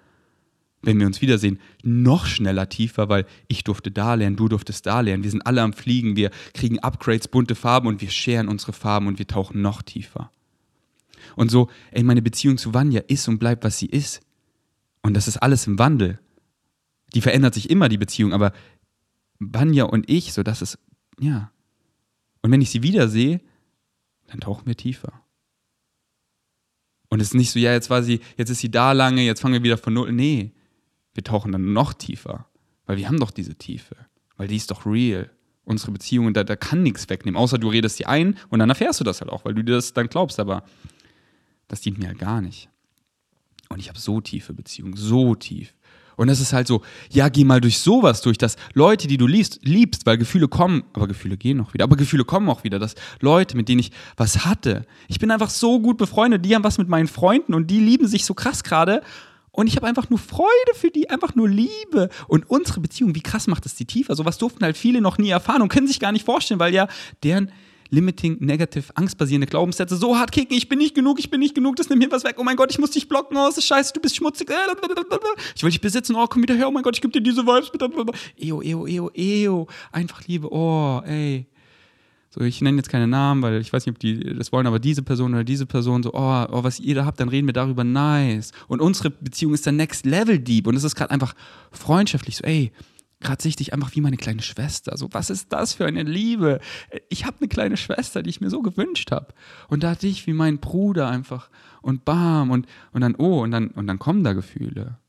wenn 0.81 0.99
wir 0.99 1.07
uns 1.07 1.21
wiedersehen, 1.21 1.59
noch 1.83 2.25
schneller 2.25 2.69
tiefer, 2.69 3.09
weil 3.09 3.25
ich 3.47 3.63
durfte 3.63 3.91
da 3.91 4.13
lernen, 4.13 4.35
du 4.35 4.47
durftest 4.47 4.85
da 4.85 5.01
lernen. 5.01 5.23
Wir 5.23 5.31
sind 5.31 5.45
alle 5.45 5.61
am 5.61 5.73
Fliegen, 5.73 6.15
wir 6.15 6.31
kriegen 6.53 6.79
Upgrades, 6.79 7.27
bunte 7.27 7.55
Farben 7.55 7.87
und 7.87 8.01
wir 8.01 8.09
scheren 8.09 8.47
unsere 8.47 8.73
Farben 8.73 9.07
und 9.07 9.19
wir 9.19 9.27
tauchen 9.27 9.61
noch 9.61 9.81
tiefer. 9.81 10.31
Und 11.35 11.49
so, 11.49 11.69
ey, 11.91 12.03
meine 12.03 12.21
Beziehung 12.21 12.57
zu 12.57 12.73
Vanya 12.73 13.01
ist 13.07 13.27
und 13.27 13.39
bleibt, 13.39 13.63
was 13.63 13.79
sie 13.79 13.87
ist. 13.87 14.21
Und 15.01 15.13
das 15.13 15.27
ist 15.27 15.37
alles 15.37 15.67
im 15.67 15.79
Wandel. 15.79 16.19
Die 17.13 17.21
verändert 17.21 17.53
sich 17.53 17.69
immer, 17.69 17.89
die 17.89 17.97
Beziehung, 17.97 18.33
aber 18.33 18.53
Vanya 19.39 19.85
und 19.85 20.09
ich, 20.09 20.33
so 20.33 20.43
das 20.43 20.61
ist, 20.61 20.77
ja. 21.19 21.51
Und 22.41 22.51
wenn 22.51 22.61
ich 22.61 22.69
sie 22.69 22.83
wiedersehe, 22.83 23.41
dann 24.27 24.39
tauchen 24.39 24.67
wir 24.67 24.75
tiefer. 24.75 25.21
Und 27.09 27.21
es 27.21 27.29
ist 27.29 27.33
nicht 27.33 27.51
so, 27.51 27.59
ja, 27.59 27.71
jetzt 27.71 27.89
war 27.89 28.03
sie, 28.03 28.19
jetzt 28.35 28.49
ist 28.49 28.59
sie 28.59 28.71
da 28.71 28.91
lange, 28.91 29.23
jetzt 29.23 29.41
fangen 29.41 29.53
wir 29.53 29.63
wieder 29.63 29.77
von 29.77 29.93
null. 29.93 30.11
Nee, 30.11 30.51
wir 31.17 31.23
tauchen 31.23 31.51
dann 31.51 31.73
noch 31.73 31.93
tiefer, 31.93 32.45
weil 32.85 32.97
wir 32.97 33.07
haben 33.07 33.19
doch 33.19 33.31
diese 33.31 33.55
Tiefe, 33.55 33.95
weil 34.37 34.47
die 34.47 34.55
ist 34.55 34.69
doch 34.69 34.85
real. 34.85 35.31
Unsere 35.65 35.91
Beziehung, 35.91 36.33
da, 36.33 36.45
da 36.45 36.55
kann 36.55 36.83
nichts 36.83 37.09
wegnehmen, 37.09 37.35
außer 37.35 37.57
du 37.57 37.67
redest 37.67 37.97
sie 37.97 38.05
ein 38.05 38.37
und 38.49 38.59
dann 38.59 38.69
erfährst 38.69 39.01
du 39.01 39.03
das 39.03 39.19
halt 39.19 39.29
auch, 39.31 39.43
weil 39.43 39.55
du 39.55 39.63
dir 39.63 39.73
das 39.73 39.91
dann 39.91 40.07
glaubst, 40.07 40.39
aber 40.39 40.63
das 41.67 41.81
dient 41.81 41.97
mir 41.97 42.07
halt 42.07 42.19
gar 42.19 42.39
nicht. 42.39 42.69
Und 43.67 43.79
ich 43.79 43.89
habe 43.89 43.99
so 43.99 44.21
tiefe 44.21 44.53
Beziehungen, 44.53 44.95
so 44.95 45.35
tief. 45.35 45.73
Und 46.15 46.29
es 46.29 46.39
ist 46.39 46.53
halt 46.53 46.67
so, 46.67 46.83
ja, 47.11 47.29
geh 47.29 47.43
mal 47.43 47.59
durch 47.59 47.79
sowas 47.79 48.21
durch, 48.21 48.37
dass 48.37 48.55
Leute, 48.73 49.07
die 49.07 49.17
du 49.17 49.27
liebst, 49.27 49.59
liebst, 49.63 50.05
weil 50.05 50.17
Gefühle 50.17 50.47
kommen, 50.47 50.83
aber 50.93 51.07
Gefühle 51.07 51.35
gehen 51.35 51.59
auch 51.59 51.73
wieder, 51.73 51.83
aber 51.83 51.95
Gefühle 51.95 52.25
kommen 52.25 52.47
auch 52.49 52.63
wieder, 52.63 52.79
dass 52.79 52.95
Leute, 53.19 53.57
mit 53.57 53.67
denen 53.67 53.79
ich 53.79 53.91
was 54.15 54.45
hatte, 54.45 54.85
ich 55.07 55.19
bin 55.19 55.31
einfach 55.31 55.49
so 55.49 55.79
gut 55.79 55.97
befreundet, 55.97 56.45
die 56.45 56.55
haben 56.55 56.63
was 56.63 56.77
mit 56.77 56.87
meinen 56.87 57.07
Freunden 57.07 57.53
und 57.53 57.67
die 57.71 57.79
lieben 57.79 58.07
sich 58.07 58.23
so 58.23 58.35
krass 58.35 58.63
gerade 58.63 59.01
und 59.57 59.65
ich 59.65 59.75
habe 59.75 59.87
einfach 59.87 60.11
nur 60.11 60.19
Freude 60.19 60.75
für 60.75 60.91
die, 60.91 61.09
einfach 61.09 61.33
nur 61.33 61.49
Liebe. 61.49 62.09
Und 62.27 62.47
unsere 62.47 62.79
Beziehung, 62.79 63.15
wie 63.15 63.21
krass 63.21 63.47
macht 63.47 63.65
das 63.65 63.73
die 63.73 63.85
tiefer? 63.85 64.15
Sowas 64.15 64.37
durften 64.37 64.63
halt 64.63 64.77
viele 64.77 65.01
noch 65.01 65.17
nie 65.17 65.29
erfahren 65.29 65.63
und 65.63 65.69
können 65.69 65.87
sich 65.87 65.99
gar 65.99 66.11
nicht 66.11 66.25
vorstellen, 66.25 66.59
weil 66.59 66.75
ja 66.75 66.87
deren 67.23 67.51
limiting, 67.89 68.37
negative, 68.39 68.95
angstbasierende 68.95 69.47
Glaubenssätze 69.47 69.95
so 69.95 70.15
hart 70.15 70.31
kicken, 70.31 70.55
ich 70.55 70.69
bin 70.69 70.77
nicht 70.77 70.93
genug, 70.93 71.17
ich 71.17 71.31
bin 71.31 71.39
nicht 71.39 71.55
genug, 71.55 71.75
das 71.75 71.89
nimmt 71.89 72.03
mir 72.03 72.11
was 72.11 72.23
weg, 72.23 72.35
oh 72.37 72.43
mein 72.43 72.55
Gott, 72.55 72.69
ich 72.69 72.77
muss 72.77 72.91
dich 72.91 73.09
blocken, 73.09 73.35
oh, 73.35 73.47
das 73.47 73.57
ist 73.57 73.65
scheiße, 73.65 73.93
du 73.93 73.99
bist 73.99 74.15
schmutzig, 74.15 74.47
ich 75.55 75.63
will 75.63 75.71
dich 75.71 75.81
besitzen, 75.81 76.15
oh, 76.15 76.27
komm 76.27 76.43
wieder 76.43 76.53
her, 76.53 76.67
oh 76.67 76.71
mein 76.71 76.83
Gott, 76.83 76.95
ich 76.95 77.01
gebe 77.01 77.13
dir 77.13 77.21
diese 77.21 77.41
Vibes, 77.47 77.71
eo, 78.37 78.61
eo, 78.61 78.85
eo, 78.85 79.09
eo, 79.15 79.67
einfach 79.91 80.21
Liebe, 80.27 80.53
oh, 80.53 81.01
ey. 81.03 81.47
So, 82.29 82.41
ich 82.41 82.61
nenne 82.61 82.77
jetzt 82.77 82.89
keine 82.89 83.07
Namen, 83.07 83.41
weil 83.41 83.61
ich 83.61 83.71
weiß 83.71 83.85
nicht, 83.85 83.95
ob 83.95 83.99
die 83.99 84.35
das 84.35 84.51
wollen, 84.51 84.67
aber 84.67 84.79
diese 84.79 85.01
Person 85.01 85.33
oder 85.33 85.43
diese 85.43 85.65
Person, 85.65 86.03
so, 86.03 86.13
oh, 86.13 86.45
oh 86.49 86.63
was 86.63 86.79
ihr 86.79 86.95
da 86.95 87.05
habt, 87.05 87.19
dann 87.19 87.29
reden 87.29 87.47
wir 87.47 87.53
darüber, 87.53 87.83
nice. 87.83 88.51
Und 88.67 88.81
unsere 88.81 89.09
Beziehung 89.09 89.53
ist 89.53 89.65
der 89.65 89.73
Next 89.73 90.05
Level 90.05 90.37
Deep 90.37 90.67
und 90.67 90.75
es 90.75 90.83
ist 90.83 90.95
gerade 90.95 91.11
einfach 91.11 91.35
freundschaftlich, 91.71 92.37
so, 92.37 92.43
ey, 92.43 92.71
Gerade 93.19 93.41
sehe 93.41 93.49
ich 93.49 93.55
dich 93.55 93.73
einfach 93.73 93.95
wie 93.95 94.01
meine 94.01 94.17
kleine 94.17 94.43
Schwester. 94.43 94.95
So, 94.95 95.09
was 95.11 95.31
ist 95.31 95.51
das 95.51 95.73
für 95.73 95.87
eine 95.87 96.03
Liebe? 96.03 96.59
Ich 97.09 97.25
habe 97.25 97.37
eine 97.39 97.47
kleine 97.47 97.75
Schwester, 97.75 98.21
die 98.21 98.29
ich 98.29 98.41
mir 98.41 98.51
so 98.51 98.61
gewünscht 98.61 99.11
habe. 99.11 99.33
Und 99.69 99.81
da 99.81 99.95
dich 99.95 100.27
wie 100.27 100.33
mein 100.33 100.59
Bruder 100.59 101.09
einfach. 101.09 101.49
Und 101.81 102.05
bam, 102.05 102.51
und, 102.51 102.67
und 102.91 103.01
dann, 103.01 103.15
oh, 103.15 103.41
und 103.41 103.49
dann, 103.49 103.69
und 103.69 103.87
dann 103.87 103.97
kommen 103.97 104.23
da 104.23 104.33
Gefühle. 104.33 104.99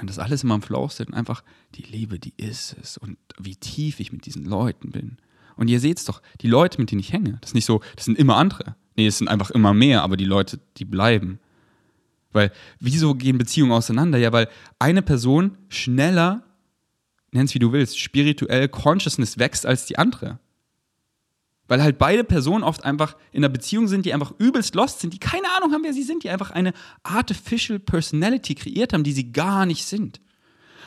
Und 0.00 0.08
das 0.08 0.18
alles 0.18 0.44
immer 0.44 0.54
im 0.54 0.62
Flow 0.62 0.88
sind. 0.88 1.12
Einfach 1.12 1.44
die 1.74 1.82
Liebe, 1.82 2.18
die 2.18 2.32
ist 2.38 2.74
es. 2.80 2.96
Und 2.96 3.18
wie 3.38 3.56
tief 3.56 4.00
ich 4.00 4.10
mit 4.10 4.24
diesen 4.24 4.46
Leuten 4.46 4.92
bin. 4.92 5.18
Und 5.56 5.68
ihr 5.68 5.80
seht 5.80 5.98
es 5.98 6.04
doch, 6.04 6.22
die 6.40 6.48
Leute, 6.48 6.80
mit 6.80 6.90
denen 6.90 7.00
ich 7.00 7.12
hänge, 7.12 7.38
das 7.40 7.50
ist 7.50 7.54
nicht 7.54 7.66
so, 7.66 7.80
das 7.96 8.04
sind 8.04 8.18
immer 8.18 8.36
andere. 8.36 8.76
Nee, 8.96 9.06
es 9.06 9.18
sind 9.18 9.28
einfach 9.28 9.50
immer 9.50 9.74
mehr, 9.74 10.02
aber 10.02 10.16
die 10.16 10.24
Leute, 10.24 10.60
die 10.76 10.84
bleiben. 10.84 11.38
Weil, 12.32 12.52
wieso 12.80 13.14
gehen 13.14 13.38
Beziehungen 13.38 13.72
auseinander? 13.72 14.18
Ja, 14.18 14.32
weil 14.32 14.48
eine 14.78 15.02
Person 15.02 15.58
schneller 15.68 16.42
nenn 17.32 17.46
es 17.46 17.54
wie 17.54 17.58
du 17.58 17.72
willst, 17.72 17.98
spirituell 17.98 18.68
Consciousness 18.68 19.38
wächst 19.38 19.66
als 19.66 19.86
die 19.86 19.98
andere. 19.98 20.38
Weil 21.66 21.82
halt 21.82 21.98
beide 21.98 22.24
Personen 22.24 22.64
oft 22.64 22.84
einfach 22.84 23.16
in 23.32 23.42
einer 23.42 23.48
Beziehung 23.48 23.88
sind, 23.88 24.04
die 24.04 24.12
einfach 24.12 24.32
übelst 24.38 24.74
lost 24.74 25.00
sind, 25.00 25.14
die 25.14 25.18
keine 25.18 25.46
Ahnung 25.56 25.72
haben, 25.72 25.84
wer 25.84 25.94
sie 25.94 26.02
sind, 26.02 26.22
die 26.22 26.30
einfach 26.30 26.50
eine 26.50 26.72
artificial 27.02 27.78
Personality 27.78 28.54
kreiert 28.54 28.92
haben, 28.92 29.04
die 29.04 29.12
sie 29.12 29.32
gar 29.32 29.64
nicht 29.64 29.84
sind. 29.84 30.20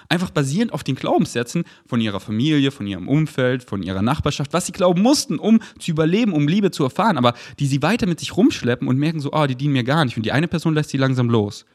Einfach 0.10 0.30
basierend 0.30 0.74
auf 0.74 0.84
den 0.84 0.96
Glaubenssätzen 0.96 1.64
von 1.86 2.00
ihrer 2.00 2.20
Familie, 2.20 2.72
von 2.72 2.86
ihrem 2.86 3.08
Umfeld, 3.08 3.64
von 3.64 3.82
ihrer 3.82 4.02
Nachbarschaft, 4.02 4.54
was 4.54 4.66
sie 4.66 4.72
glauben 4.72 5.02
mussten, 5.02 5.40
um 5.40 5.60
zu 5.80 5.92
überleben, 5.92 6.34
um 6.34 6.48
Liebe 6.48 6.72
zu 6.72 6.84
erfahren, 6.84 7.18
aber 7.18 7.34
die 7.60 7.68
sie 7.68 7.82
weiter 7.82 8.06
mit 8.08 8.20
sich 8.20 8.38
rumschleppen 8.38 8.88
und 8.88 8.98
merken 8.98 9.20
so, 9.20 9.32
oh, 9.34 9.46
die 9.48 9.56
dienen 9.56 9.74
mir 9.74 9.84
gar 9.84 10.06
nicht. 10.06 10.18
Und 10.18 10.26
die 10.26 10.32
eine 10.32 10.48
Person 10.48 10.76
lässt 10.76 10.92
sie 10.92 10.98
langsam 10.98 11.30
los. 11.30 11.66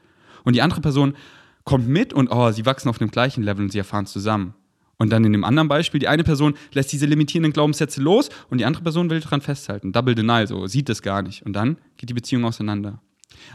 Und 0.45 0.55
die 0.55 0.63
andere 0.63 0.81
Person 0.81 1.15
kommt 1.65 1.89
mit 1.89 2.13
und 2.13 2.29
oh, 2.29 2.51
sie 2.53 2.67
wachsen 2.67 2.89
auf 2.89 2.99
dem 2.99 3.11
gleichen 3.11 3.43
Level 3.43 3.65
und 3.65 3.73
sie 3.73 3.79
erfahren 3.79 4.07
zusammen. 4.07 4.55
Und 5.01 5.11
dann 5.11 5.25
in 5.25 5.33
dem 5.33 5.45
anderen 5.45 5.69
Beispiel, 5.69 5.99
die 5.99 6.09
eine 6.09 6.25
Person 6.25 6.55
lässt 6.73 6.93
diese 6.93 7.07
limitierenden 7.07 7.55
Glaubenssätze 7.55 8.03
los 8.03 8.29
und 8.51 8.59
die 8.59 8.67
andere 8.67 8.83
Person 8.83 9.09
will 9.09 9.21
daran 9.21 9.41
festhalten. 9.41 9.93
Double 9.93 10.15
Denial, 10.15 10.47
so 10.47 10.67
sieht 10.67 10.91
das 10.91 11.01
gar 11.01 11.23
nicht. 11.23 11.43
Und 11.47 11.55
dann 11.55 11.79
geht 11.97 12.11
die 12.11 12.15
Beziehung 12.15 12.45
auseinander. 12.45 13.01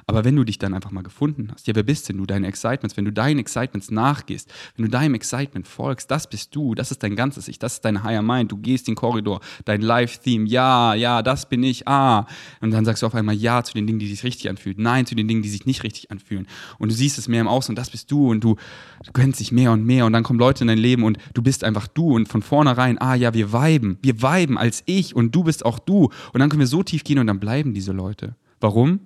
Aber 0.08 0.24
wenn 0.24 0.36
du 0.36 0.44
dich 0.44 0.58
dann 0.58 0.74
einfach 0.74 0.92
mal 0.92 1.04
gefunden 1.04 1.50
hast, 1.52 1.68
ja, 1.68 1.76
wer 1.76 1.84
bist 1.84 2.10
denn 2.10 2.18
du, 2.18 2.26
deine 2.26 2.48
Excitements, 2.48 2.98
wenn 2.98 3.06
du 3.06 3.12
deinen 3.12 3.40
Excitements 3.40 3.92
nachgehst, 3.92 4.52
wenn 4.76 4.86
du 4.86 4.92
deinem 4.92 5.16
Excitement 5.16 5.68
folgst, 5.68 6.12
das 6.12 6.30
bist 6.30 6.56
du, 6.56 6.76
das 6.76 6.92
ist 6.92 7.04
dein 7.04 7.16
ganzes 7.16 7.48
Ich, 7.48 7.60
das 7.60 7.76
ist 7.76 7.86
dein 7.86 8.04
Higher 8.04 8.22
Mind, 8.22 8.52
du 8.52 8.58
gehst 8.58 8.88
den 8.88 8.96
Korridor, 8.96 9.42
dein 9.66 9.82
Life-Theme, 9.82 10.48
ja, 10.48 10.94
ja, 10.94 11.22
das 11.22 11.48
bin 11.48 11.64
ich, 11.64 11.88
ah. 11.88 12.28
Und 12.62 12.72
dann 12.72 12.86
sagst 12.86 13.04
du 13.04 13.08
auf 13.08 13.16
einmal 13.16 13.36
Ja 13.36 13.64
zu 13.64 13.74
den 13.74 13.88
Dingen, 13.88 14.00
die 14.00 14.08
sich 14.08 14.24
richtig 14.24 14.50
anfühlen, 14.50 14.82
Nein 14.82 15.06
zu 15.06 15.16
den 15.16 15.28
Dingen, 15.28 15.42
die 15.42 15.50
sich 15.50 15.66
nicht 15.66 15.84
richtig 15.84 16.12
anfühlen. 16.12 16.48
Und 16.78 16.92
du 16.92 16.96
siehst 16.96 17.18
es 17.18 17.28
mehr 17.28 17.42
im 17.42 17.48
Außen 17.48 17.72
und 17.72 17.78
das 17.78 17.90
bist 17.90 18.12
du 18.12 18.30
und 18.30 18.44
du, 18.44 18.56
du 19.04 19.12
gönnst 19.12 19.40
dich 19.40 19.52
mehr 19.52 19.72
und 19.72 19.86
mehr 19.86 20.06
und 20.06 20.14
dann 20.14 20.24
kommen 20.24 20.40
Leute 20.40 20.64
in 20.64 20.68
dein 20.68 20.78
Leben 20.78 21.04
und 21.04 21.18
du 21.34 21.42
bist 21.42 21.64
einfach 21.64 21.88
du 21.88 22.16
und 22.16 22.28
von 22.28 22.42
vornherein, 22.42 22.98
ah 23.00 23.16
ja, 23.16 23.34
wir 23.34 23.52
weiben, 23.52 23.98
wir 24.02 24.22
weiben 24.22 24.58
als 24.58 24.84
ich 24.86 25.16
und 25.16 25.34
du 25.34 25.44
bist 25.44 25.66
auch 25.66 25.80
du. 25.80 26.10
Und 26.34 26.40
dann 26.40 26.50
können 26.50 26.60
wir 26.60 26.68
so 26.68 26.84
tief 26.84 27.04
gehen 27.04 27.20
und 27.20 27.28
dann 27.28 27.40
bleiben 27.40 27.74
diese 27.74 27.92
Leute. 27.92 28.36
Warum? 28.60 29.02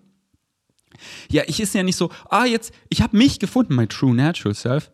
Ja, 1.32 1.43
ich 1.47 1.60
ist 1.60 1.73
ja 1.73 1.84
nicht 1.84 1.95
so, 1.95 2.10
ah, 2.30 2.45
jetzt, 2.45 2.73
ich 2.89 3.02
habe 3.02 3.17
mich 3.17 3.39
gefunden, 3.39 3.75
my 3.75 3.88
true 3.88 4.13
natural 4.13 4.56
self. 4.56 4.91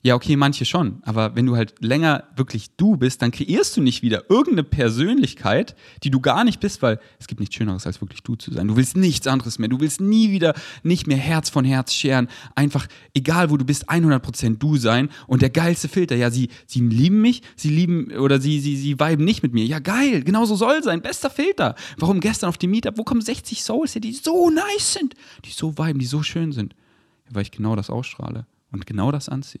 Ja, 0.00 0.14
okay, 0.14 0.36
manche 0.36 0.64
schon. 0.64 1.02
Aber 1.02 1.34
wenn 1.34 1.44
du 1.44 1.56
halt 1.56 1.74
länger 1.80 2.28
wirklich 2.36 2.70
du 2.76 2.96
bist, 2.96 3.20
dann 3.20 3.32
kreierst 3.32 3.76
du 3.76 3.80
nicht 3.80 4.00
wieder 4.00 4.30
irgendeine 4.30 4.62
Persönlichkeit, 4.62 5.74
die 6.04 6.10
du 6.10 6.20
gar 6.20 6.44
nicht 6.44 6.60
bist, 6.60 6.82
weil 6.82 7.00
es 7.18 7.26
gibt 7.26 7.40
nichts 7.40 7.56
Schöneres, 7.56 7.84
als 7.84 8.00
wirklich 8.00 8.22
du 8.22 8.36
zu 8.36 8.52
sein. 8.52 8.68
Du 8.68 8.76
willst 8.76 8.96
nichts 8.96 9.26
anderes 9.26 9.58
mehr. 9.58 9.68
Du 9.68 9.80
willst 9.80 10.00
nie 10.00 10.30
wieder 10.30 10.54
nicht 10.84 11.08
mehr 11.08 11.16
Herz 11.16 11.50
von 11.50 11.64
Herz 11.64 11.92
scheren. 11.92 12.28
Einfach, 12.54 12.86
egal 13.12 13.50
wo 13.50 13.56
du 13.56 13.64
bist, 13.64 13.90
100% 13.90 14.58
du 14.58 14.76
sein. 14.76 15.08
Und 15.26 15.42
der 15.42 15.50
geilste 15.50 15.88
Filter, 15.88 16.14
ja, 16.14 16.30
sie, 16.30 16.48
sie 16.64 16.80
lieben 16.80 17.20
mich, 17.20 17.42
sie 17.56 17.70
lieben, 17.70 18.12
oder 18.12 18.40
sie, 18.40 18.60
sie, 18.60 18.76
sie 18.76 19.00
viben 19.00 19.24
nicht 19.24 19.42
mit 19.42 19.52
mir. 19.52 19.66
Ja, 19.66 19.80
geil, 19.80 20.22
genau 20.22 20.44
so 20.44 20.54
soll 20.54 20.80
sein. 20.84 21.02
Bester 21.02 21.28
Filter. 21.28 21.74
Warum 21.96 22.20
gestern 22.20 22.50
auf 22.50 22.58
dem 22.58 22.70
Meetup, 22.70 22.98
wo 22.98 23.02
kommen 23.02 23.20
60 23.20 23.64
Souls 23.64 23.96
her, 23.96 24.00
die 24.00 24.12
so 24.12 24.48
nice 24.48 24.92
sind, 24.92 25.14
die 25.44 25.50
so 25.50 25.76
viben, 25.76 25.98
die 25.98 26.06
so 26.06 26.22
schön 26.22 26.52
sind? 26.52 26.76
Ja, 27.26 27.34
weil 27.34 27.42
ich 27.42 27.50
genau 27.50 27.74
das 27.74 27.90
ausstrahle 27.90 28.46
und 28.70 28.86
genau 28.86 29.10
das 29.10 29.28
anziehe. 29.28 29.60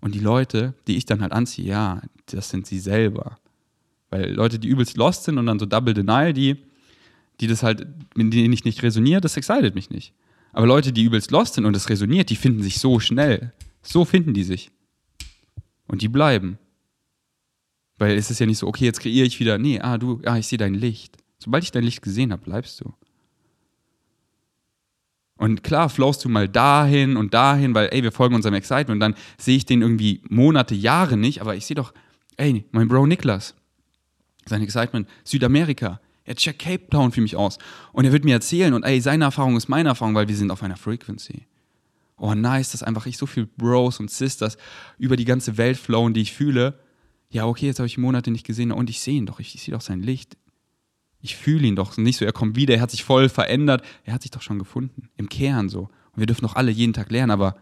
Und 0.00 0.14
die 0.14 0.20
Leute, 0.20 0.74
die 0.86 0.96
ich 0.96 1.04
dann 1.04 1.20
halt 1.20 1.32
anziehe, 1.32 1.68
ja, 1.68 2.02
das 2.26 2.48
sind 2.48 2.66
sie 2.66 2.78
selber. 2.78 3.38
Weil 4.08 4.32
Leute, 4.32 4.58
die 4.58 4.68
übelst 4.68 4.96
lost 4.96 5.24
sind 5.24 5.38
und 5.38 5.46
dann 5.46 5.58
so 5.58 5.66
Double 5.66 5.94
Denial, 5.94 6.32
die, 6.32 6.56
die 7.40 7.46
das 7.46 7.62
halt, 7.62 7.86
mit 8.16 8.32
denen 8.32 8.52
ich 8.52 8.64
nicht 8.64 8.82
resoniere, 8.82 9.20
das 9.20 9.36
excited 9.36 9.74
mich 9.74 9.90
nicht. 9.90 10.12
Aber 10.52 10.66
Leute, 10.66 10.92
die 10.92 11.04
übelst 11.04 11.30
lost 11.30 11.54
sind 11.54 11.64
und 11.64 11.74
das 11.74 11.88
resoniert, 11.88 12.30
die 12.30 12.36
finden 12.36 12.62
sich 12.62 12.78
so 12.78 12.98
schnell. 12.98 13.52
So 13.82 14.04
finden 14.04 14.34
die 14.34 14.42
sich. 14.42 14.70
Und 15.86 16.02
die 16.02 16.08
bleiben. 16.08 16.58
Weil 17.98 18.16
es 18.16 18.30
ist 18.30 18.40
ja 18.40 18.46
nicht 18.46 18.58
so, 18.58 18.66
okay, 18.66 18.86
jetzt 18.86 19.00
kreiere 19.00 19.26
ich 19.26 19.38
wieder, 19.38 19.58
nee, 19.58 19.78
ah, 19.80 19.98
du, 19.98 20.20
ah, 20.24 20.38
ich 20.38 20.46
sehe 20.46 20.58
dein 20.58 20.74
Licht. 20.74 21.18
Sobald 21.38 21.64
ich 21.64 21.70
dein 21.70 21.84
Licht 21.84 22.02
gesehen 22.02 22.32
habe, 22.32 22.42
bleibst 22.42 22.80
du. 22.80 22.94
Und 25.40 25.64
klar, 25.64 25.88
flowst 25.88 26.22
du 26.22 26.28
mal 26.28 26.50
dahin 26.50 27.16
und 27.16 27.32
dahin, 27.32 27.74
weil, 27.74 27.88
ey, 27.92 28.02
wir 28.02 28.12
folgen 28.12 28.34
unserem 28.34 28.54
Excitement 28.54 28.96
und 28.96 29.00
dann 29.00 29.14
sehe 29.38 29.56
ich 29.56 29.64
den 29.64 29.80
irgendwie 29.80 30.20
Monate, 30.28 30.74
Jahre 30.74 31.16
nicht, 31.16 31.40
aber 31.40 31.56
ich 31.56 31.64
sehe 31.64 31.76
doch, 31.76 31.94
ey, 32.36 32.66
mein 32.72 32.88
Bro 32.88 33.06
Niklas, 33.06 33.54
sein 34.44 34.60
Excitement, 34.60 35.08
Südamerika, 35.24 35.98
er 36.24 36.34
checkt 36.34 36.58
Cape 36.58 36.90
Town 36.90 37.10
für 37.10 37.22
mich 37.22 37.36
aus 37.36 37.56
und 37.94 38.04
er 38.04 38.12
wird 38.12 38.26
mir 38.26 38.34
erzählen 38.34 38.74
und 38.74 38.82
ey, 38.82 39.00
seine 39.00 39.24
Erfahrung 39.24 39.56
ist 39.56 39.70
meine 39.70 39.88
Erfahrung, 39.88 40.14
weil 40.14 40.28
wir 40.28 40.36
sind 40.36 40.50
auf 40.50 40.62
einer 40.62 40.76
Frequency. 40.76 41.46
Oh, 42.18 42.34
nice, 42.34 42.72
dass 42.72 42.82
einfach 42.82 43.06
ich 43.06 43.16
so 43.16 43.24
viel 43.24 43.46
Bros 43.46 43.98
und 43.98 44.10
Sisters 44.10 44.58
über 44.98 45.16
die 45.16 45.24
ganze 45.24 45.56
Welt 45.56 45.78
flowen, 45.78 46.12
die 46.12 46.20
ich 46.20 46.34
fühle. 46.34 46.78
Ja, 47.30 47.46
okay, 47.46 47.64
jetzt 47.64 47.78
habe 47.78 47.86
ich 47.86 47.96
Monate 47.96 48.30
nicht 48.30 48.44
gesehen 48.44 48.72
und 48.72 48.90
ich 48.90 49.00
sehe 49.00 49.14
ihn 49.14 49.24
doch, 49.24 49.40
ich, 49.40 49.54
ich 49.54 49.62
sehe 49.62 49.72
doch 49.72 49.80
sein 49.80 50.02
Licht. 50.02 50.36
Ich 51.20 51.36
fühle 51.36 51.66
ihn 51.66 51.76
doch 51.76 51.96
nicht 51.96 52.16
so, 52.16 52.24
er 52.24 52.32
kommt 52.32 52.56
wieder, 52.56 52.74
er 52.74 52.80
hat 52.80 52.90
sich 52.90 53.04
voll 53.04 53.28
verändert. 53.28 53.84
Er 54.04 54.14
hat 54.14 54.22
sich 54.22 54.30
doch 54.30 54.42
schon 54.42 54.58
gefunden. 54.58 55.10
Im 55.16 55.28
Kern 55.28 55.68
so. 55.68 55.82
Und 56.12 56.18
wir 56.18 56.26
dürfen 56.26 56.42
doch 56.42 56.56
alle 56.56 56.70
jeden 56.70 56.92
Tag 56.92 57.10
lernen, 57.10 57.30
aber 57.30 57.56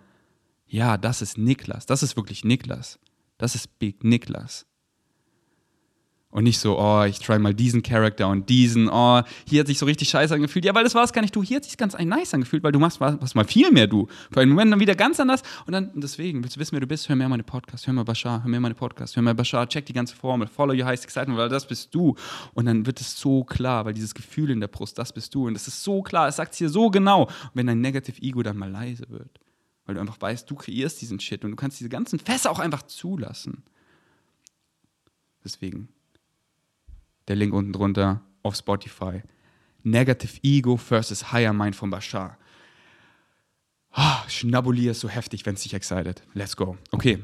ja, 0.67 0.97
das 0.97 1.23
ist 1.23 1.39
Niklas. 1.39 1.87
Das 1.87 2.03
ist 2.03 2.17
wirklich 2.17 2.45
Niklas. 2.45 2.99
Das 3.37 3.55
ist 3.55 3.79
Big 3.79 4.05
Niklas. 4.05 4.67
Und 6.31 6.45
nicht 6.45 6.59
so, 6.59 6.79
oh, 6.79 7.05
ich 7.05 7.21
try 7.21 7.39
mal 7.39 7.55
diesen 7.55 7.83
Charakter 7.83 8.29
und 8.29 8.51
diesen, 8.51 8.91
oh, 8.91 9.23
hier 9.47 9.61
hat 9.61 9.67
sich 9.67 9.79
so 9.79 9.87
richtig 9.87 10.11
scheiße 10.11 10.35
angefühlt. 10.35 10.63
Ja, 10.63 10.75
weil 10.75 10.85
das 10.85 10.95
war 10.95 11.03
es 11.03 11.15
gar 11.15 11.23
nicht 11.23 11.35
du. 11.35 11.43
Hier 11.43 11.57
hat 11.57 11.65
sich 11.65 11.79
ganz 11.79 11.97
nice 11.97 12.35
angefühlt, 12.35 12.63
weil 12.63 12.73
du 12.73 12.79
machst 12.79 13.01
was 13.01 13.35
mal 13.35 13.47
viel 13.47 13.71
mehr 13.71 13.87
du. 13.87 14.09
Für 14.31 14.41
einen 14.41 14.51
Moment 14.51 14.73
dann 14.73 14.81
wieder 14.81 14.95
ganz 14.95 15.19
anders. 15.21 15.43
Und 15.67 15.73
dann, 15.73 15.91
deswegen, 15.95 16.43
willst 16.43 16.57
du 16.57 16.61
wissen, 16.61 16.73
wer 16.73 16.81
du 16.81 16.87
bist? 16.87 17.09
Hör 17.09 17.17
mir 17.17 17.27
meine 17.31 17.45
Podcast, 17.45 17.87
hör 17.87 17.95
mal 17.95 18.05
Bashar, 18.05 18.43
hör 18.43 18.51
mir 18.51 18.61
meine 18.61 18.75
Podcast, 18.75 19.17
hör 19.17 19.23
mal 19.23 19.35
Bashar, 19.35 19.67
check 19.71 19.87
die 19.87 19.95
ganze 19.95 20.15
Formel, 20.15 20.47
follow 20.49 20.75
your 20.75 20.85
highest 20.85 21.05
excitement, 21.05 21.39
weil 21.39 21.49
das 21.49 21.67
bist 21.67 21.95
du. 21.95 22.15
Und 22.53 22.67
dann 22.67 22.85
wird 22.85 23.01
es 23.01 23.19
so 23.19 23.43
klar, 23.45 23.87
weil 23.87 23.95
dieses 23.95 24.15
Gefühl 24.15 24.51
in 24.51 24.61
der 24.61 24.69
Brust, 24.69 24.99
das 24.99 25.15
bist 25.15 25.35
du. 25.35 25.47
Und 25.47 25.55
das 25.55 25.67
ist 25.67 25.83
so 25.83 26.03
klar, 26.03 26.29
es 26.29 26.37
sagt 26.37 26.53
es 26.53 26.59
hier 26.59 26.69
so 26.69 26.91
genau. 26.91 27.23
Und 27.23 27.51
wenn 27.55 27.67
dein 27.67 27.81
Negative 27.81 28.21
Ego 28.21 28.43
dann 28.43 28.59
mal 28.59 28.71
leise 28.71 29.09
wird, 29.09 29.41
weil 29.87 29.95
du 29.95 30.03
einfach 30.03 30.21
weißt, 30.21 30.51
du 30.51 30.57
kreierst 30.57 31.01
diesen 31.01 31.21
Shit 31.21 31.43
und 31.47 31.53
du 31.53 31.57
kannst 31.57 31.81
diese 31.81 31.89
ganzen 31.89 32.19
Fässer 32.19 32.51
auch 32.51 32.59
einfach 32.59 32.83
zulassen. 32.83 33.63
Deswegen 35.43 35.89
der 37.29 37.37
Link 37.37 37.53
unten 37.53 37.73
drunter 37.73 38.23
auf 38.43 38.57
Spotify. 38.57 39.23
Negative 39.83 40.39
Ego 40.43 40.77
versus 40.77 41.33
Higher 41.33 41.53
Mind 41.53 41.77
von 41.77 41.91
Bashar. 41.91 42.37
Oh, 43.97 44.29
Schnabulier 44.29 44.91
ist 44.91 45.01
so 45.01 45.09
heftig, 45.09 45.47
wenn 45.47 45.55
es 45.55 45.63
dich 45.63 45.75
excited. 45.75 46.23
Let's 46.35 46.57
go. 46.57 46.77
Okay. 46.91 47.23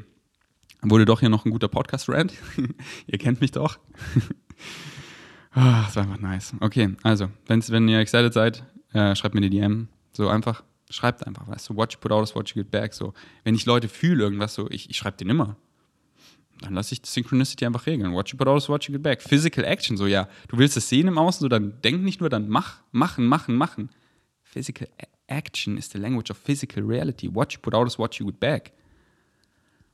Wurde 0.82 1.04
doch 1.04 1.20
hier 1.20 1.28
noch 1.28 1.44
ein 1.44 1.50
guter 1.50 1.68
Podcast-Rant. 1.68 2.32
ihr 3.06 3.18
kennt 3.18 3.40
mich 3.40 3.52
doch. 3.52 3.78
oh, 4.16 4.20
das 5.54 5.96
war 5.96 6.04
einfach 6.04 6.20
nice. 6.20 6.54
Okay, 6.60 6.94
also, 7.02 7.28
wenn's, 7.46 7.70
wenn 7.70 7.88
ihr 7.88 7.98
excited 7.98 8.32
seid, 8.32 8.64
äh, 8.92 9.14
schreibt 9.16 9.34
mir 9.34 9.40
eine 9.40 9.50
DM. 9.50 9.88
So 10.12 10.28
einfach. 10.28 10.62
Schreibt 10.90 11.26
einfach, 11.26 11.48
weißt 11.48 11.70
du, 11.70 11.74
you 11.74 11.86
put 12.00 12.12
out 12.12 12.34
what 12.34 12.50
you 12.50 12.62
get 12.62 12.70
back. 12.70 12.92
So, 12.92 13.14
wenn 13.42 13.54
ich 13.54 13.64
Leute 13.64 13.88
fühle, 13.88 14.24
irgendwas 14.24 14.54
so, 14.54 14.70
ich, 14.70 14.90
ich 14.90 14.96
schreibe 14.96 15.16
den 15.16 15.30
immer 15.30 15.56
dann 16.60 16.74
lasse 16.74 16.94
ich 16.94 17.00
Synchronicity 17.04 17.66
einfach 17.66 17.86
regeln. 17.86 18.12
Watch 18.12 18.32
you 18.32 18.38
but 18.38 18.48
also 18.48 18.72
watch 18.72 18.88
you 18.88 18.92
get 18.92 19.02
back. 19.02 19.22
Physical 19.22 19.64
Action, 19.64 19.96
so 19.96 20.06
ja, 20.06 20.28
du 20.48 20.58
willst 20.58 20.76
es 20.76 20.88
sehen 20.88 21.08
im 21.08 21.18
Außen, 21.18 21.40
so 21.40 21.48
dann 21.48 21.80
denk 21.82 22.02
nicht 22.02 22.20
nur, 22.20 22.28
dann 22.28 22.48
mach, 22.48 22.82
machen, 22.92 23.26
machen, 23.26 23.56
machen. 23.56 23.90
Physical 24.42 24.88
Action 25.26 25.76
is 25.76 25.90
the 25.90 25.98
language 25.98 26.30
of 26.30 26.38
physical 26.38 26.84
reality. 26.84 27.28
Watch 27.32 27.58
put 27.58 27.74
out 27.74 27.86
is 27.86 27.98
what 27.98 28.14
you 28.16 28.30
back. 28.32 28.72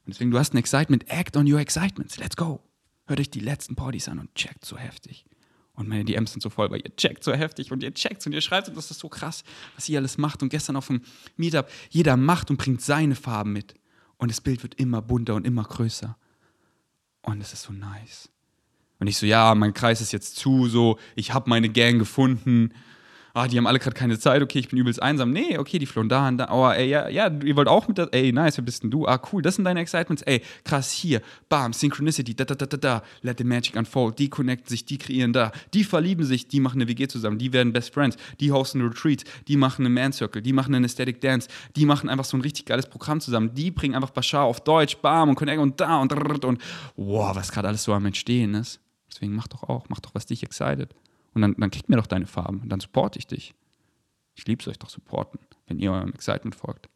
Und 0.04 0.14
deswegen, 0.14 0.30
du 0.30 0.38
hast 0.38 0.54
ein 0.54 0.58
Excitement, 0.58 1.08
act 1.08 1.36
on 1.36 1.50
your 1.50 1.60
excitements. 1.60 2.18
Let's 2.18 2.36
go. 2.36 2.60
hört 3.06 3.20
euch 3.20 3.30
die 3.30 3.40
letzten 3.40 3.76
Partys 3.76 4.08
an 4.08 4.18
und 4.18 4.34
checkt 4.34 4.64
so 4.64 4.76
heftig. 4.78 5.24
Und 5.74 5.88
meine 5.88 6.04
DMs 6.04 6.32
sind 6.32 6.42
so 6.42 6.50
voll, 6.50 6.70
weil 6.70 6.80
ihr 6.80 6.94
checkt 6.96 7.24
so 7.24 7.32
heftig 7.32 7.72
und 7.72 7.82
ihr 7.82 7.92
checkt 7.94 8.26
und 8.26 8.32
ihr 8.32 8.40
schreibt 8.40 8.68
und 8.68 8.76
das 8.76 8.90
ist 8.90 9.00
so 9.00 9.08
krass, 9.08 9.44
was 9.74 9.88
ihr 9.88 9.98
alles 9.98 10.18
macht. 10.18 10.42
Und 10.42 10.50
gestern 10.50 10.76
auf 10.76 10.88
dem 10.88 11.02
Meetup, 11.36 11.68
jeder 11.90 12.16
macht 12.16 12.50
und 12.50 12.56
bringt 12.56 12.82
seine 12.82 13.14
Farben 13.14 13.52
mit. 13.52 13.74
Und 14.16 14.30
das 14.30 14.40
Bild 14.40 14.62
wird 14.62 14.74
immer 14.74 15.00
bunter 15.00 15.34
und 15.34 15.46
immer 15.46 15.64
größer. 15.64 16.16
Und 17.22 17.40
es 17.40 17.52
ist 17.52 17.62
so 17.62 17.72
nice. 17.72 18.30
Und 18.98 19.06
ich 19.06 19.16
so, 19.16 19.26
ja, 19.26 19.54
mein 19.54 19.72
Kreis 19.72 20.00
ist 20.00 20.12
jetzt 20.12 20.36
zu, 20.36 20.68
so, 20.68 20.98
ich 21.16 21.32
habe 21.32 21.48
meine 21.48 21.68
Gang 21.68 21.98
gefunden 21.98 22.72
ah, 23.34 23.48
die 23.48 23.56
haben 23.56 23.66
alle 23.66 23.78
gerade 23.78 23.94
keine 23.94 24.18
Zeit, 24.18 24.42
okay, 24.42 24.58
ich 24.58 24.68
bin 24.68 24.78
übelst 24.78 25.02
einsam. 25.02 25.30
Nee, 25.30 25.58
okay, 25.58 25.78
die 25.78 25.86
flohen 25.86 26.08
da 26.08 26.28
und 26.28 26.38
da. 26.38 26.48
Oh, 26.50 26.68
ey, 26.70 26.88
ja, 26.88 27.08
ja, 27.08 27.30
ihr 27.44 27.56
wollt 27.56 27.68
auch 27.68 27.88
mit 27.88 27.98
das, 27.98 28.08
ey, 28.12 28.32
nice, 28.32 28.56
wer 28.58 28.64
bist 28.64 28.82
denn 28.82 28.90
du? 28.90 29.06
Ah, 29.06 29.20
cool, 29.32 29.42
das 29.42 29.56
sind 29.56 29.64
deine 29.64 29.80
Excitements. 29.80 30.22
Ey, 30.22 30.42
krass, 30.64 30.90
hier, 30.90 31.20
bam, 31.48 31.72
Synchronicity, 31.72 32.34
da, 32.34 32.44
da, 32.44 32.54
da, 32.54 32.66
da, 32.66 32.76
da, 32.76 33.02
let 33.22 33.38
the 33.38 33.44
magic 33.44 33.76
unfold. 33.76 34.18
Die 34.18 34.28
connecten 34.28 34.68
sich, 34.68 34.84
die 34.84 34.98
kreieren 34.98 35.32
da. 35.32 35.52
Die 35.74 35.84
verlieben 35.84 36.24
sich, 36.24 36.48
die 36.48 36.60
machen 36.60 36.80
eine 36.80 36.88
WG 36.88 37.08
zusammen, 37.08 37.38
die 37.38 37.52
werden 37.52 37.72
Best 37.72 37.92
Friends, 37.94 38.16
die 38.40 38.52
hosten 38.52 38.82
Retreats, 38.82 39.24
die 39.48 39.56
machen 39.56 39.86
eine 39.86 39.94
Man 39.94 40.12
Circle, 40.12 40.42
die 40.42 40.52
machen 40.52 40.74
einen 40.74 40.84
Aesthetic 40.84 41.20
Dance, 41.20 41.48
die 41.76 41.86
machen 41.86 42.08
einfach 42.08 42.24
so 42.24 42.36
ein 42.36 42.40
richtig 42.40 42.66
geiles 42.66 42.86
Programm 42.86 43.20
zusammen. 43.20 43.54
Die 43.54 43.70
bringen 43.70 43.94
einfach 43.94 44.10
Bashar 44.10 44.44
auf 44.44 44.60
Deutsch, 44.60 44.96
bam, 44.98 45.28
und 45.28 45.34
connect 45.34 45.60
und 45.60 45.80
da 45.80 45.98
und 45.98 46.10
und, 46.44 46.60
wow, 46.96 47.34
was 47.34 47.52
gerade 47.52 47.68
alles 47.68 47.84
so 47.84 47.92
am 47.92 48.06
Entstehen 48.06 48.54
ist. 48.54 48.80
Deswegen 49.10 49.34
mach 49.34 49.48
doch 49.48 49.64
auch, 49.64 49.86
mach 49.88 50.00
doch, 50.00 50.14
was 50.14 50.26
dich 50.26 50.42
excited. 50.42 50.94
Und 51.34 51.42
dann, 51.42 51.54
dann 51.56 51.70
kriegt 51.70 51.88
mir 51.88 51.96
doch 51.96 52.06
deine 52.06 52.26
Farben 52.26 52.60
und 52.60 52.68
dann 52.68 52.80
supporte 52.80 53.18
ich 53.18 53.26
dich. 53.26 53.54
Ich 54.34 54.46
liebe 54.46 54.60
es 54.60 54.68
euch 54.68 54.78
doch 54.78 54.90
supporten, 54.90 55.38
wenn 55.66 55.78
ihr 55.78 55.92
eurem 55.92 56.12
Excitement 56.12 56.54
folgt. 56.54 56.88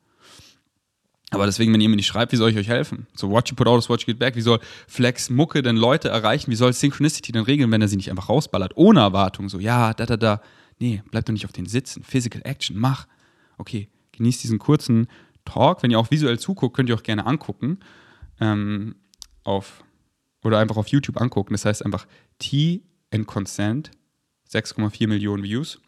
Aber 1.31 1.47
deswegen, 1.47 1.73
wenn 1.73 1.81
ihr 1.81 1.89
mir 1.89 1.97
nicht 1.97 2.07
schreibt, 2.07 2.33
wie 2.33 2.37
soll 2.37 2.51
ich 2.51 2.57
euch 2.57 2.69
helfen? 2.69 3.07
So, 3.15 3.31
watch 3.31 3.51
you 3.51 3.57
put 3.57 3.67
out 3.67 3.89
watch 3.89 4.03
you 4.03 4.13
get 4.13 4.19
back. 4.19 4.37
Wie 4.37 4.41
soll 4.41 4.61
Flex 4.87 5.31
Mucke 5.31 5.63
denn 5.63 5.77
Leute 5.77 6.09
erreichen? 6.09 6.51
Wie 6.51 6.57
soll 6.57 6.73
Synchronicity 6.73 7.33
denn 7.33 7.45
regeln, 7.45 7.71
wenn 7.71 7.83
er 7.83 7.89
sie 7.89 7.97
nicht 7.97 8.11
einfach 8.11 8.29
rausballert? 8.29 8.77
Ohne 8.77 9.01
Erwartung. 9.01 9.49
So, 9.49 9.59
ja, 9.59 9.95
da, 9.95 10.07
da, 10.07 10.17
da. 10.17 10.41
Nee, 10.79 11.03
bleib 11.11 11.25
doch 11.25 11.33
nicht 11.33 11.45
auf 11.45 11.53
den 11.53 11.67
Sitzen. 11.67 12.03
Physical 12.03 12.43
Action, 12.45 12.77
mach. 12.79 13.07
Okay, 13.59 13.89
genießt 14.13 14.43
diesen 14.43 14.59
kurzen 14.59 15.09
Talk. 15.45 15.83
Wenn 15.83 15.91
ihr 15.91 15.99
auch 15.99 16.11
visuell 16.11 16.39
zuguckt, 16.39 16.77
könnt 16.77 16.89
ihr 16.89 16.95
auch 16.95 17.03
gerne 17.03 17.27
angucken. 17.27 17.81
Ähm, 18.41 18.97
auf, 19.43 19.85
oder 20.43 20.59
einfach 20.59 20.77
auf 20.77 20.89
YouTube 20.89 21.21
angucken. 21.21 21.55
Das 21.55 21.65
heißt 21.65 21.85
einfach 21.85 22.07
T 22.39 22.83
and 23.13 23.27
Consent 23.27 23.91
6,4 24.51 25.09
Millionen 25.09 25.43
Views. 25.43 25.81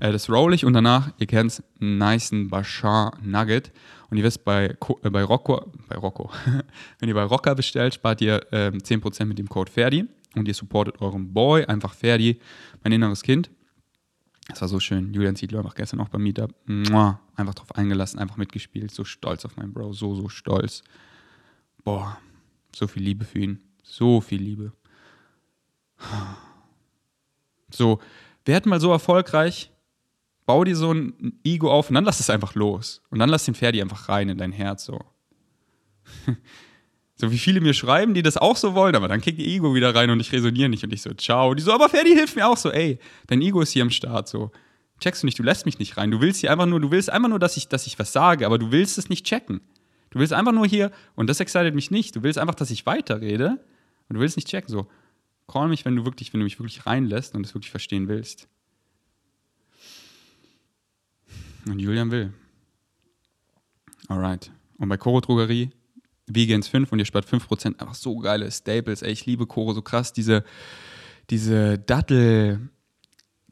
Äh, 0.00 0.12
das 0.12 0.28
roll 0.30 0.54
ich 0.54 0.64
und 0.64 0.72
danach, 0.72 1.10
ihr 1.18 1.26
kennt 1.26 1.52
es, 1.52 1.62
nice 1.78 2.30
Bashar 2.32 3.16
Nugget. 3.22 3.72
Und 4.10 4.18
ihr 4.18 4.24
wisst, 4.24 4.44
bei, 4.44 4.76
äh, 5.02 5.10
bei 5.10 5.24
Rocco, 5.24 5.72
bei 5.88 5.96
Rocco, 5.96 6.30
wenn 6.98 7.08
ihr 7.08 7.14
bei 7.14 7.24
Rocker 7.24 7.54
bestellt, 7.54 7.94
spart 7.94 8.20
ihr 8.20 8.40
äh, 8.52 8.70
10% 8.70 9.24
mit 9.24 9.38
dem 9.38 9.48
Code 9.48 9.70
Ferdi 9.70 10.04
und 10.34 10.46
ihr 10.46 10.54
supportet 10.54 11.00
euren 11.00 11.32
Boy, 11.32 11.64
einfach 11.64 11.94
Ferdi, 11.94 12.40
mein 12.82 12.92
inneres 12.92 13.22
Kind. 13.22 13.50
Das 14.48 14.60
war 14.60 14.68
so 14.68 14.78
schön. 14.78 15.12
Julian 15.12 15.34
Ziedler 15.34 15.58
einfach 15.58 15.74
gestern 15.74 16.00
auch 16.00 16.08
beim 16.08 16.22
Meetup. 16.22 16.54
Mua, 16.66 17.20
einfach 17.34 17.54
drauf 17.54 17.74
eingelassen, 17.74 18.20
einfach 18.20 18.36
mitgespielt. 18.36 18.92
So 18.92 19.04
stolz 19.04 19.44
auf 19.44 19.56
meinen 19.56 19.72
Bro, 19.72 19.92
so, 19.92 20.14
so 20.14 20.28
stolz. 20.28 20.84
Boah, 21.82 22.18
so 22.74 22.86
viel 22.86 23.02
Liebe 23.02 23.24
für 23.24 23.40
ihn. 23.40 23.60
So 23.82 24.20
viel 24.20 24.40
Liebe. 24.40 24.72
So, 27.70 28.00
werd 28.44 28.66
mal 28.66 28.80
so 28.80 28.90
erfolgreich, 28.92 29.70
bau 30.46 30.64
dir 30.64 30.76
so 30.76 30.92
ein 30.92 31.40
Ego 31.44 31.70
auf 31.70 31.88
und 31.88 31.94
dann 31.94 32.04
lass 32.04 32.20
es 32.20 32.30
einfach 32.30 32.54
los. 32.54 33.02
Und 33.10 33.18
dann 33.18 33.28
lass 33.28 33.44
den 33.44 33.54
Ferdi 33.54 33.82
einfach 33.82 34.08
rein 34.08 34.28
in 34.28 34.38
dein 34.38 34.52
Herz, 34.52 34.84
so. 34.84 35.00
so 37.16 37.30
wie 37.30 37.38
viele 37.38 37.60
mir 37.60 37.74
schreiben, 37.74 38.14
die 38.14 38.22
das 38.22 38.36
auch 38.36 38.56
so 38.56 38.74
wollen, 38.74 38.94
aber 38.94 39.08
dann 39.08 39.20
kriegt 39.20 39.38
ihr 39.38 39.46
Ego 39.46 39.74
wieder 39.74 39.94
rein 39.94 40.10
und 40.10 40.20
ich 40.20 40.32
resoniere 40.32 40.68
nicht 40.68 40.84
und 40.84 40.92
ich 40.92 41.02
so, 41.02 41.12
ciao. 41.14 41.54
Die 41.54 41.62
so, 41.62 41.72
aber 41.72 41.88
Ferdi 41.88 42.14
hilft 42.14 42.36
mir 42.36 42.46
auch 42.46 42.56
so, 42.56 42.70
ey, 42.70 42.98
dein 43.26 43.42
Ego 43.42 43.60
ist 43.60 43.72
hier 43.72 43.82
am 43.82 43.90
Start, 43.90 44.28
so. 44.28 44.52
Checkst 45.00 45.22
du 45.22 45.26
nicht, 45.26 45.38
du 45.38 45.42
lässt 45.42 45.66
mich 45.66 45.78
nicht 45.78 45.98
rein. 45.98 46.10
Du 46.10 46.22
willst 46.22 46.40
hier 46.40 46.50
einfach 46.50 46.64
nur, 46.64 46.80
du 46.80 46.90
willst 46.90 47.10
einfach 47.10 47.28
nur, 47.28 47.38
dass 47.38 47.58
ich, 47.58 47.68
dass 47.68 47.86
ich 47.86 47.98
was 47.98 48.12
sage, 48.12 48.46
aber 48.46 48.58
du 48.58 48.72
willst 48.72 48.96
es 48.96 49.10
nicht 49.10 49.26
checken. 49.26 49.60
Du 50.10 50.20
willst 50.20 50.32
einfach 50.32 50.52
nur 50.52 50.66
hier, 50.66 50.90
und 51.16 51.28
das 51.28 51.40
excited 51.40 51.74
mich 51.74 51.90
nicht, 51.90 52.16
du 52.16 52.22
willst 52.22 52.38
einfach, 52.38 52.54
dass 52.54 52.70
ich 52.70 52.86
weiterrede 52.86 53.58
und 54.08 54.14
du 54.14 54.20
willst 54.20 54.36
nicht 54.36 54.48
checken, 54.48 54.70
so. 54.70 54.86
Call 55.46 55.68
mich, 55.68 55.84
wenn 55.84 55.96
du 55.96 56.04
wirklich, 56.04 56.32
wenn 56.32 56.40
du 56.40 56.44
mich 56.44 56.58
wirklich 56.58 56.86
reinlässt 56.86 57.34
und 57.34 57.46
es 57.46 57.54
wirklich 57.54 57.70
verstehen 57.70 58.08
willst. 58.08 58.48
Und 61.66 61.78
Julian 61.78 62.10
will. 62.10 62.32
Alright. 64.08 64.50
Und 64.78 64.88
bei 64.88 64.96
Coro 64.96 65.20
Drogerie, 65.20 65.70
Vegans 66.26 66.68
5 66.68 66.92
und 66.92 66.98
ihr 66.98 67.04
spart 67.04 67.26
5%. 67.26 67.80
Einfach 67.80 67.94
so 67.94 68.18
geile 68.18 68.50
Staples. 68.50 69.02
Ey, 69.02 69.12
ich 69.12 69.26
liebe 69.26 69.46
Coro 69.46 69.72
so 69.72 69.82
krass. 69.82 70.12
Diese, 70.12 70.44
diese 71.30 71.78
Dattel. 71.78 72.70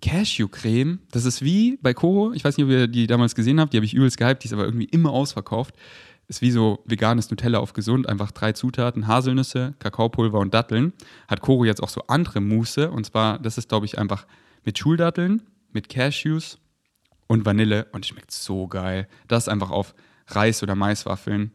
Cashew-Creme, 0.03 0.99
das 1.13 1.25
ist 1.25 1.41
wie 1.41 1.79
bei 1.81 1.95
Coro, 1.95 2.35
ich 2.35 2.45
weiß 2.45 2.59
nicht, 2.59 2.65
ob 2.65 2.71
ihr 2.71 2.89
die 2.89 3.07
damals 3.07 3.35
gesehen 3.35 3.59
habt, 3.59 3.73
die 3.73 3.79
habe 3.79 3.87
ich 3.87 3.95
übelst 3.95 4.19
gehypt, 4.19 4.43
die 4.43 4.49
ist 4.49 4.53
aber 4.53 4.65
irgendwie 4.65 4.85
immer 4.85 5.11
ausverkauft. 5.11 5.75
Ist 6.27 6.41
wie 6.41 6.51
so 6.51 6.83
veganes 6.87 7.31
Nutella 7.31 7.59
auf 7.59 7.75
gesund, 7.75 8.09
einfach 8.09 8.31
drei 8.31 8.53
Zutaten, 8.53 9.07
Haselnüsse, 9.07 9.75
Kakaopulver 9.79 10.39
und 10.39 10.55
Datteln. 10.55 10.93
Hat 11.29 11.41
Koro 11.41 11.65
jetzt 11.65 11.83
auch 11.83 11.89
so 11.89 12.03
andere 12.07 12.41
Mousse 12.41 12.91
und 12.91 13.05
zwar, 13.05 13.39
das 13.39 13.59
ist 13.59 13.69
glaube 13.69 13.87
ich 13.87 13.99
einfach 13.99 14.27
mit 14.65 14.79
Schuldatteln, 14.79 15.43
mit 15.73 15.89
Cashews 15.89 16.59
und 17.27 17.45
Vanille 17.45 17.87
und 17.93 18.07
schmeckt 18.07 18.31
so 18.31 18.69
geil. 18.69 19.09
Das 19.29 19.49
einfach 19.49 19.71
auf 19.71 19.95
Reis- 20.29 20.63
oder 20.63 20.75
Maiswaffeln. 20.75 21.53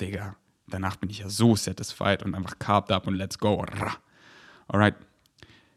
Digga, 0.00 0.36
danach 0.66 0.96
bin 0.96 1.08
ich 1.10 1.20
ja 1.20 1.28
so 1.30 1.56
satisfied 1.56 2.22
und 2.22 2.34
einfach 2.34 2.58
carved 2.58 2.92
up 2.92 3.06
und 3.06 3.14
let's 3.14 3.38
go. 3.38 3.64
Alright, 4.68 4.94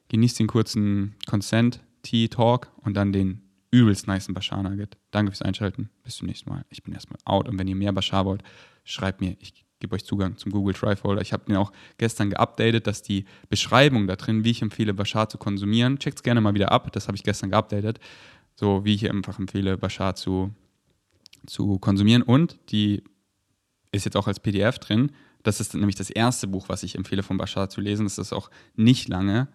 genießt 0.09 0.39
den 0.39 0.47
kurzen 0.47 1.15
Consent, 1.27 1.79
Tea 2.03 2.27
Talk 2.27 2.71
und 2.77 2.95
dann 2.95 3.13
den 3.13 3.48
übelst 3.71 4.07
nice 4.07 4.27
Bashar 4.29 4.63
Nugget. 4.63 4.97
Danke 5.11 5.31
fürs 5.31 5.41
Einschalten. 5.41 5.89
Bis 6.03 6.15
zum 6.15 6.27
nächsten 6.27 6.49
Mal. 6.49 6.65
Ich 6.69 6.83
bin 6.83 6.93
erstmal 6.93 7.19
out. 7.25 7.47
Und 7.47 7.59
wenn 7.59 7.67
ihr 7.67 7.75
mehr 7.75 7.91
Bashar 7.91 8.25
wollt, 8.25 8.43
schreibt 8.83 9.21
mir. 9.21 9.35
Ich 9.39 9.65
gebe 9.79 9.95
euch 9.95 10.05
Zugang 10.05 10.37
zum 10.37 10.51
Google 10.51 10.73
Drive 10.73 10.99
Folder. 10.99 11.21
Ich 11.21 11.33
habe 11.33 11.45
den 11.45 11.55
auch 11.55 11.71
gestern 11.97 12.29
geupdatet, 12.29 12.87
dass 12.87 13.01
die 13.01 13.25
Beschreibung 13.49 14.07
da 14.07 14.15
drin, 14.15 14.43
wie 14.43 14.51
ich 14.51 14.61
empfehle, 14.61 14.93
Bashar 14.93 15.29
zu 15.29 15.37
konsumieren, 15.37 15.99
checkt 15.99 16.17
es 16.17 16.23
gerne 16.23 16.41
mal 16.41 16.53
wieder 16.53 16.71
ab. 16.71 16.91
Das 16.91 17.07
habe 17.07 17.15
ich 17.15 17.23
gestern 17.23 17.51
geupdatet. 17.51 17.99
So 18.55 18.83
wie 18.83 18.95
ich 18.95 19.09
einfach 19.09 19.39
empfehle, 19.39 19.77
Bashar 19.77 20.15
zu, 20.15 20.53
zu 21.45 21.79
konsumieren. 21.79 22.23
Und 22.23 22.59
die 22.71 23.03
ist 23.91 24.05
jetzt 24.05 24.17
auch 24.17 24.27
als 24.27 24.39
PDF 24.39 24.79
drin. 24.79 25.11
Das 25.43 25.61
ist 25.61 25.73
nämlich 25.73 25.95
das 25.95 26.09
erste 26.09 26.47
Buch, 26.47 26.67
was 26.67 26.83
ich 26.83 26.95
empfehle, 26.95 27.23
von 27.23 27.37
Bashar 27.37 27.69
zu 27.69 27.79
lesen. 27.79 28.05
Das 28.05 28.17
ist 28.17 28.33
auch 28.33 28.49
nicht 28.75 29.07
lange. 29.07 29.47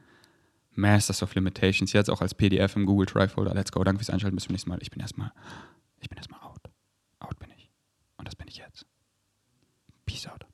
Masters 0.77 1.23
of 1.23 1.35
Limitations, 1.35 1.93
jetzt 1.93 2.11
auch 2.11 2.21
als 2.21 2.35
PDF 2.35 2.77
im 2.77 2.87
Google 2.87 3.07
Drive 3.07 3.33
Folder. 3.33 3.55
Let's 3.55 3.73
go. 3.73 3.85
Danke 3.85 3.99
fürs 4.01 4.11
Einschalten. 4.11 4.37
Bis 4.37 4.45
zum 4.45 4.53
nächsten 4.53 4.71
Mal. 4.71 4.79
Ich 4.81 4.91
bin 4.91 5.01
erstmal, 5.01 5.33
ich 6.01 6.09
bin 6.09 6.17
erstmal 6.17 6.41
out. 6.41 6.61
Out 7.21 7.39
bin 7.39 7.51
ich. 7.57 7.71
Und 8.17 8.27
das 8.27 8.37
bin 8.37 8.49
ich 8.49 8.57
jetzt. 8.57 8.87
Peace 10.07 10.27
out. 10.27 10.45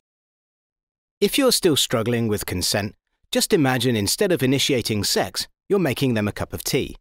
If 1.22 1.36
you're 1.36 1.52
still 1.52 1.76
struggling 1.76 2.30
with 2.30 2.46
consent, 2.46 2.94
just 3.30 3.52
imagine 3.52 3.98
instead 3.98 4.32
of 4.32 4.42
initiating 4.42 5.04
sex, 5.04 5.48
you're 5.68 5.78
making 5.78 6.14
them 6.14 6.26
a 6.28 6.32
cup 6.32 6.52
of 6.52 6.64
tea. 6.64 6.96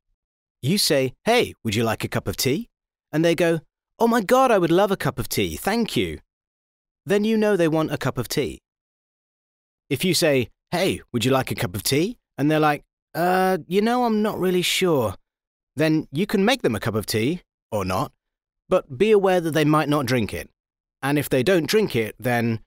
You 0.61 0.77
say, 0.77 1.13
Hey, 1.23 1.53
would 1.63 1.75
you 1.75 1.83
like 1.83 2.03
a 2.03 2.09
cup 2.09 2.27
of 2.27 2.35
tea? 2.35 2.69
And 3.11 3.23
they 3.23 3.35
go, 3.35 3.61
Oh 3.97 4.07
my 4.07 4.21
god, 4.21 4.51
I 4.51 4.57
would 4.57 4.71
love 4.71 4.91
a 4.91 4.97
cup 4.97 5.19
of 5.19 5.29
tea, 5.29 5.55
thank 5.55 5.95
you. 5.95 6.19
Then 7.05 7.23
you 7.23 7.37
know 7.37 7.55
they 7.55 7.67
want 7.67 7.91
a 7.93 7.97
cup 7.97 8.17
of 8.17 8.27
tea. 8.27 8.59
If 9.89 10.03
you 10.03 10.13
say, 10.13 10.49
Hey, 10.71 11.01
would 11.13 11.25
you 11.25 11.31
like 11.31 11.51
a 11.51 11.55
cup 11.55 11.75
of 11.75 11.83
tea? 11.83 12.17
And 12.37 12.51
they're 12.51 12.59
like, 12.59 12.83
uh, 13.19 13.57
you 13.67 13.81
know, 13.81 14.05
I'm 14.05 14.21
not 14.21 14.39
really 14.39 14.61
sure. 14.61 15.15
Then 15.75 16.07
you 16.11 16.25
can 16.25 16.45
make 16.45 16.61
them 16.61 16.75
a 16.75 16.79
cup 16.79 16.95
of 16.95 17.05
tea, 17.05 17.41
or 17.71 17.83
not, 17.83 18.11
but 18.69 18.97
be 18.97 19.11
aware 19.11 19.41
that 19.41 19.51
they 19.51 19.65
might 19.65 19.89
not 19.89 20.05
drink 20.05 20.33
it. 20.33 20.49
And 21.01 21.19
if 21.19 21.27
they 21.27 21.43
don't 21.43 21.67
drink 21.67 21.95
it, 21.95 22.15
then, 22.17 22.61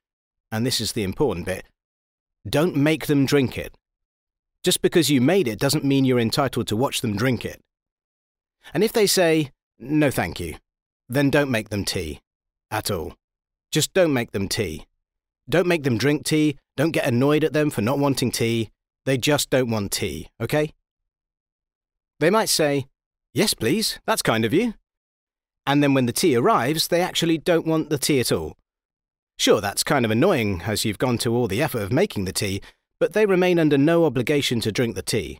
and 0.50 0.66
this 0.66 0.80
is 0.80 0.92
the 0.92 1.04
important 1.04 1.46
bit, 1.46 1.64
don't 2.48 2.76
make 2.76 3.06
them 3.06 3.24
drink 3.24 3.56
it. 3.56 3.74
Just 4.62 4.82
because 4.82 5.10
you 5.10 5.20
made 5.20 5.48
it 5.48 5.58
doesn't 5.58 5.84
mean 5.84 6.04
you're 6.04 6.18
entitled 6.18 6.66
to 6.68 6.76
watch 6.76 7.00
them 7.00 7.16
drink 7.16 7.44
it. 7.44 7.60
And 8.74 8.84
if 8.84 8.92
they 8.92 9.06
say, 9.06 9.52
no 9.78 10.10
thank 10.10 10.38
you, 10.38 10.56
then 11.08 11.30
don't 11.30 11.50
make 11.50 11.70
them 11.70 11.84
tea. 11.84 12.20
At 12.70 12.90
all. 12.90 13.14
Just 13.70 13.92
don't 13.94 14.12
make 14.12 14.32
them 14.32 14.48
tea. 14.48 14.86
Don't 15.48 15.66
make 15.66 15.82
them 15.82 15.98
drink 15.98 16.24
tea, 16.24 16.58
don't 16.76 16.92
get 16.92 17.06
annoyed 17.06 17.42
at 17.42 17.52
them 17.52 17.70
for 17.70 17.80
not 17.80 17.98
wanting 17.98 18.30
tea, 18.30 18.70
they 19.04 19.18
just 19.18 19.50
don't 19.50 19.70
want 19.70 19.92
tea, 19.92 20.28
okay? 20.40 20.72
They 22.20 22.30
might 22.30 22.48
say, 22.48 22.86
Yes, 23.34 23.54
please, 23.54 23.98
that's 24.06 24.22
kind 24.22 24.44
of 24.44 24.52
you. 24.52 24.74
And 25.66 25.82
then 25.82 25.94
when 25.94 26.06
the 26.06 26.12
tea 26.12 26.36
arrives, 26.36 26.88
they 26.88 27.00
actually 27.00 27.38
don't 27.38 27.66
want 27.66 27.88
the 27.88 27.98
tea 27.98 28.20
at 28.20 28.30
all. 28.32 28.56
Sure, 29.38 29.60
that's 29.60 29.82
kind 29.82 30.04
of 30.04 30.10
annoying 30.10 30.62
as 30.66 30.84
you've 30.84 30.98
gone 30.98 31.18
to 31.18 31.34
all 31.34 31.48
the 31.48 31.62
effort 31.62 31.82
of 31.82 31.92
making 31.92 32.26
the 32.26 32.32
tea, 32.32 32.60
but 33.00 33.12
they 33.12 33.26
remain 33.26 33.58
under 33.58 33.78
no 33.78 34.04
obligation 34.04 34.60
to 34.60 34.70
drink 34.70 34.94
the 34.94 35.02
tea. 35.02 35.38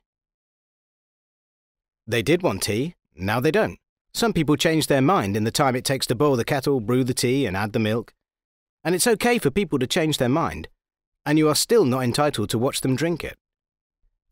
They 2.07 2.23
did 2.23 2.43
want 2.43 2.63
tea, 2.63 2.95
now 3.15 3.41
they 3.41 3.51
don't. 3.51 3.79
Some 4.15 4.33
people 4.33 4.57
change 4.57 4.87
their 4.87 5.03
mind 5.03 5.37
in 5.37 5.45
the 5.45 5.51
time 5.51 5.77
it 5.77 5.85
takes 5.85 6.07
to 6.07 6.15
boil 6.15 6.37
the 6.37 6.45
kettle, 6.45 6.81
brew 6.81 7.05
the 7.05 7.15
tea, 7.15 7.47
and 7.47 7.57
add 7.57 7.73
the 7.73 7.79
milk. 7.79 8.13
And 8.83 8.95
it's 8.95 9.07
okay 9.07 9.39
for 9.39 9.51
people 9.51 9.79
to 9.79 9.87
change 9.87 10.19
their 10.19 10.29
mind. 10.29 10.69
and 11.25 11.39
you 11.39 11.49
are 11.49 11.55
still 11.55 11.85
not 11.85 12.03
entitled 12.03 12.51
to 12.51 12.59
watch 12.59 12.81
them 12.81 12.97
drink 12.97 13.23
it. 13.25 13.37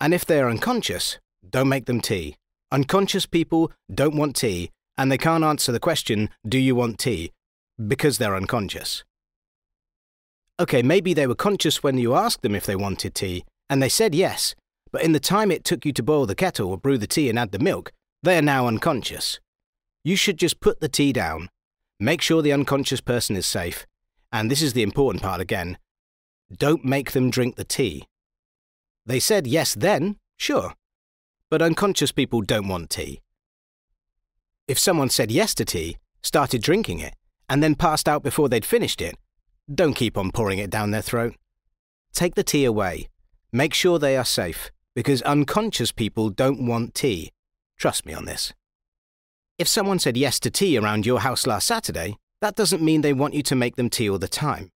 And 0.00 0.14
if 0.14 0.24
they 0.24 0.40
are 0.40 0.48
unconscious, 0.48 1.18
don't 1.48 1.68
make 1.68 1.86
them 1.86 2.00
tea. 2.00 2.36
Unconscious 2.72 3.26
people 3.26 3.70
don't 3.92 4.16
want 4.16 4.36
tea, 4.36 4.70
and 4.96 5.10
they 5.10 5.18
can't 5.18 5.44
answer 5.44 5.72
the 5.72 5.80
question, 5.80 6.30
Do 6.48 6.58
you 6.58 6.74
want 6.74 6.98
tea? 6.98 7.32
because 7.88 8.18
they're 8.18 8.36
unconscious. 8.36 9.04
Okay, 10.58 10.82
maybe 10.82 11.14
they 11.14 11.26
were 11.26 11.34
conscious 11.34 11.82
when 11.82 11.96
you 11.98 12.14
asked 12.14 12.42
them 12.42 12.54
if 12.54 12.66
they 12.66 12.76
wanted 12.76 13.14
tea, 13.14 13.44
and 13.68 13.82
they 13.82 13.88
said 13.88 14.14
yes, 14.14 14.54
but 14.92 15.02
in 15.02 15.12
the 15.12 15.20
time 15.20 15.50
it 15.50 15.64
took 15.64 15.86
you 15.86 15.92
to 15.94 16.02
boil 16.02 16.26
the 16.26 16.34
kettle 16.34 16.68
or 16.68 16.76
brew 16.76 16.98
the 16.98 17.06
tea 17.06 17.30
and 17.30 17.38
add 17.38 17.52
the 17.52 17.58
milk, 17.58 17.92
they 18.22 18.36
are 18.36 18.42
now 18.42 18.66
unconscious. 18.66 19.40
You 20.04 20.16
should 20.16 20.36
just 20.36 20.60
put 20.60 20.80
the 20.80 20.88
tea 20.88 21.12
down, 21.12 21.48
make 21.98 22.20
sure 22.20 22.42
the 22.42 22.52
unconscious 22.52 23.00
person 23.00 23.36
is 23.36 23.46
safe, 23.46 23.86
and 24.32 24.50
this 24.50 24.62
is 24.62 24.74
the 24.74 24.82
important 24.82 25.22
part 25.22 25.40
again 25.40 25.78
don't 26.56 26.84
make 26.84 27.12
them 27.12 27.30
drink 27.30 27.54
the 27.54 27.62
tea. 27.62 28.08
They 29.06 29.20
said 29.20 29.46
yes 29.46 29.74
then, 29.74 30.16
sure, 30.36 30.74
but 31.50 31.62
unconscious 31.62 32.12
people 32.12 32.42
don't 32.42 32.68
want 32.68 32.90
tea. 32.90 33.20
If 34.68 34.78
someone 34.78 35.10
said 35.10 35.30
yes 35.30 35.54
to 35.56 35.64
tea, 35.64 35.96
started 36.22 36.62
drinking 36.62 37.00
it, 37.00 37.14
and 37.48 37.62
then 37.62 37.74
passed 37.74 38.08
out 38.08 38.22
before 38.22 38.48
they'd 38.48 38.64
finished 38.64 39.00
it, 39.00 39.16
don't 39.72 39.94
keep 39.94 40.16
on 40.16 40.30
pouring 40.30 40.58
it 40.58 40.70
down 40.70 40.90
their 40.90 41.02
throat. 41.02 41.34
Take 42.12 42.34
the 42.34 42.44
tea 42.44 42.64
away. 42.64 43.08
Make 43.52 43.74
sure 43.74 43.98
they 43.98 44.16
are 44.16 44.24
safe, 44.24 44.70
because 44.94 45.22
unconscious 45.22 45.90
people 45.92 46.30
don't 46.30 46.66
want 46.66 46.94
tea. 46.94 47.32
Trust 47.76 48.06
me 48.06 48.12
on 48.12 48.26
this. 48.26 48.52
If 49.58 49.66
someone 49.66 49.98
said 49.98 50.16
yes 50.16 50.38
to 50.40 50.50
tea 50.50 50.78
around 50.78 51.04
your 51.04 51.20
house 51.20 51.46
last 51.46 51.66
Saturday, 51.66 52.16
that 52.40 52.54
doesn't 52.54 52.82
mean 52.82 53.00
they 53.00 53.12
want 53.12 53.34
you 53.34 53.42
to 53.42 53.54
make 53.54 53.76
them 53.76 53.90
tea 53.90 54.08
all 54.08 54.18
the 54.18 54.28
time. 54.28 54.70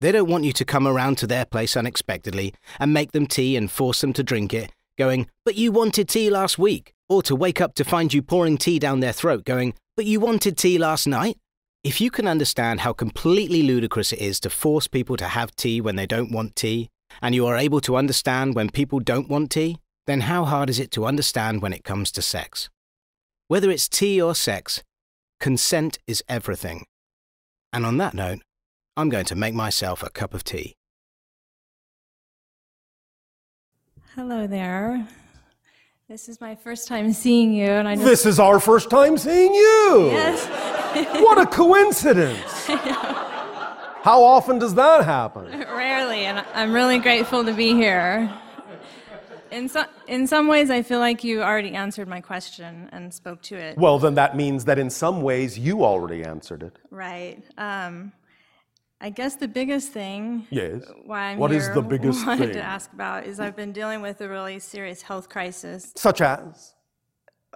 They 0.00 0.12
don't 0.12 0.28
want 0.28 0.44
you 0.44 0.52
to 0.52 0.64
come 0.64 0.86
around 0.86 1.18
to 1.18 1.26
their 1.26 1.44
place 1.44 1.76
unexpectedly 1.76 2.54
and 2.78 2.92
make 2.92 3.12
them 3.12 3.26
tea 3.26 3.56
and 3.56 3.70
force 3.70 4.00
them 4.00 4.12
to 4.14 4.22
drink 4.22 4.52
it, 4.52 4.72
going, 4.98 5.28
But 5.44 5.56
you 5.56 5.72
wanted 5.72 6.08
tea 6.08 6.30
last 6.30 6.58
week. 6.58 6.92
Or 7.08 7.22
to 7.24 7.36
wake 7.36 7.60
up 7.60 7.74
to 7.74 7.84
find 7.84 8.14
you 8.14 8.22
pouring 8.22 8.56
tea 8.56 8.78
down 8.78 9.00
their 9.00 9.12
throat, 9.12 9.44
going, 9.44 9.74
But 9.96 10.06
you 10.06 10.20
wanted 10.20 10.56
tea 10.56 10.78
last 10.78 11.06
night. 11.06 11.36
If 11.82 12.00
you 12.00 12.10
can 12.10 12.26
understand 12.26 12.80
how 12.80 12.94
completely 12.94 13.62
ludicrous 13.62 14.12
it 14.12 14.18
is 14.18 14.40
to 14.40 14.50
force 14.50 14.88
people 14.88 15.18
to 15.18 15.26
have 15.26 15.54
tea 15.54 15.82
when 15.82 15.96
they 15.96 16.06
don't 16.06 16.32
want 16.32 16.56
tea, 16.56 16.88
and 17.20 17.34
you 17.34 17.46
are 17.46 17.58
able 17.58 17.80
to 17.82 17.96
understand 17.96 18.54
when 18.54 18.70
people 18.70 19.00
don't 19.00 19.28
want 19.28 19.50
tea, 19.50 19.76
then 20.06 20.22
how 20.22 20.44
hard 20.44 20.70
is 20.70 20.80
it 20.80 20.90
to 20.92 21.04
understand 21.04 21.60
when 21.60 21.72
it 21.74 21.84
comes 21.84 22.10
to 22.12 22.22
sex? 22.22 22.70
Whether 23.48 23.70
it's 23.70 23.88
tea 23.88 24.20
or 24.20 24.34
sex, 24.34 24.82
consent 25.40 25.98
is 26.06 26.24
everything. 26.26 26.86
And 27.72 27.84
on 27.84 27.98
that 27.98 28.14
note, 28.14 28.40
I'm 28.96 29.08
going 29.08 29.24
to 29.26 29.34
make 29.34 29.54
myself 29.54 30.02
a 30.02 30.10
cup 30.10 30.34
of 30.34 30.44
tea. 30.44 30.76
Hello 34.14 34.46
there. 34.46 35.06
This 36.08 36.28
is 36.28 36.40
my 36.40 36.54
first 36.54 36.86
time 36.86 37.12
seeing 37.12 37.52
you, 37.54 37.66
and 37.66 37.88
I 37.88 37.94
just 37.96 38.06
This 38.06 38.26
is 38.26 38.38
our 38.38 38.60
first 38.60 38.90
time 38.90 39.18
seeing 39.18 39.52
you. 39.52 40.10
yes, 40.12 40.46
What 41.22 41.38
a 41.38 41.46
coincidence. 41.46 42.66
How 42.66 44.22
often 44.22 44.58
does 44.58 44.74
that 44.74 45.04
happen? 45.04 45.46
rarely, 45.50 46.26
and 46.26 46.44
I'm 46.54 46.72
really 46.72 46.98
grateful 46.98 47.42
to 47.44 47.52
be 47.52 47.72
here. 47.72 48.32
In 49.50 49.68
some 49.68 49.86
in 50.06 50.26
some 50.26 50.46
ways, 50.46 50.68
I 50.70 50.82
feel 50.82 50.98
like 50.98 51.24
you 51.24 51.42
already 51.42 51.74
answered 51.74 52.06
my 52.06 52.20
question 52.20 52.88
and 52.92 53.12
spoke 53.14 53.40
to 53.42 53.56
it. 53.56 53.78
Well, 53.78 53.98
then 53.98 54.14
that 54.16 54.36
means 54.36 54.66
that 54.66 54.78
in 54.78 54.90
some 54.90 55.22
ways 55.22 55.58
you 55.58 55.84
already 55.84 56.22
answered 56.22 56.62
it. 56.62 56.76
Right. 56.90 57.42
Um, 57.56 58.12
I 59.04 59.10
guess 59.10 59.36
the 59.36 59.48
biggest 59.48 59.92
thing 59.92 60.46
Yes. 60.48 60.82
why 61.04 61.24
I'm 61.32 61.38
What 61.38 61.52
is 61.52 61.66
here 61.66 61.74
the 61.74 61.82
biggest 61.82 62.26
wanted 62.26 62.46
thing? 62.46 62.54
to 62.54 62.62
ask 62.62 62.90
about 62.90 63.24
is 63.26 63.38
I've 63.38 63.54
been 63.54 63.70
dealing 63.72 64.00
with 64.00 64.22
a 64.22 64.28
really 64.30 64.58
serious 64.58 65.02
health 65.02 65.28
crisis. 65.28 65.92
Such 65.94 66.22
as? 66.22 66.72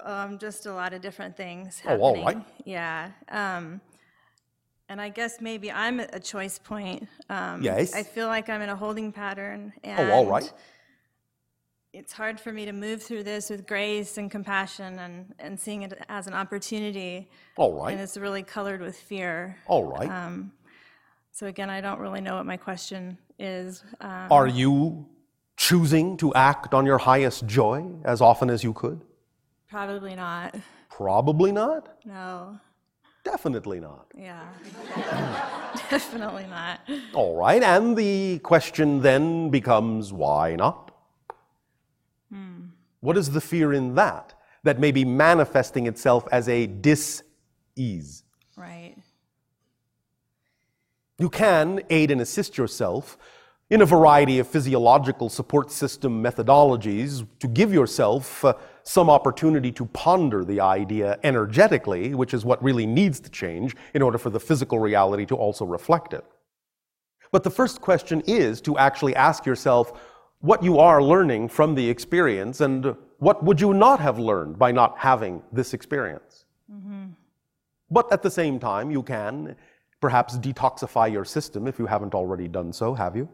Um, 0.04 0.38
just 0.38 0.66
a 0.66 0.74
lot 0.74 0.92
of 0.92 1.00
different 1.00 1.38
things 1.38 1.80
Oh, 1.86 1.96
all 1.98 2.14
happening. 2.16 2.38
right. 2.38 2.46
Yeah. 2.66 3.12
Um, 3.30 3.80
and 4.90 5.00
I 5.00 5.08
guess 5.08 5.40
maybe 5.40 5.72
I'm 5.72 6.00
at 6.00 6.14
a 6.14 6.20
choice 6.20 6.58
point. 6.58 7.08
Um, 7.30 7.62
Yes. 7.62 7.94
I 7.94 8.02
feel 8.02 8.26
like 8.26 8.50
I'm 8.50 8.60
in 8.60 8.68
a 8.68 8.76
holding 8.76 9.10
pattern. 9.10 9.72
And 9.82 10.10
Oh, 10.10 10.12
all 10.16 10.26
right. 10.26 10.52
It's 11.94 12.12
hard 12.12 12.38
for 12.38 12.52
me 12.52 12.66
to 12.66 12.72
move 12.72 13.02
through 13.02 13.22
this 13.22 13.48
with 13.48 13.66
grace 13.66 14.18
and 14.18 14.30
compassion 14.30 14.98
and, 14.98 15.34
and 15.38 15.58
seeing 15.58 15.80
it 15.80 15.94
as 16.10 16.26
an 16.26 16.34
opportunity. 16.34 17.30
All 17.56 17.70
And 17.72 17.78
right. 17.80 17.98
it's 17.98 18.18
really 18.18 18.42
colored 18.42 18.82
with 18.82 18.96
fear. 18.98 19.56
All 19.66 19.84
right. 19.84 20.10
Um, 20.10 20.52
so 21.38 21.46
again, 21.46 21.70
I 21.70 21.80
don't 21.80 22.00
really 22.00 22.20
know 22.20 22.34
what 22.34 22.46
my 22.46 22.56
question 22.56 23.16
is. 23.38 23.84
Um, 24.00 24.26
Are 24.28 24.48
you 24.48 25.06
choosing 25.56 26.16
to 26.16 26.34
act 26.34 26.74
on 26.74 26.84
your 26.84 26.98
highest 26.98 27.46
joy 27.46 27.86
as 28.04 28.20
often 28.20 28.50
as 28.50 28.64
you 28.64 28.72
could? 28.72 29.00
probably 29.70 30.16
not. 30.16 30.56
Probably 30.90 31.52
not. 31.52 32.04
No. 32.04 32.58
Definitely 33.22 33.78
not. 33.78 34.06
Yeah. 34.16 34.48
Definitely 35.90 36.46
not. 36.50 36.80
All 37.14 37.36
right. 37.36 37.62
And 37.62 37.96
the 37.96 38.40
question 38.40 39.00
then 39.00 39.50
becomes 39.50 40.12
why 40.12 40.56
not? 40.56 40.90
Hmm. 42.32 42.70
What 42.98 43.16
is 43.16 43.30
the 43.30 43.40
fear 43.40 43.72
in 43.72 43.94
that 43.94 44.34
that 44.64 44.80
may 44.80 44.90
be 44.90 45.04
manifesting 45.04 45.86
itself 45.86 46.26
as 46.32 46.48
a 46.48 46.66
dis 46.66 47.22
ease? 47.76 48.24
You 51.18 51.28
can 51.28 51.80
aid 51.90 52.10
and 52.10 52.20
assist 52.20 52.56
yourself 52.56 53.18
in 53.70 53.82
a 53.82 53.86
variety 53.86 54.38
of 54.38 54.46
physiological 54.46 55.28
support 55.28 55.70
system 55.70 56.22
methodologies 56.22 57.26
to 57.40 57.48
give 57.48 57.72
yourself 57.72 58.44
uh, 58.44 58.54
some 58.82 59.10
opportunity 59.10 59.70
to 59.72 59.84
ponder 59.86 60.44
the 60.44 60.60
idea 60.60 61.18
energetically, 61.24 62.14
which 62.14 62.32
is 62.32 62.44
what 62.44 62.62
really 62.62 62.86
needs 62.86 63.20
to 63.20 63.30
change 63.30 63.76
in 63.94 64.00
order 64.00 64.16
for 64.16 64.30
the 64.30 64.40
physical 64.40 64.78
reality 64.78 65.26
to 65.26 65.34
also 65.34 65.66
reflect 65.66 66.14
it. 66.14 66.24
But 67.30 67.44
the 67.44 67.50
first 67.50 67.82
question 67.82 68.22
is 68.26 68.60
to 68.62 68.78
actually 68.78 69.14
ask 69.14 69.44
yourself 69.44 69.92
what 70.40 70.62
you 70.62 70.78
are 70.78 71.02
learning 71.02 71.48
from 71.48 71.74
the 71.74 71.90
experience 71.90 72.60
and 72.60 72.96
what 73.18 73.44
would 73.44 73.60
you 73.60 73.74
not 73.74 74.00
have 74.00 74.18
learned 74.18 74.58
by 74.58 74.72
not 74.72 74.96
having 74.96 75.42
this 75.52 75.74
experience. 75.74 76.46
But 77.90 78.10
at 78.12 78.22
the 78.22 78.30
same 78.30 78.58
time, 78.58 78.90
you 78.90 79.02
can 79.02 79.56
perhaps 80.00 80.38
detoxify 80.38 81.10
your 81.10 81.24
system 81.24 81.66
if 81.66 81.78
you 81.78 81.86
haven't 81.86 82.14
already 82.14 82.48
done 82.48 82.72
so, 82.72 82.94
have 82.94 83.16
you? 83.16 83.28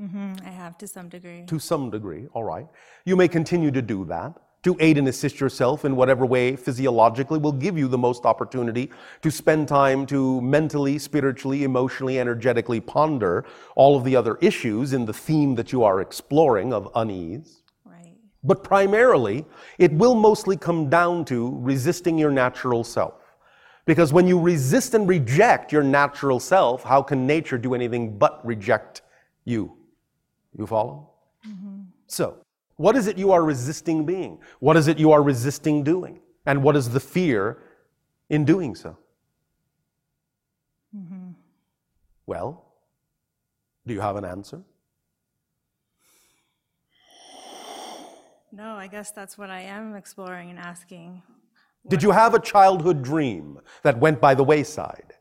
Mm-hmm, 0.00 0.46
I 0.46 0.50
have 0.50 0.78
to 0.78 0.86
some 0.86 1.08
degree. 1.08 1.44
To 1.46 1.58
some 1.58 1.90
degree, 1.90 2.26
all 2.32 2.44
right. 2.44 2.66
You 3.04 3.16
may 3.16 3.28
continue 3.28 3.70
to 3.70 3.82
do 3.82 4.04
that, 4.06 4.34
to 4.62 4.76
aid 4.80 4.96
and 4.96 5.08
assist 5.08 5.40
yourself 5.40 5.84
in 5.84 5.96
whatever 5.96 6.24
way 6.24 6.56
physiologically 6.56 7.38
will 7.38 7.52
give 7.52 7.76
you 7.76 7.88
the 7.88 7.98
most 7.98 8.24
opportunity 8.24 8.90
to 9.20 9.30
spend 9.30 9.68
time 9.68 10.06
to 10.06 10.40
mentally, 10.40 10.98
spiritually, 10.98 11.64
emotionally, 11.64 12.18
energetically 12.18 12.80
ponder 12.80 13.44
all 13.74 13.96
of 13.96 14.04
the 14.04 14.16
other 14.16 14.36
issues 14.40 14.92
in 14.92 15.04
the 15.04 15.12
theme 15.12 15.54
that 15.56 15.72
you 15.72 15.82
are 15.82 16.00
exploring 16.00 16.72
of 16.72 16.88
unease. 16.94 17.62
Right. 17.84 18.14
But 18.44 18.62
primarily, 18.64 19.44
it 19.78 19.92
will 19.92 20.14
mostly 20.14 20.56
come 20.56 20.88
down 20.88 21.24
to 21.26 21.58
resisting 21.60 22.16
your 22.16 22.30
natural 22.30 22.84
self. 22.84 23.14
Because 23.84 24.12
when 24.12 24.28
you 24.28 24.38
resist 24.38 24.94
and 24.94 25.08
reject 25.08 25.72
your 25.72 25.82
natural 25.82 26.38
self, 26.38 26.84
how 26.84 27.02
can 27.02 27.26
nature 27.26 27.58
do 27.58 27.74
anything 27.74 28.16
but 28.16 28.44
reject 28.46 29.02
you? 29.44 29.76
You 30.56 30.66
follow? 30.66 31.10
Mm-hmm. 31.46 31.80
So, 32.06 32.36
what 32.76 32.96
is 32.96 33.06
it 33.06 33.18
you 33.18 33.32
are 33.32 33.42
resisting 33.42 34.04
being? 34.06 34.38
What 34.60 34.76
is 34.76 34.86
it 34.86 34.98
you 34.98 35.10
are 35.12 35.22
resisting 35.22 35.82
doing? 35.82 36.20
And 36.46 36.62
what 36.62 36.76
is 36.76 36.90
the 36.90 37.00
fear 37.00 37.58
in 38.30 38.44
doing 38.44 38.74
so? 38.74 38.96
Mm-hmm. 40.96 41.30
Well, 42.26 42.64
do 43.86 43.94
you 43.94 44.00
have 44.00 44.16
an 44.16 44.24
answer? 44.24 44.62
No, 48.52 48.74
I 48.74 48.86
guess 48.86 49.10
that's 49.10 49.38
what 49.38 49.48
I 49.48 49.62
am 49.62 49.94
exploring 49.96 50.50
and 50.50 50.58
asking. 50.58 51.22
Did 51.88 52.02
you 52.02 52.12
have 52.12 52.34
a 52.34 52.40
childhood 52.40 53.02
dream 53.02 53.58
that 53.82 53.98
went 53.98 54.20
by 54.20 54.34
the 54.34 54.44
wayside? 54.44 55.14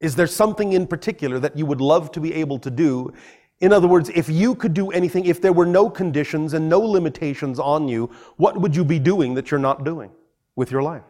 Is 0.00 0.14
there 0.14 0.28
something 0.28 0.72
in 0.72 0.86
particular 0.86 1.38
that 1.40 1.58
you 1.58 1.66
would 1.66 1.80
love 1.80 2.12
to 2.12 2.20
be 2.20 2.32
able 2.34 2.58
to 2.60 2.70
do? 2.70 3.12
In 3.60 3.72
other 3.72 3.88
words, 3.88 4.08
if 4.10 4.28
you 4.28 4.54
could 4.54 4.72
do 4.72 4.92
anything, 4.92 5.24
if 5.24 5.40
there 5.40 5.52
were 5.52 5.66
no 5.66 5.90
conditions 5.90 6.54
and 6.54 6.68
no 6.68 6.78
limitations 6.78 7.58
on 7.58 7.88
you, 7.88 8.10
what 8.36 8.60
would 8.60 8.76
you 8.76 8.84
be 8.84 9.00
doing 9.00 9.34
that 9.34 9.50
you're 9.50 9.58
not 9.58 9.84
doing 9.84 10.12
with 10.54 10.70
your 10.70 10.82
life? 10.82 11.02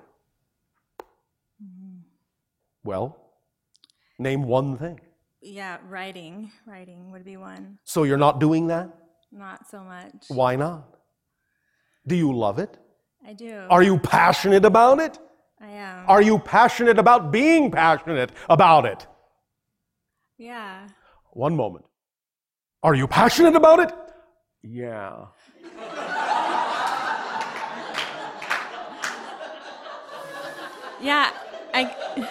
Mm-hmm. 1.63 1.99
Well, 2.85 3.19
name 4.19 4.45
one 4.45 4.79
thing. 4.79 5.01
Yeah, 5.43 5.77
writing. 5.87 6.51
Writing 6.67 7.13
would 7.13 7.25
be 7.25 7.37
one. 7.37 7.79
So 7.85 8.05
you're 8.05 8.17
not 8.17 8.41
doing 8.41 8.69
that? 8.69 8.89
Not 9.31 9.69
so 9.69 9.85
much. 9.85 10.25
Why 10.29 10.57
not? 10.57 10.97
Do 12.07 12.17
you 12.17 12.35
love 12.35 12.59
it? 12.59 12.79
I 13.27 13.33
do. 13.33 13.67
Are 13.71 13.83
you 13.83 13.99
passionate 13.99 14.65
about 14.65 15.01
it? 15.01 15.19
I 15.61 15.69
am. 15.69 16.05
Are 16.09 16.23
you 16.23 16.39
passionate 16.39 16.99
about 16.99 17.31
being 17.31 17.71
passionate 17.71 18.31
about 18.49 18.87
it? 18.87 19.07
yeah. 20.39 20.89
One 21.33 21.55
moment. 21.57 21.85
Are 22.83 22.95
you 22.95 23.07
passionate 23.07 23.55
about 23.55 23.81
it? 23.81 23.93
Yeah. 24.63 25.27
Yeah, 31.01 31.31
I. 31.75 32.29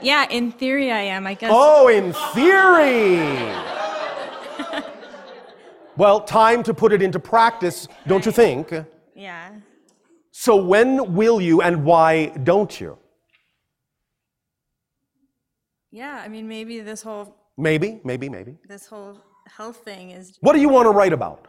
Yeah, 0.00 0.26
in 0.30 0.52
theory 0.52 0.92
I 0.92 1.00
am. 1.00 1.26
I 1.26 1.34
guess. 1.34 1.50
Oh, 1.52 1.88
in 1.88 2.12
theory. 2.34 3.52
well, 5.96 6.20
time 6.20 6.62
to 6.64 6.74
put 6.74 6.92
it 6.92 7.02
into 7.02 7.18
practice, 7.18 7.88
don't 8.06 8.24
you 8.24 8.30
think? 8.30 8.72
Yeah. 9.14 9.50
So, 10.40 10.54
when 10.54 11.14
will 11.14 11.40
you 11.40 11.62
and 11.62 11.84
why 11.84 12.26
don't 12.26 12.80
you? 12.80 12.96
Yeah, 15.90 16.22
I 16.24 16.28
mean, 16.28 16.46
maybe 16.46 16.78
this 16.78 17.02
whole 17.02 17.34
Maybe, 17.56 18.00
maybe, 18.04 18.28
maybe. 18.28 18.56
this 18.68 18.86
whole 18.86 19.20
health 19.48 19.78
thing 19.78 20.12
is. 20.12 20.38
What 20.40 20.52
do 20.52 20.60
you 20.60 20.68
want 20.68 20.86
to 20.86 20.90
write 20.90 21.12
about? 21.12 21.48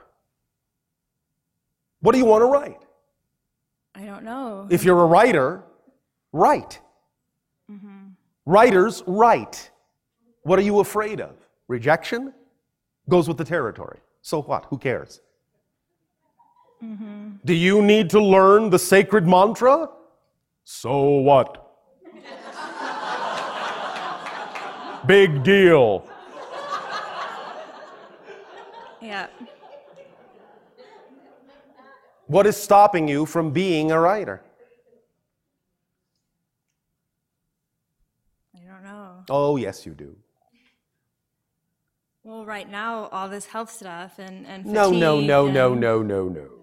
What 1.99 2.13
do 2.13 2.17
you 2.17 2.25
want 2.25 2.41
to 2.41 2.47
write? 2.47 2.81
I 3.93 4.05
don't 4.05 4.23
know. 4.23 4.67
If 4.71 4.83
you're 4.83 5.01
a 5.03 5.05
writer, 5.05 5.63
write. 6.33 6.79
Mm-hmm. 7.69 8.07
Writers 8.47 9.03
write. 9.05 9.69
What 10.41 10.57
are 10.57 10.63
you 10.63 10.79
afraid 10.79 11.21
of? 11.21 11.35
Rejection? 11.67 12.33
Goes 13.07 13.27
with 13.27 13.37
the 13.37 13.45
territory. 13.45 13.99
So 14.23 14.41
what? 14.41 14.65
Who 14.71 14.79
cares? 14.79 15.21
Mm-hmm. 16.83 17.29
Do 17.45 17.53
you 17.53 17.81
need 17.81 18.09
to 18.11 18.19
learn 18.21 18.69
the 18.69 18.79
sacred 18.79 19.27
mantra? 19.27 19.89
So 20.63 21.07
what? 21.09 21.65
Big 25.05 25.43
deal. 25.43 26.05
Yeah. 29.01 29.27
What 32.27 32.45
is 32.45 32.55
stopping 32.55 33.07
you 33.07 33.25
from 33.25 33.51
being 33.51 33.91
a 33.91 33.99
writer? 33.99 34.41
I 38.55 38.59
don't 38.67 38.83
know. 38.83 39.23
Oh, 39.29 39.55
yes, 39.57 39.85
you 39.85 39.93
do. 39.93 40.15
Well, 42.23 42.45
right 42.45 42.69
now, 42.69 43.07
all 43.07 43.29
this 43.29 43.47
health 43.47 43.71
stuff 43.71 44.19
and 44.19 44.45
and 44.45 44.65
No, 44.65 44.91
no, 44.91 45.19
no, 45.19 45.47
no, 45.47 45.71
and- 45.71 45.81
no, 45.81 46.03
no, 46.03 46.27
no. 46.29 46.58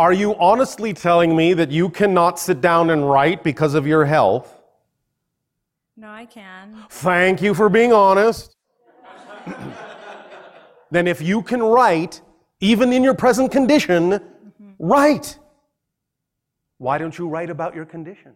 Are 0.00 0.14
you 0.14 0.34
honestly 0.36 0.94
telling 0.94 1.36
me 1.36 1.52
that 1.52 1.70
you 1.70 1.90
cannot 1.90 2.38
sit 2.38 2.62
down 2.62 2.88
and 2.88 3.06
write 3.06 3.44
because 3.44 3.74
of 3.74 3.86
your 3.86 4.06
health? 4.06 4.62
No, 5.94 6.08
I 6.08 6.24
can. 6.24 6.74
Thank 6.88 7.42
you 7.42 7.52
for 7.52 7.68
being 7.68 7.92
honest. 7.92 8.56
then, 10.90 11.06
if 11.06 11.20
you 11.20 11.42
can 11.42 11.62
write, 11.62 12.22
even 12.60 12.94
in 12.94 13.04
your 13.04 13.12
present 13.12 13.52
condition, 13.52 14.18
write. 14.78 15.38
Why 16.78 16.96
don't 16.96 17.18
you 17.18 17.28
write 17.28 17.50
about 17.50 17.74
your 17.74 17.84
condition? 17.84 18.32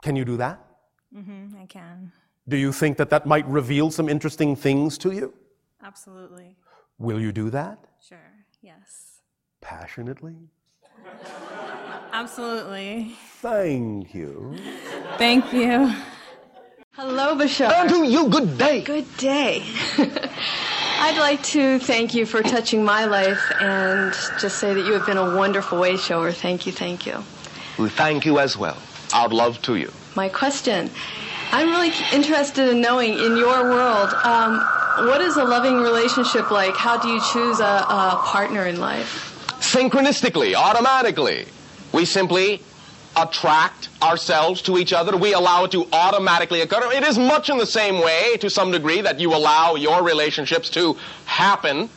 Can 0.00 0.14
you 0.14 0.24
do 0.24 0.36
that? 0.36 0.64
hmm 1.12 1.48
I 1.60 1.66
can. 1.66 2.12
Do 2.48 2.56
you 2.56 2.72
think 2.72 2.98
that 2.98 3.10
that 3.10 3.26
might 3.26 3.48
reveal 3.48 3.90
some 3.90 4.08
interesting 4.08 4.54
things 4.54 4.96
to 4.98 5.10
you? 5.10 5.34
Absolutely. 5.82 6.56
Will 6.98 7.20
you 7.20 7.32
do 7.32 7.50
that? 7.50 7.78
Sure. 8.00 8.30
Yes. 8.62 9.09
Passionately? 9.60 10.36
Absolutely. 12.12 13.12
Thank 13.40 14.14
you. 14.14 14.56
Thank 15.16 15.52
you. 15.52 15.92
Hello, 16.92 17.36
Bashar. 17.36 17.72
And 17.72 17.88
to 17.88 18.04
you, 18.04 18.28
good 18.28 18.58
day. 18.58 18.82
Good 18.82 19.16
day. 19.16 19.62
I'd 21.02 21.18
like 21.18 21.42
to 21.44 21.78
thank 21.78 22.14
you 22.14 22.26
for 22.26 22.42
touching 22.42 22.84
my 22.84 23.04
life 23.06 23.40
and 23.60 24.12
just 24.38 24.58
say 24.58 24.74
that 24.74 24.84
you 24.84 24.92
have 24.92 25.06
been 25.06 25.16
a 25.16 25.36
wonderful 25.36 25.80
way 25.80 25.96
shower. 25.96 26.32
Thank 26.32 26.66
you, 26.66 26.72
thank 26.72 27.06
you. 27.06 27.24
We 27.78 27.88
thank 27.88 28.26
you 28.26 28.38
as 28.38 28.56
well. 28.56 28.76
Our 29.14 29.28
love 29.28 29.62
to 29.62 29.76
you. 29.76 29.90
My 30.14 30.28
question 30.28 30.90
I'm 31.52 31.68
really 31.70 31.92
interested 32.12 32.68
in 32.68 32.80
knowing 32.80 33.14
in 33.14 33.36
your 33.36 33.64
world, 33.64 34.12
um, 34.24 34.60
what 35.08 35.20
is 35.20 35.36
a 35.36 35.44
loving 35.44 35.78
relationship 35.78 36.50
like? 36.50 36.76
How 36.76 36.96
do 36.96 37.08
you 37.08 37.20
choose 37.32 37.58
a, 37.58 37.64
a 37.64 38.20
partner 38.24 38.66
in 38.66 38.78
life? 38.78 39.29
Synchronistically, 39.70 40.54
automatically. 40.54 41.46
We 41.92 42.04
simply 42.04 42.60
attract 43.16 43.88
ourselves 44.02 44.62
to 44.62 44.78
each 44.78 44.92
other. 44.92 45.16
We 45.16 45.32
allow 45.32 45.64
it 45.64 45.70
to 45.70 45.86
automatically 45.92 46.60
occur. 46.60 46.90
It 46.92 47.04
is 47.04 47.16
much 47.18 47.50
in 47.50 47.56
the 47.56 47.66
same 47.66 48.02
way, 48.02 48.36
to 48.38 48.50
some 48.50 48.72
degree, 48.72 49.00
that 49.02 49.20
you 49.20 49.32
allow 49.32 49.76
your 49.76 50.02
relationships 50.02 50.70
to 50.70 50.96
happen. 51.24 51.88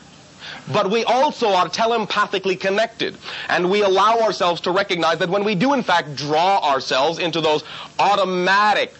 But 0.72 0.88
we 0.88 1.02
also 1.02 1.48
are 1.48 1.68
telepathically 1.68 2.54
connected. 2.54 3.16
And 3.48 3.68
we 3.68 3.82
allow 3.82 4.20
ourselves 4.20 4.60
to 4.62 4.70
recognize 4.70 5.18
that 5.18 5.28
when 5.28 5.42
we 5.42 5.56
do, 5.56 5.72
in 5.72 5.82
fact, 5.82 6.14
draw 6.14 6.60
ourselves 6.60 7.18
into 7.18 7.40
those 7.40 7.64
automatic 7.98 8.94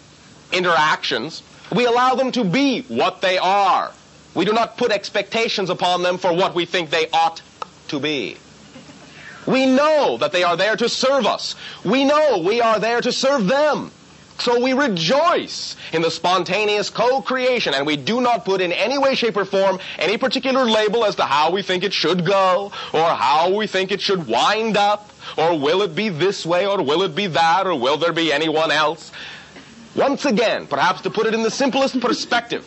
interactions, 0.51 1.43
we 1.73 1.85
allow 1.85 2.15
them 2.15 2.29
to 2.33 2.43
be 2.43 2.81
what 2.83 3.21
they 3.21 3.37
are. 3.37 3.93
We 4.33 4.43
do 4.43 4.51
not 4.51 4.75
put 4.75 4.91
expectations 4.91 5.69
upon 5.69 6.03
them 6.03 6.17
for 6.17 6.33
what 6.33 6.55
we 6.55 6.65
think 6.65 6.89
they 6.89 7.09
ought 7.11 7.41
to 7.87 8.01
be. 8.01 8.35
We 9.45 9.65
know 9.65 10.17
that 10.17 10.31
they 10.31 10.43
are 10.43 10.57
there 10.57 10.75
to 10.75 10.89
serve 10.89 11.25
us. 11.25 11.55
We 11.83 12.03
know 12.03 12.39
we 12.39 12.61
are 12.61 12.79
there 12.79 13.01
to 13.01 13.11
serve 13.11 13.47
them. 13.47 13.91
So 14.37 14.59
we 14.61 14.73
rejoice 14.73 15.75
in 15.93 16.01
the 16.01 16.11
spontaneous 16.11 16.89
co-creation 16.89 17.73
and 17.73 17.85
we 17.85 17.95
do 17.95 18.19
not 18.19 18.43
put 18.43 18.59
in 18.59 18.73
any 18.73 18.97
way, 18.97 19.15
shape, 19.15 19.37
or 19.37 19.45
form 19.45 19.79
any 19.97 20.17
particular 20.17 20.65
label 20.65 21.05
as 21.05 21.15
to 21.15 21.23
how 21.23 21.51
we 21.51 21.61
think 21.61 21.83
it 21.83 21.93
should 21.93 22.25
go 22.25 22.71
or 22.93 23.03
how 23.05 23.55
we 23.55 23.65
think 23.67 23.91
it 23.91 24.01
should 24.01 24.27
wind 24.27 24.75
up 24.75 25.09
or 25.37 25.57
will 25.57 25.81
it 25.83 25.95
be 25.95 26.09
this 26.09 26.45
way 26.45 26.67
or 26.67 26.81
will 26.83 27.01
it 27.03 27.15
be 27.15 27.27
that 27.27 27.65
or 27.65 27.79
will 27.79 27.97
there 27.97 28.11
be 28.13 28.33
anyone 28.33 28.71
else. 28.71 29.11
Once 29.95 30.25
again, 30.25 30.67
perhaps 30.67 31.01
to 31.01 31.09
put 31.09 31.25
it 31.25 31.33
in 31.33 31.41
the 31.41 31.51
simplest 31.51 31.99
perspective, 32.01 32.65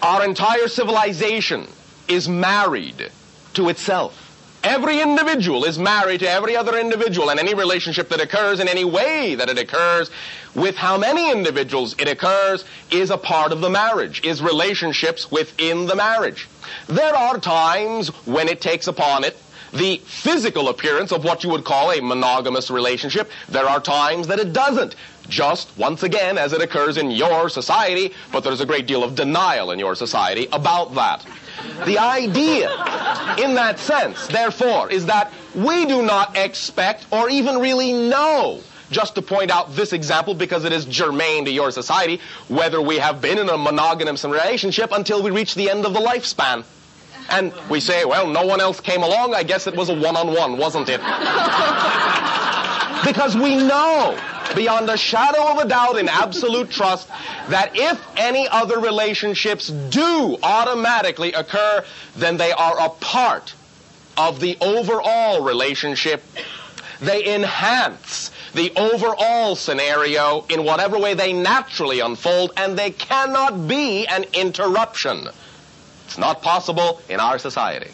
our 0.00 0.24
entire 0.24 0.68
civilization 0.68 1.66
is 2.08 2.28
married 2.28 3.10
to 3.52 3.68
itself. 3.68 4.27
Every 4.68 5.00
individual 5.00 5.64
is 5.64 5.78
married 5.78 6.20
to 6.20 6.28
every 6.28 6.54
other 6.54 6.78
individual, 6.78 7.30
and 7.30 7.40
any 7.40 7.54
relationship 7.54 8.10
that 8.10 8.20
occurs 8.20 8.60
in 8.60 8.68
any 8.68 8.84
way 8.84 9.34
that 9.34 9.48
it 9.48 9.56
occurs, 9.56 10.10
with 10.54 10.76
how 10.76 10.98
many 10.98 11.32
individuals 11.32 11.94
it 11.98 12.06
occurs, 12.06 12.66
is 12.90 13.08
a 13.08 13.16
part 13.16 13.52
of 13.52 13.62
the 13.62 13.70
marriage, 13.70 14.22
is 14.26 14.42
relationships 14.42 15.30
within 15.30 15.86
the 15.86 15.96
marriage. 15.96 16.48
There 16.86 17.16
are 17.16 17.38
times 17.38 18.08
when 18.26 18.46
it 18.46 18.60
takes 18.60 18.88
upon 18.88 19.24
it 19.24 19.38
the 19.72 20.02
physical 20.04 20.68
appearance 20.68 21.12
of 21.12 21.24
what 21.24 21.44
you 21.44 21.48
would 21.48 21.64
call 21.64 21.90
a 21.90 22.02
monogamous 22.02 22.70
relationship. 22.70 23.30
There 23.48 23.66
are 23.66 23.80
times 23.80 24.26
that 24.26 24.38
it 24.38 24.52
doesn't. 24.52 24.96
Just 25.30 25.76
once 25.78 26.02
again, 26.02 26.36
as 26.36 26.52
it 26.52 26.60
occurs 26.60 26.98
in 26.98 27.10
your 27.10 27.48
society, 27.48 28.12
but 28.32 28.44
there's 28.44 28.60
a 28.60 28.66
great 28.66 28.86
deal 28.86 29.02
of 29.02 29.14
denial 29.14 29.70
in 29.70 29.78
your 29.78 29.94
society 29.94 30.46
about 30.52 30.94
that. 30.94 31.24
The 31.84 31.98
idea, 31.98 32.70
in 33.38 33.54
that 33.54 33.78
sense, 33.78 34.26
therefore, 34.28 34.90
is 34.90 35.06
that 35.06 35.32
we 35.54 35.86
do 35.86 36.02
not 36.02 36.36
expect 36.36 37.06
or 37.10 37.28
even 37.30 37.58
really 37.58 37.92
know, 37.92 38.60
just 38.90 39.14
to 39.16 39.22
point 39.22 39.50
out 39.50 39.74
this 39.74 39.92
example 39.92 40.34
because 40.34 40.64
it 40.64 40.72
is 40.72 40.84
germane 40.84 41.44
to 41.44 41.50
your 41.50 41.70
society, 41.70 42.20
whether 42.48 42.80
we 42.80 42.96
have 42.96 43.20
been 43.20 43.38
in 43.38 43.48
a 43.48 43.56
monogamous 43.56 44.24
relationship 44.24 44.92
until 44.92 45.22
we 45.22 45.30
reach 45.30 45.54
the 45.54 45.70
end 45.70 45.84
of 45.86 45.94
the 45.94 46.00
lifespan. 46.00 46.64
And 47.30 47.52
we 47.68 47.80
say, 47.80 48.04
well, 48.04 48.26
no 48.26 48.46
one 48.46 48.60
else 48.60 48.80
came 48.80 49.02
along, 49.02 49.34
I 49.34 49.42
guess 49.42 49.66
it 49.66 49.76
was 49.76 49.90
a 49.90 49.94
one-on-one, 49.94 50.56
wasn't 50.56 50.88
it? 50.88 51.00
because 53.04 53.36
we 53.36 53.56
know 53.56 54.18
beyond 54.54 54.88
a 54.90 54.96
shadow 54.96 55.52
of 55.52 55.58
a 55.58 55.68
doubt 55.68 55.98
in 55.98 56.08
absolute 56.08 56.70
trust 56.70 57.08
that 57.48 57.70
if 57.74 58.00
any 58.16 58.48
other 58.48 58.80
relationships 58.80 59.68
do 59.68 60.36
automatically 60.42 61.32
occur, 61.32 61.84
then 62.16 62.36
they 62.36 62.52
are 62.52 62.80
a 62.80 62.88
part 62.88 63.54
of 64.16 64.40
the 64.40 64.56
overall 64.60 65.44
relationship. 65.44 66.22
They 67.00 67.34
enhance 67.34 68.30
the 68.54 68.72
overall 68.76 69.54
scenario 69.54 70.44
in 70.48 70.64
whatever 70.64 70.98
way 70.98 71.14
they 71.14 71.32
naturally 71.32 72.00
unfold, 72.00 72.52
and 72.56 72.78
they 72.78 72.90
cannot 72.90 73.68
be 73.68 74.06
an 74.06 74.24
interruption. 74.32 75.28
It's 76.06 76.18
not 76.18 76.42
possible 76.42 77.00
in 77.08 77.20
our 77.20 77.38
society. 77.38 77.90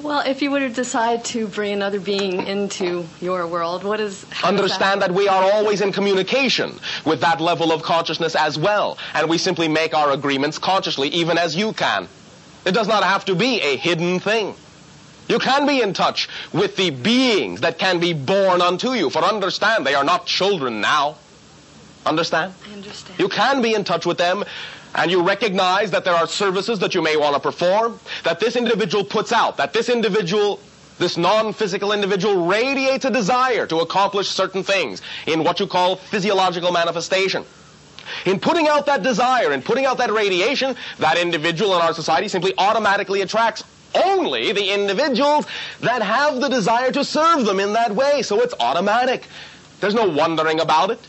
Well, 0.00 0.20
if 0.26 0.42
you 0.42 0.50
were 0.50 0.60
to 0.60 0.68
decide 0.68 1.24
to 1.26 1.46
bring 1.48 1.72
another 1.72 1.98
being 1.98 2.46
into 2.46 3.06
your 3.20 3.46
world, 3.46 3.82
what 3.82 3.98
is. 3.98 4.26
Understand 4.44 5.00
that 5.02 5.12
we 5.12 5.26
are 5.26 5.42
always 5.52 5.80
in 5.80 5.90
communication 5.92 6.78
with 7.06 7.20
that 7.22 7.40
level 7.40 7.72
of 7.72 7.82
consciousness 7.82 8.34
as 8.34 8.58
well, 8.58 8.98
and 9.14 9.28
we 9.30 9.38
simply 9.38 9.68
make 9.68 9.94
our 9.94 10.10
agreements 10.12 10.58
consciously, 10.58 11.08
even 11.08 11.38
as 11.38 11.56
you 11.56 11.72
can. 11.72 12.08
It 12.66 12.72
does 12.72 12.88
not 12.88 13.04
have 13.04 13.24
to 13.26 13.34
be 13.34 13.60
a 13.62 13.76
hidden 13.76 14.20
thing. 14.20 14.54
You 15.28 15.38
can 15.38 15.66
be 15.66 15.80
in 15.80 15.92
touch 15.94 16.28
with 16.52 16.76
the 16.76 16.90
beings 16.90 17.62
that 17.62 17.78
can 17.78 17.98
be 17.98 18.12
born 18.12 18.60
unto 18.60 18.92
you, 18.92 19.08
for 19.10 19.24
understand, 19.24 19.86
they 19.86 19.94
are 19.94 20.04
not 20.04 20.26
children 20.26 20.80
now. 20.80 21.16
Understand? 22.04 22.52
I 22.68 22.72
understand. 22.74 23.18
You 23.18 23.28
can 23.28 23.62
be 23.62 23.74
in 23.74 23.82
touch 23.82 24.06
with 24.06 24.18
them 24.18 24.44
and 24.94 25.10
you 25.10 25.22
recognize 25.22 25.90
that 25.90 26.04
there 26.04 26.14
are 26.14 26.26
services 26.26 26.78
that 26.78 26.94
you 26.94 27.02
may 27.02 27.16
want 27.16 27.34
to 27.34 27.40
perform, 27.40 27.98
that 28.24 28.40
this 28.40 28.56
individual 28.56 29.04
puts 29.04 29.32
out, 29.32 29.56
that 29.58 29.72
this 29.72 29.88
individual, 29.88 30.60
this 30.98 31.16
non-physical 31.16 31.92
individual 31.92 32.46
radiates 32.46 33.04
a 33.04 33.10
desire 33.10 33.66
to 33.66 33.78
accomplish 33.78 34.28
certain 34.28 34.62
things 34.62 35.02
in 35.26 35.44
what 35.44 35.60
you 35.60 35.66
call 35.66 35.96
physiological 35.96 36.72
manifestation. 36.72 37.44
In 38.24 38.38
putting 38.38 38.68
out 38.68 38.86
that 38.86 39.02
desire 39.02 39.52
and 39.52 39.64
putting 39.64 39.84
out 39.84 39.98
that 39.98 40.12
radiation, 40.12 40.76
that 40.98 41.18
individual 41.18 41.74
in 41.74 41.82
our 41.82 41.92
society 41.92 42.28
simply 42.28 42.54
automatically 42.56 43.20
attracts 43.20 43.64
only 44.04 44.52
the 44.52 44.72
individuals 44.72 45.46
that 45.80 46.02
have 46.02 46.40
the 46.40 46.48
desire 46.48 46.92
to 46.92 47.04
serve 47.04 47.44
them 47.44 47.60
in 47.60 47.72
that 47.72 47.94
way. 47.94 48.22
So 48.22 48.40
it's 48.40 48.54
automatic. 48.60 49.26
There's 49.80 49.94
no 49.94 50.08
wondering 50.08 50.60
about 50.60 50.90
it. 50.90 51.00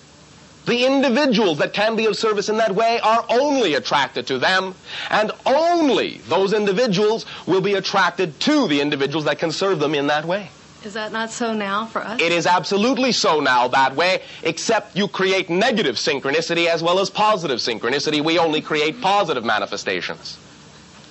The 0.67 0.85
individuals 0.85 1.59
that 1.59 1.71
can 1.71 1.95
be 1.95 2.05
of 2.07 2.17
service 2.17 2.49
in 2.49 2.57
that 2.57 2.75
way 2.75 2.99
are 2.99 3.25
only 3.29 3.75
attracted 3.75 4.27
to 4.27 4.37
them, 4.37 4.75
and 5.09 5.31
only 5.45 6.17
those 6.27 6.51
individuals 6.51 7.25
will 7.45 7.61
be 7.61 7.75
attracted 7.75 8.37
to 8.41 8.67
the 8.67 8.81
individuals 8.81 9.23
that 9.25 9.39
can 9.39 9.51
serve 9.51 9.79
them 9.79 9.95
in 9.95 10.07
that 10.07 10.25
way. 10.25 10.49
Is 10.83 10.93
that 10.93 11.13
not 11.13 11.31
so 11.31 11.53
now 11.53 11.85
for 11.85 12.01
us? 12.01 12.21
It 12.21 12.33
is 12.33 12.45
absolutely 12.45 13.13
so 13.13 13.39
now 13.39 13.69
that 13.69 13.95
way, 13.95 14.21
except 14.43 14.95
you 14.95 15.07
create 15.07 15.49
negative 15.49 15.95
synchronicity 15.95 16.67
as 16.67 16.83
well 16.83 16.99
as 16.99 17.09
positive 17.09 17.59
synchronicity. 17.59 18.21
We 18.23 18.37
only 18.37 18.61
create 18.61 19.01
positive 19.01 19.45
manifestations. 19.45 20.37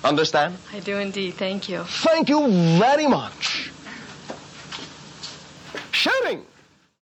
Understand? 0.03 0.57
I 0.71 0.79
do 0.81 0.97
indeed. 0.97 1.33
Thank 1.33 1.67
you. 1.67 1.83
Thank 1.83 2.29
you 2.29 2.47
very 2.79 3.07
much. 3.07 3.71
Shooting! 5.91 6.45